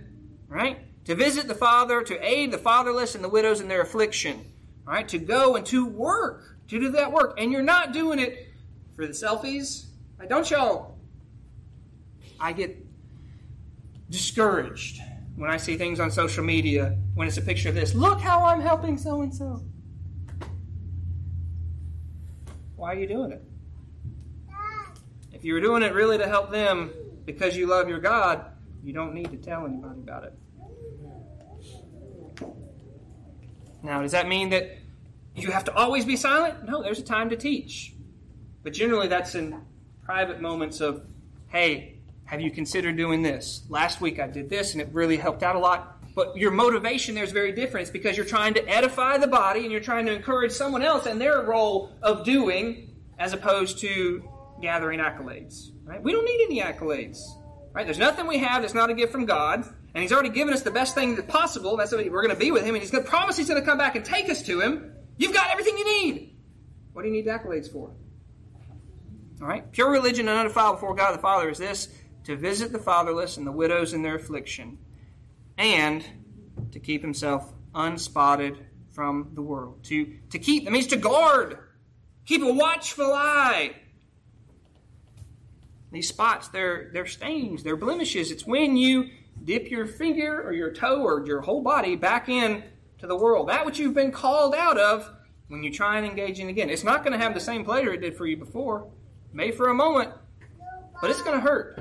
Right? 0.48 0.78
To 1.04 1.14
visit 1.14 1.46
the 1.46 1.54
father, 1.54 2.02
to 2.02 2.26
aid 2.26 2.50
the 2.50 2.58
fatherless 2.58 3.14
and 3.14 3.22
the 3.22 3.28
widows 3.28 3.60
in 3.60 3.68
their 3.68 3.82
affliction. 3.82 4.52
Right? 4.88 5.06
To 5.08 5.18
go 5.18 5.56
and 5.56 5.66
to 5.66 5.84
work, 5.84 6.56
to 6.68 6.80
do 6.80 6.90
that 6.92 7.12
work. 7.12 7.38
And 7.38 7.52
you're 7.52 7.62
not 7.62 7.92
doing 7.92 8.18
it 8.18 8.48
for 8.96 9.06
the 9.06 9.12
selfies. 9.12 9.86
Right? 10.18 10.28
Don't 10.28 10.50
y'all. 10.50 10.96
I 12.40 12.52
get 12.52 12.86
discouraged 14.08 15.00
when 15.36 15.50
I 15.50 15.58
see 15.58 15.76
things 15.76 16.00
on 16.00 16.10
social 16.10 16.42
media 16.42 16.96
when 17.14 17.28
it's 17.28 17.36
a 17.36 17.42
picture 17.42 17.68
of 17.68 17.74
this. 17.74 17.94
Look 17.94 18.20
how 18.20 18.44
I'm 18.44 18.60
helping 18.60 18.96
so 18.96 19.20
and 19.20 19.34
so. 19.34 19.62
Why 22.76 22.92
are 22.92 22.98
you 22.98 23.06
doing 23.06 23.32
it? 23.32 23.44
If 25.32 25.44
you 25.44 25.52
were 25.52 25.60
doing 25.60 25.82
it 25.82 25.92
really 25.92 26.16
to 26.16 26.26
help 26.26 26.50
them 26.50 26.92
because 27.26 27.56
you 27.56 27.66
love 27.66 27.88
your 27.88 28.00
God, 28.00 28.46
you 28.82 28.92
don't 28.94 29.12
need 29.12 29.30
to 29.32 29.36
tell 29.36 29.66
anybody 29.66 30.00
about 30.00 30.24
it. 30.24 30.32
Now, 33.82 34.02
does 34.02 34.12
that 34.12 34.26
mean 34.26 34.50
that 34.50 34.77
you 35.42 35.50
have 35.50 35.64
to 35.64 35.74
always 35.74 36.04
be 36.04 36.16
silent? 36.16 36.64
No, 36.64 36.82
there's 36.82 36.98
a 36.98 37.04
time 37.04 37.30
to 37.30 37.36
teach. 37.36 37.94
But 38.62 38.72
generally, 38.72 39.08
that's 39.08 39.34
in 39.34 39.60
private 40.04 40.40
moments 40.40 40.80
of, 40.80 41.02
hey, 41.48 41.98
have 42.24 42.40
you 42.40 42.50
considered 42.50 42.96
doing 42.96 43.22
this? 43.22 43.62
Last 43.68 44.00
week 44.00 44.20
I 44.20 44.26
did 44.26 44.50
this 44.50 44.72
and 44.72 44.82
it 44.82 44.88
really 44.92 45.16
helped 45.16 45.42
out 45.42 45.56
a 45.56 45.58
lot. 45.58 45.96
But 46.14 46.36
your 46.36 46.50
motivation 46.50 47.14
there 47.14 47.24
is 47.24 47.32
very 47.32 47.52
different. 47.52 47.82
It's 47.82 47.90
because 47.90 48.16
you're 48.16 48.26
trying 48.26 48.54
to 48.54 48.68
edify 48.68 49.18
the 49.18 49.26
body 49.26 49.62
and 49.62 49.72
you're 49.72 49.80
trying 49.80 50.06
to 50.06 50.12
encourage 50.12 50.52
someone 50.52 50.82
else 50.82 51.06
in 51.06 51.18
their 51.18 51.42
role 51.42 51.92
of 52.02 52.24
doing 52.24 52.94
as 53.18 53.32
opposed 53.32 53.78
to 53.78 54.28
gathering 54.60 55.00
accolades. 55.00 55.70
Right? 55.84 56.02
We 56.02 56.12
don't 56.12 56.24
need 56.24 56.44
any 56.44 56.60
accolades. 56.60 57.18
Right? 57.72 57.86
There's 57.86 57.98
nothing 57.98 58.26
we 58.26 58.38
have 58.38 58.62
that's 58.62 58.74
not 58.74 58.90
a 58.90 58.94
gift 58.94 59.12
from 59.12 59.24
God. 59.24 59.64
And 59.94 60.02
He's 60.02 60.12
already 60.12 60.28
given 60.28 60.52
us 60.52 60.62
the 60.62 60.70
best 60.70 60.94
thing 60.94 61.16
possible. 61.22 61.76
That's 61.76 61.92
what 61.92 62.04
we're 62.10 62.22
going 62.22 62.34
to 62.34 62.40
be 62.40 62.50
with 62.50 62.62
Him. 62.62 62.74
And 62.74 62.82
He's 62.82 62.90
going 62.90 63.04
to 63.04 63.10
promise 63.10 63.36
He's 63.36 63.48
going 63.48 63.60
to 63.60 63.66
come 63.66 63.78
back 63.78 63.96
and 63.96 64.04
take 64.04 64.28
us 64.28 64.42
to 64.42 64.60
Him. 64.60 64.92
You've 65.18 65.34
got 65.34 65.50
everything 65.50 65.76
you 65.76 65.84
need. 65.84 66.36
What 66.92 67.02
do 67.02 67.08
you 67.08 67.14
need 67.14 67.26
accolades 67.26 67.70
for? 67.70 67.90
All 69.40 69.46
right? 69.46 69.70
Pure 69.70 69.90
religion 69.90 70.28
and 70.28 70.38
undefiled 70.38 70.76
before 70.76 70.94
God 70.94 71.14
the 71.14 71.20
Father 71.20 71.50
is 71.50 71.58
this 71.58 71.88
to 72.24 72.36
visit 72.36 72.72
the 72.72 72.78
fatherless 72.78 73.36
and 73.36 73.46
the 73.46 73.52
widows 73.52 73.92
in 73.92 74.02
their 74.02 74.16
affliction 74.16 74.78
and 75.56 76.04
to 76.72 76.80
keep 76.80 77.02
himself 77.02 77.52
unspotted 77.74 78.58
from 78.90 79.30
the 79.34 79.42
world. 79.42 79.84
To, 79.84 80.12
to 80.30 80.38
keep, 80.38 80.64
that 80.64 80.70
means 80.70 80.88
to 80.88 80.96
guard, 80.96 81.58
keep 82.26 82.42
a 82.42 82.52
watchful 82.52 83.12
eye. 83.12 83.76
These 85.90 86.08
spots, 86.08 86.48
they're, 86.48 86.90
they're 86.92 87.06
stains, 87.06 87.62
they're 87.62 87.76
blemishes. 87.76 88.30
It's 88.30 88.46
when 88.46 88.76
you 88.76 89.08
dip 89.42 89.70
your 89.70 89.86
finger 89.86 90.42
or 90.42 90.52
your 90.52 90.72
toe 90.72 91.02
or 91.02 91.24
your 91.26 91.40
whole 91.40 91.62
body 91.62 91.96
back 91.96 92.28
in 92.28 92.62
to 92.98 93.06
the 93.06 93.16
world. 93.16 93.48
That 93.48 93.64
which 93.64 93.78
you've 93.78 93.94
been 93.94 94.12
called 94.12 94.54
out 94.54 94.78
of 94.78 95.10
when 95.48 95.62
you 95.62 95.72
try 95.72 95.96
and 95.96 96.06
engage 96.06 96.40
in 96.40 96.48
again. 96.48 96.70
It's 96.70 96.84
not 96.84 97.04
going 97.04 97.18
to 97.18 97.24
have 97.24 97.34
the 97.34 97.40
same 97.40 97.64
pleasure 97.64 97.92
it 97.92 98.00
did 98.00 98.16
for 98.16 98.26
you 98.26 98.36
before. 98.36 98.90
May 99.32 99.50
for 99.50 99.68
a 99.68 99.74
moment, 99.74 100.12
but 101.00 101.10
it's 101.10 101.22
going 101.22 101.36
to 101.36 101.40
hurt. 101.40 101.78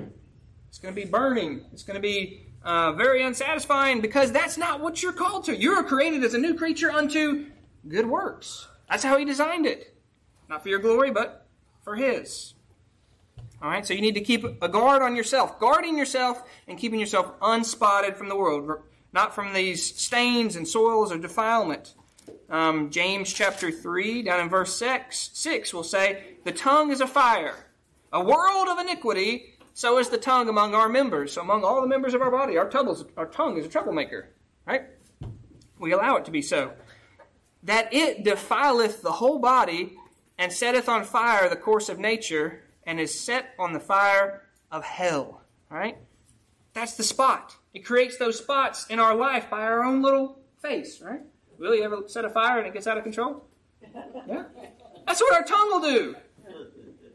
It's 0.69 0.79
going 0.79 0.93
to 0.93 1.01
be 1.01 1.09
burning. 1.09 1.65
It's 1.71 1.83
going 1.83 1.95
to 1.95 2.01
be 2.01 2.47
uh, 2.63 2.91
very 2.93 3.23
unsatisfying 3.23 4.01
because 4.01 4.31
that's 4.31 4.57
not 4.57 4.81
what 4.81 5.01
you're 5.01 5.13
called 5.13 5.45
to. 5.45 5.55
You're 5.55 5.83
created 5.83 6.23
as 6.23 6.33
a 6.33 6.37
new 6.37 6.55
creature 6.55 6.91
unto 6.91 7.47
good 7.87 8.05
works. 8.05 8.67
That's 8.89 9.03
how 9.03 9.17
He 9.17 9.25
designed 9.25 9.65
it. 9.65 9.95
Not 10.49 10.63
for 10.63 10.69
your 10.69 10.79
glory, 10.79 11.11
but 11.11 11.47
for 11.83 11.95
His. 11.95 12.53
All 13.61 13.69
right, 13.69 13.85
so 13.85 13.93
you 13.93 14.01
need 14.01 14.13
to 14.15 14.21
keep 14.21 14.43
a 14.61 14.69
guard 14.69 15.01
on 15.01 15.15
yourself, 15.15 15.59
guarding 15.59 15.97
yourself 15.97 16.43
and 16.67 16.77
keeping 16.77 16.99
yourself 16.99 17.31
unspotted 17.41 18.15
from 18.15 18.29
the 18.29 18.35
world, 18.35 18.83
not 19.17 19.33
from 19.33 19.51
these 19.51 19.83
stains 19.83 20.55
and 20.55 20.67
soils 20.67 21.11
or 21.11 21.17
defilement. 21.17 21.95
Um, 22.51 22.91
James 22.91 23.33
chapter 23.33 23.71
3, 23.71 24.21
down 24.21 24.41
in 24.41 24.47
verse 24.47 24.75
6, 24.75 25.31
6 25.33 25.73
will 25.73 25.83
say, 25.83 26.35
The 26.43 26.51
tongue 26.51 26.91
is 26.91 27.01
a 27.01 27.07
fire, 27.07 27.55
a 28.13 28.23
world 28.23 28.67
of 28.67 28.77
iniquity 28.77 29.57
so 29.73 29.99
is 29.99 30.09
the 30.09 30.17
tongue 30.17 30.49
among 30.49 30.73
our 30.73 30.89
members. 30.89 31.33
So 31.33 31.41
among 31.41 31.63
all 31.63 31.81
the 31.81 31.87
members 31.87 32.15
of 32.15 32.21
our 32.23 32.31
body, 32.31 32.57
our, 32.57 32.67
troubles, 32.67 33.05
our 33.15 33.27
tongue 33.27 33.57
is 33.57 33.65
a 33.67 33.69
troublemaker. 33.69 34.29
Right? 34.65 34.85
We 35.77 35.91
allow 35.91 36.15
it 36.15 36.25
to 36.25 36.31
be 36.31 36.41
so. 36.41 36.71
That 37.61 37.93
it 37.93 38.23
defileth 38.23 39.03
the 39.03 39.11
whole 39.11 39.37
body, 39.37 39.93
and 40.35 40.51
setteth 40.51 40.89
on 40.89 41.03
fire 41.03 41.47
the 41.47 41.55
course 41.55 41.89
of 41.89 41.99
nature, 41.99 42.63
and 42.87 42.99
is 42.99 43.19
set 43.19 43.53
on 43.59 43.73
the 43.73 43.79
fire 43.79 44.43
of 44.71 44.83
hell. 44.83 45.41
Right? 45.69 45.97
That's 46.73 46.95
the 46.95 47.03
spot. 47.03 47.55
It 47.77 47.85
creates 47.85 48.17
those 48.17 48.39
spots 48.39 48.87
in 48.87 48.99
our 48.99 49.13
life 49.13 49.51
by 49.51 49.61
our 49.61 49.83
own 49.83 50.01
little 50.01 50.39
face, 50.63 50.99
right? 50.99 51.19
Will 51.59 51.75
you 51.75 51.83
ever 51.83 52.01
set 52.07 52.25
a 52.25 52.29
fire 52.31 52.57
and 52.57 52.65
it 52.65 52.73
gets 52.73 52.87
out 52.87 52.97
of 52.97 53.03
control? 53.03 53.45
Yeah. 54.27 54.45
That's 55.05 55.21
what 55.21 55.35
our 55.35 55.43
tongue 55.43 55.69
will 55.69 55.81
do. 55.81 56.15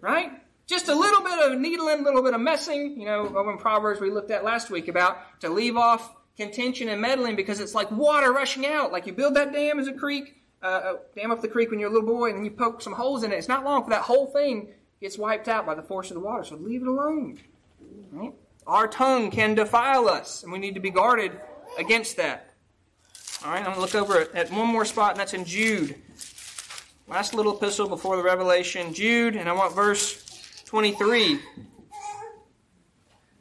Right? 0.00 0.30
Just 0.68 0.86
a 0.86 0.94
little 0.94 1.24
bit 1.24 1.36
of 1.40 1.58
needling, 1.58 1.98
a 1.98 2.02
little 2.02 2.22
bit 2.22 2.32
of 2.32 2.40
messing. 2.40 2.94
You 2.96 3.06
know, 3.06 3.36
over 3.36 3.50
in 3.50 3.58
Proverbs 3.58 4.00
we 4.00 4.08
looked 4.08 4.30
at 4.30 4.44
last 4.44 4.70
week 4.70 4.86
about 4.86 5.40
to 5.40 5.48
leave 5.48 5.76
off 5.76 6.14
contention 6.36 6.88
and 6.88 7.00
meddling 7.00 7.34
because 7.34 7.58
it's 7.58 7.74
like 7.74 7.90
water 7.90 8.32
rushing 8.32 8.64
out. 8.64 8.92
Like 8.92 9.08
you 9.08 9.12
build 9.12 9.34
that 9.34 9.52
dam 9.52 9.80
as 9.80 9.88
a 9.88 9.92
creek, 9.92 10.44
uh, 10.62 10.66
uh, 10.66 10.94
dam 11.16 11.32
up 11.32 11.42
the 11.42 11.48
creek 11.48 11.70
when 11.72 11.80
you're 11.80 11.90
a 11.90 11.92
little 11.92 12.08
boy, 12.08 12.28
and 12.28 12.38
then 12.38 12.44
you 12.44 12.52
poke 12.52 12.82
some 12.82 12.92
holes 12.92 13.24
in 13.24 13.32
it. 13.32 13.38
It's 13.38 13.48
not 13.48 13.64
long 13.64 13.82
for 13.82 13.90
that 13.90 14.02
whole 14.02 14.28
thing 14.28 14.68
gets 15.00 15.18
wiped 15.18 15.48
out 15.48 15.66
by 15.66 15.74
the 15.74 15.82
force 15.82 16.12
of 16.12 16.14
the 16.14 16.20
water. 16.20 16.44
So 16.44 16.54
leave 16.54 16.82
it 16.82 16.88
alone. 16.88 17.40
Right? 18.12 18.32
Our 18.66 18.86
tongue 18.86 19.30
can 19.30 19.54
defile 19.54 20.08
us, 20.08 20.42
and 20.42 20.52
we 20.52 20.58
need 20.58 20.74
to 20.74 20.80
be 20.80 20.90
guarded 20.90 21.32
against 21.78 22.16
that. 22.16 22.54
All 23.44 23.50
right, 23.50 23.58
I'm 23.58 23.74
going 23.74 23.74
to 23.74 23.80
look 23.80 23.94
over 23.94 24.28
at 24.34 24.52
one 24.52 24.68
more 24.68 24.84
spot, 24.84 25.12
and 25.12 25.20
that's 25.20 25.34
in 25.34 25.44
Jude. 25.44 25.96
Last 27.08 27.34
little 27.34 27.56
epistle 27.56 27.88
before 27.88 28.16
the 28.16 28.22
Revelation, 28.22 28.94
Jude, 28.94 29.34
and 29.34 29.48
I 29.48 29.52
want 29.52 29.74
verse 29.74 30.62
23. 30.66 31.40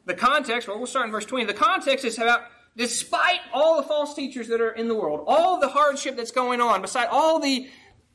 The 0.04 0.14
context, 0.14 0.66
well, 0.66 0.78
we'll 0.78 0.88
start 0.88 1.06
in 1.06 1.12
verse 1.12 1.24
20. 1.24 1.44
The 1.44 1.54
context 1.54 2.04
is 2.04 2.18
about 2.18 2.42
despite 2.76 3.40
all 3.52 3.76
the 3.76 3.84
false 3.84 4.14
teachers 4.14 4.48
that 4.48 4.60
are 4.60 4.72
in 4.72 4.88
the 4.88 4.94
world, 4.94 5.24
all 5.28 5.60
the 5.60 5.68
hardship 5.68 6.16
that's 6.16 6.32
going 6.32 6.60
on, 6.60 6.82
beside 6.82 7.06
all 7.06 7.38
the, 7.38 7.68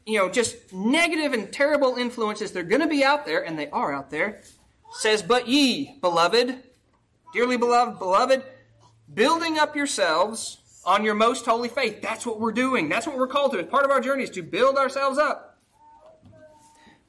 you 0.05 0.17
know, 0.17 0.29
just 0.29 0.73
negative 0.73 1.31
and 1.31 1.53
terrible 1.53 1.95
influences 1.95 2.51
that 2.51 2.59
are 2.59 2.63
going 2.63 2.81
to 2.81 2.87
be 2.87 3.03
out 3.03 3.25
there, 3.25 3.45
and 3.45 3.57
they 3.57 3.69
are 3.69 3.93
out 3.93 4.09
there, 4.09 4.41
says, 4.99 5.21
But 5.21 5.47
ye, 5.47 5.97
beloved, 6.01 6.63
dearly 7.37 7.55
beloved, 7.55 7.99
beloved, 7.99 8.41
building 9.13 9.59
up 9.59 9.75
yourselves 9.75 10.57
on 10.83 11.03
your 11.03 11.13
most 11.13 11.45
holy 11.45 11.69
faith. 11.69 12.01
That's 12.01 12.25
what 12.25 12.39
we're 12.39 12.51
doing. 12.51 12.89
That's 12.89 13.05
what 13.05 13.15
we're 13.15 13.27
called 13.27 13.51
to. 13.51 13.59
It's 13.59 13.69
part 13.69 13.85
of 13.85 13.91
our 13.91 14.01
journey 14.01 14.23
is 14.23 14.31
to 14.31 14.41
build 14.41 14.75
ourselves 14.75 15.19
up. 15.19 15.59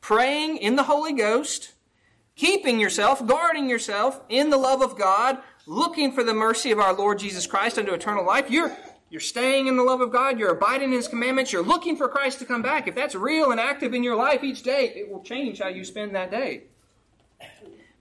Praying 0.03 0.59
in 0.59 0.77
the 0.77 0.83
Holy 0.83 1.15
Ghost 1.15 1.73
keeping 2.37 2.79
yourself, 2.79 3.27
guarding 3.27 3.71
yourself 3.71 4.21
in 4.29 4.51
the 4.51 4.59
love 4.59 4.83
of 4.83 4.99
God, 4.99 5.39
looking 5.67 6.13
for 6.13 6.23
the 6.23 6.35
mercy 6.35 6.71
of 6.73 6.79
our 6.79 6.93
Lord 6.93 7.19
Jesus 7.19 7.47
Christ 7.47 7.79
unto 7.79 7.95
eternal 7.95 8.25
life. 8.25 8.51
You're 8.51 8.77
you're 9.11 9.21
staying 9.23 9.67
in 9.67 9.79
the 9.79 9.83
love 9.83 10.03
of 10.03 10.13
God, 10.13 10.39
you're 10.39 10.53
abiding 10.53 10.91
in 10.91 10.97
His 10.97 11.09
commandments, 11.09 11.55
you're 11.55 11.63
looking 11.63 11.97
for 11.97 12.07
Christ 12.07 12.39
to 12.41 12.45
come 12.45 12.61
back. 12.61 12.87
If 12.87 12.95
that's 12.95 13.15
real 13.15 13.51
and 13.51 13.59
active 13.59 13.95
in 13.95 14.03
your 14.03 14.17
life 14.17 14.45
each 14.45 14.63
day, 14.63 14.93
it 14.95 15.11
will 15.11 15.23
change 15.23 15.61
how 15.61 15.69
you 15.69 15.85
spend 15.85 16.15
that 16.15 16.31
day. 16.31 16.65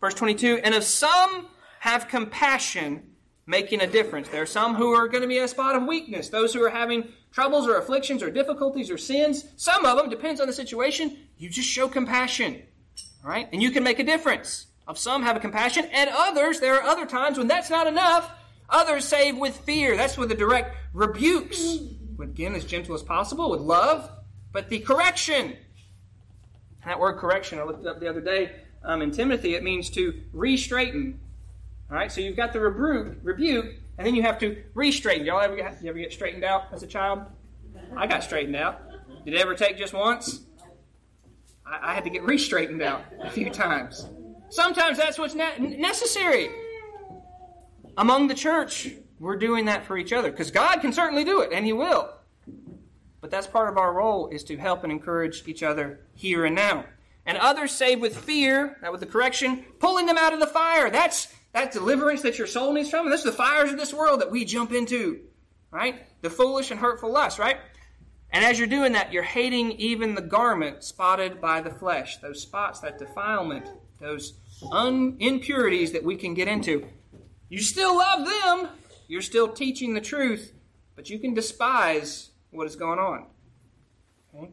Verse 0.01 0.13
22 0.13 0.59
And 0.65 0.75
if 0.75 0.83
some 0.83 1.47
have 1.79 2.07
compassion, 2.07 3.11
making 3.45 3.81
a 3.81 3.87
difference. 3.87 4.29
There 4.29 4.41
are 4.41 4.47
some 4.47 4.75
who 4.75 4.93
are 4.93 5.07
going 5.07 5.21
to 5.21 5.27
be 5.27 5.37
in 5.37 5.43
a 5.43 5.47
spot 5.47 5.75
of 5.75 5.83
weakness, 5.83 6.29
those 6.29 6.53
who 6.53 6.63
are 6.63 6.69
having 6.69 7.09
troubles 7.31 7.67
or 7.67 7.77
afflictions 7.77 8.23
or 8.23 8.31
difficulties 8.31 8.89
or 8.89 8.97
sins. 8.97 9.45
Some 9.57 9.85
of 9.85 9.97
them, 9.97 10.09
depends 10.09 10.41
on 10.41 10.47
the 10.47 10.53
situation, 10.53 11.17
you 11.37 11.49
just 11.49 11.69
show 11.69 11.87
compassion. 11.87 12.61
All 13.23 13.29
right? 13.29 13.47
And 13.51 13.61
you 13.61 13.71
can 13.71 13.83
make 13.83 13.99
a 13.99 14.03
difference. 14.03 14.65
Of 14.87 14.97
some 14.97 15.23
have 15.23 15.35
a 15.35 15.41
compassion, 15.41 15.83
and 15.91 16.09
others, 16.13 16.61
there 16.61 16.75
are 16.75 16.83
other 16.83 17.05
times 17.05 17.37
when 17.37 17.47
that's 17.47 17.69
not 17.69 17.87
enough. 17.87 18.31
Others 18.69 19.03
save 19.03 19.37
with 19.37 19.57
fear. 19.57 19.97
That's 19.97 20.17
with 20.17 20.29
the 20.29 20.35
direct 20.35 20.77
rebukes. 20.93 21.77
Again, 22.21 22.55
as 22.55 22.63
gentle 22.63 22.95
as 22.95 23.03
possible, 23.03 23.51
with 23.51 23.59
love, 23.59 24.09
but 24.53 24.69
the 24.69 24.79
correction. 24.79 25.57
That 26.85 27.01
word 27.01 27.17
correction, 27.17 27.59
I 27.59 27.63
looked 27.63 27.81
it 27.81 27.87
up 27.87 27.99
the 27.99 28.09
other 28.09 28.21
day 28.21 28.51
um, 28.83 29.01
in 29.01 29.11
Timothy, 29.11 29.55
it 29.55 29.63
means 29.63 29.89
to 29.91 30.21
re 30.31 30.55
straighten, 30.57 31.19
All 31.89 31.95
right, 31.95 32.11
so 32.11 32.19
you've 32.19 32.35
got 32.35 32.51
the 32.51 32.59
rebuke, 32.59 33.17
rebuke, 33.23 33.65
and 33.97 34.05
then 34.05 34.13
you 34.13 34.21
have 34.23 34.37
to 34.39 34.61
re-straighten. 34.73 35.25
Y'all 35.25 35.39
ever 35.39 35.55
get, 35.55 35.81
you 35.81 35.89
ever 35.89 35.97
get 35.97 36.11
straightened 36.11 36.43
out 36.43 36.63
as 36.73 36.83
a 36.83 36.87
child? 36.87 37.21
I 37.95 38.07
got 38.07 38.23
straightened 38.23 38.57
out. 38.57 38.81
Did 39.23 39.33
it 39.33 39.39
ever 39.39 39.55
take 39.55 39.77
just 39.77 39.93
once? 39.93 40.41
I, 41.65 41.91
I 41.91 41.93
had 41.93 42.03
to 42.03 42.09
get 42.09 42.23
re-straightened 42.23 42.81
out 42.81 43.03
a 43.21 43.29
few 43.29 43.49
times. 43.49 44.05
Sometimes 44.49 44.97
that's 44.97 45.17
what's 45.17 45.33
ne- 45.33 45.77
necessary. 45.77 46.49
Among 47.97 48.27
the 48.27 48.35
church, 48.35 48.89
we're 49.17 49.37
doing 49.37 49.65
that 49.65 49.85
for 49.85 49.97
each 49.97 50.11
other 50.11 50.29
because 50.29 50.51
God 50.51 50.81
can 50.81 50.91
certainly 50.91 51.23
do 51.23 51.39
it, 51.39 51.53
and 51.53 51.65
He 51.65 51.71
will. 51.71 52.13
But 53.21 53.31
that's 53.31 53.47
part 53.47 53.69
of 53.69 53.77
our 53.77 53.93
role 53.93 54.27
is 54.27 54.43
to 54.45 54.57
help 54.57 54.83
and 54.83 54.91
encourage 54.91 55.47
each 55.47 55.63
other 55.63 56.01
here 56.15 56.43
and 56.43 56.55
now. 56.55 56.83
And 57.25 57.37
others 57.37 57.71
save 57.71 58.01
with 58.01 58.17
fear, 58.17 58.77
that 58.81 58.91
with 58.91 59.01
the 59.01 59.07
correction, 59.07 59.65
pulling 59.79 60.05
them 60.05 60.17
out 60.17 60.33
of 60.33 60.39
the 60.39 60.47
fire. 60.47 60.89
That's 60.89 61.33
that 61.53 61.71
deliverance 61.71 62.21
that 62.21 62.37
your 62.37 62.47
soul 62.47 62.73
needs 62.73 62.89
from. 62.89 63.09
This 63.09 63.21
is 63.21 63.25
the 63.25 63.31
fires 63.31 63.71
of 63.71 63.77
this 63.77 63.93
world 63.93 64.21
that 64.21 64.31
we 64.31 64.45
jump 64.45 64.71
into. 64.71 65.21
Right? 65.71 66.05
The 66.21 66.29
foolish 66.29 66.71
and 66.71 66.79
hurtful 66.79 67.11
lust, 67.11 67.39
right? 67.39 67.57
And 68.31 68.43
as 68.43 68.57
you're 68.59 68.67
doing 68.67 68.93
that, 68.93 69.13
you're 69.13 69.23
hating 69.23 69.73
even 69.73 70.15
the 70.15 70.21
garment 70.21 70.83
spotted 70.83 71.39
by 71.39 71.61
the 71.61 71.69
flesh. 71.69 72.17
Those 72.17 72.41
spots, 72.41 72.79
that 72.81 72.97
defilement, 72.97 73.69
those 73.99 74.33
un- 74.71 75.17
impurities 75.19 75.91
that 75.93 76.03
we 76.03 76.15
can 76.15 76.33
get 76.33 76.47
into. 76.47 76.85
You 77.49 77.59
still 77.59 77.97
love 77.97 78.27
them. 78.27 78.69
You're 79.07 79.21
still 79.21 79.47
teaching 79.47 79.93
the 79.93 80.01
truth, 80.01 80.53
but 80.95 81.09
you 81.09 81.19
can 81.19 81.33
despise 81.33 82.31
what 82.51 82.67
is 82.67 82.75
going 82.75 82.99
on. 82.99 83.27
Okay? 84.35 84.51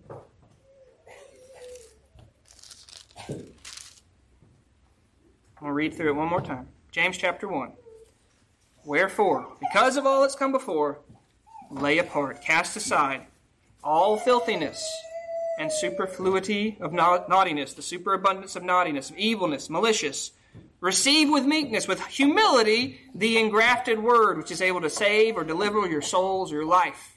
I'm 5.56 5.60
going 5.60 5.70
to 5.70 5.72
read 5.72 5.94
through 5.94 6.10
it 6.10 6.16
one 6.16 6.28
more 6.28 6.40
time. 6.40 6.68
James 6.94 7.18
chapter 7.18 7.48
1. 7.48 7.72
Wherefore, 8.84 9.48
because 9.58 9.96
of 9.96 10.06
all 10.06 10.20
that's 10.20 10.36
come 10.36 10.52
before, 10.52 11.00
lay 11.68 11.98
apart, 11.98 12.40
cast 12.40 12.76
aside 12.76 13.26
all 13.82 14.16
filthiness 14.16 14.88
and 15.58 15.72
superfluity 15.72 16.76
of 16.80 16.92
naughtiness, 16.92 17.74
the 17.74 17.82
superabundance 17.82 18.54
of 18.54 18.62
naughtiness, 18.62 19.10
of 19.10 19.18
evilness, 19.18 19.68
malicious. 19.68 20.30
Receive 20.78 21.28
with 21.28 21.44
meekness, 21.44 21.88
with 21.88 22.00
humility, 22.06 23.00
the 23.12 23.38
engrafted 23.38 24.00
word, 24.00 24.38
which 24.38 24.52
is 24.52 24.62
able 24.62 24.80
to 24.80 24.88
save 24.88 25.36
or 25.36 25.42
deliver 25.42 25.88
your 25.88 26.00
souls 26.00 26.52
your 26.52 26.64
life. 26.64 27.16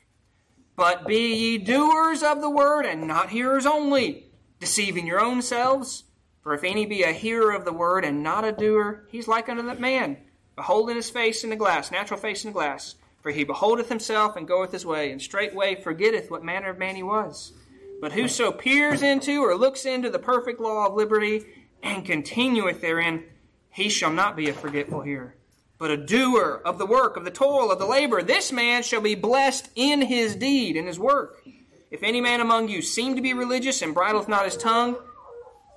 But 0.76 1.06
be 1.06 1.36
ye 1.36 1.58
doers 1.60 2.24
of 2.24 2.42
the 2.42 2.50
word, 2.50 2.88
and 2.88 3.08
not 3.08 3.30
hearers 3.30 3.68
only, 3.68 4.26
deceiving 4.60 5.06
your 5.06 5.22
own 5.22 5.44
selves. 5.44 6.06
For 6.42 6.54
if 6.54 6.64
any 6.64 6.86
be 6.86 7.04
a 7.04 7.12
hearer 7.12 7.52
of 7.54 7.66
the 7.66 7.74
word 7.74 8.06
and 8.06 8.24
not 8.24 8.46
a 8.46 8.52
doer, 8.52 9.06
he's 9.10 9.28
like 9.28 9.50
unto 9.50 9.64
that 9.64 9.80
man, 9.80 10.18
beholding 10.56 10.96
his 10.96 11.10
face 11.10 11.44
in 11.44 11.50
the 11.50 11.56
glass, 11.56 11.92
natural 11.92 12.20
face 12.20 12.44
in 12.44 12.52
the 12.52 12.54
glass. 12.54 12.96
For 13.22 13.32
he 13.32 13.44
beholdeth 13.44 13.90
himself 13.90 14.36
and 14.36 14.48
goeth 14.48 14.72
his 14.72 14.86
way, 14.86 15.12
and 15.12 15.22
straightway 15.22 15.82
forgetteth 15.82 16.32
what 16.32 16.44
manner 16.44 16.70
of 16.70 16.78
man 16.78 16.96
he 16.96 17.04
was. 17.04 17.52
But 18.00 18.14
whoso 18.14 18.52
peers 18.52 19.02
into 19.02 19.42
or 19.42 19.56
looks 19.56 19.86
into 19.86 20.10
the 20.10 20.20
perfect 20.20 20.62
law 20.62 20.86
of 20.86 20.94
liberty, 20.94 21.46
and 21.84 22.06
continueth 22.06 22.80
therein, 22.80 23.24
he 23.70 23.90
shall 23.90 24.12
not 24.12 24.36
be 24.36 24.50
a 24.50 24.54
forgetful 24.54 25.02
hearer, 25.02 25.36
but 25.78 25.92
a 25.92 25.98
doer 25.98 26.62
of 26.64 26.78
the 26.78 26.86
work, 26.86 27.18
of 27.18 27.26
the 27.26 27.32
toil, 27.32 27.72
of 27.72 27.80
the 27.80 27.86
labor. 27.86 28.24
This 28.24 28.52
man 28.52 28.84
shall 28.84 29.02
be 29.02 29.16
blessed 29.16 29.70
in 29.76 30.02
his 30.02 30.36
deed, 30.36 30.76
in 30.76 30.88
his 30.88 31.00
work. 31.00 31.44
If 31.92 32.04
any 32.04 32.22
man 32.22 32.40
among 32.42 32.70
you 32.70 32.82
seem 32.82 33.16
to 33.16 33.22
be 33.22 33.34
religious 33.34 33.82
and 33.82 33.94
bridleth 33.94 34.28
not 34.28 34.46
his 34.46 34.58
tongue, 34.58 34.98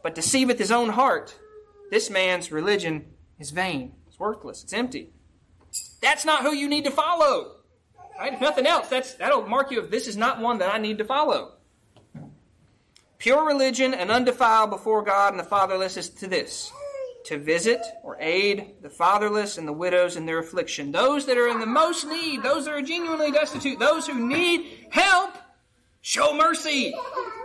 but 0.03 0.15
deceiveth 0.15 0.59
his 0.59 0.71
own 0.71 0.91
heart, 0.91 1.35
this 1.91 2.11
man's 2.11 2.53
religion 2.53 3.07
is 3.39 3.51
vain. 3.51 3.95
It's 4.09 4.19
worthless. 4.19 4.63
It's 4.63 4.73
empty. 4.73 5.11
That's 6.01 6.25
not 6.25 6.43
who 6.43 6.53
you 6.53 6.69
need 6.69 6.85
to 6.85 6.91
follow. 6.91 7.57
Right? 8.19 8.33
If 8.33 8.41
nothing 8.41 8.67
else, 8.67 8.89
that's, 8.89 9.15
that'll 9.15 9.47
mark 9.47 9.71
you 9.71 9.81
if 9.83 9.91
this 9.91 10.07
is 10.07 10.17
not 10.17 10.41
one 10.41 10.59
that 10.59 10.73
I 10.73 10.79
need 10.79 10.99
to 10.99 11.05
follow. 11.05 11.53
Pure 13.19 13.47
religion 13.47 13.93
and 13.93 14.11
undefiled 14.11 14.71
before 14.71 15.03
God 15.03 15.33
and 15.33 15.41
the 15.41 15.45
fatherless 15.45 15.97
is 15.97 16.09
to 16.09 16.27
this 16.27 16.73
to 17.27 17.39
visit 17.39 17.85
or 18.03 18.17
aid 18.19 18.77
the 18.81 18.89
fatherless 18.89 19.59
and 19.59 19.69
the 19.69 19.73
widows 19.73 20.17
in 20.17 20.25
their 20.25 20.39
affliction. 20.39 20.91
Those 20.91 21.27
that 21.27 21.37
are 21.37 21.49
in 21.49 21.61
the 21.61 21.67
most 21.67 22.07
need, 22.07 22.43
those 22.43 22.65
that 22.65 22.73
are 22.73 22.81
genuinely 22.81 23.31
destitute, 23.31 23.79
those 23.79 24.07
who 24.07 24.27
need 24.27 24.87
help, 24.91 25.35
show 26.01 26.35
mercy. 26.35 26.95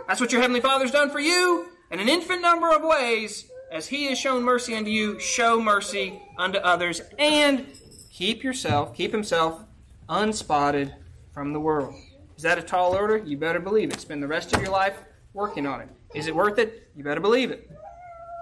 That's 0.08 0.18
what 0.18 0.32
your 0.32 0.40
Heavenly 0.40 0.62
Father's 0.62 0.92
done 0.92 1.10
for 1.10 1.20
you 1.20 1.66
in 1.90 2.00
an 2.00 2.08
infinite 2.08 2.40
number 2.40 2.70
of 2.70 2.82
ways. 2.82 3.50
As 3.70 3.88
He 3.88 4.06
has 4.06 4.18
shown 4.18 4.42
mercy 4.42 4.74
unto 4.74 4.90
you, 4.90 5.18
show 5.18 5.60
mercy 5.60 6.22
unto 6.38 6.58
others 6.58 7.00
and 7.18 7.66
keep 8.12 8.44
yourself, 8.44 8.94
keep 8.94 9.12
Himself 9.12 9.64
unspotted 10.08 10.94
from 11.32 11.52
the 11.52 11.60
world. 11.60 11.94
Is 12.36 12.42
that 12.42 12.58
a 12.58 12.62
tall 12.62 12.94
order? 12.94 13.16
You 13.18 13.36
better 13.36 13.60
believe 13.60 13.90
it. 13.90 14.00
Spend 14.00 14.22
the 14.22 14.28
rest 14.28 14.54
of 14.54 14.62
your 14.62 14.70
life 14.70 14.96
working 15.32 15.66
on 15.66 15.80
it. 15.80 15.88
Is 16.14 16.26
it 16.26 16.34
worth 16.34 16.58
it? 16.58 16.90
You 16.94 17.02
better 17.02 17.20
believe 17.20 17.50
it. 17.50 17.70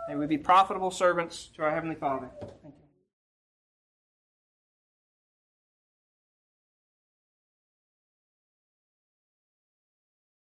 May 0.09 0.16
we 0.16 0.26
be 0.26 0.38
profitable 0.38 0.90
servants 0.90 1.49
to 1.57 1.62
our 1.62 1.70
Heavenly 1.70 1.95
Father. 1.95 2.28
Thank 2.40 2.74
you. 2.78 2.84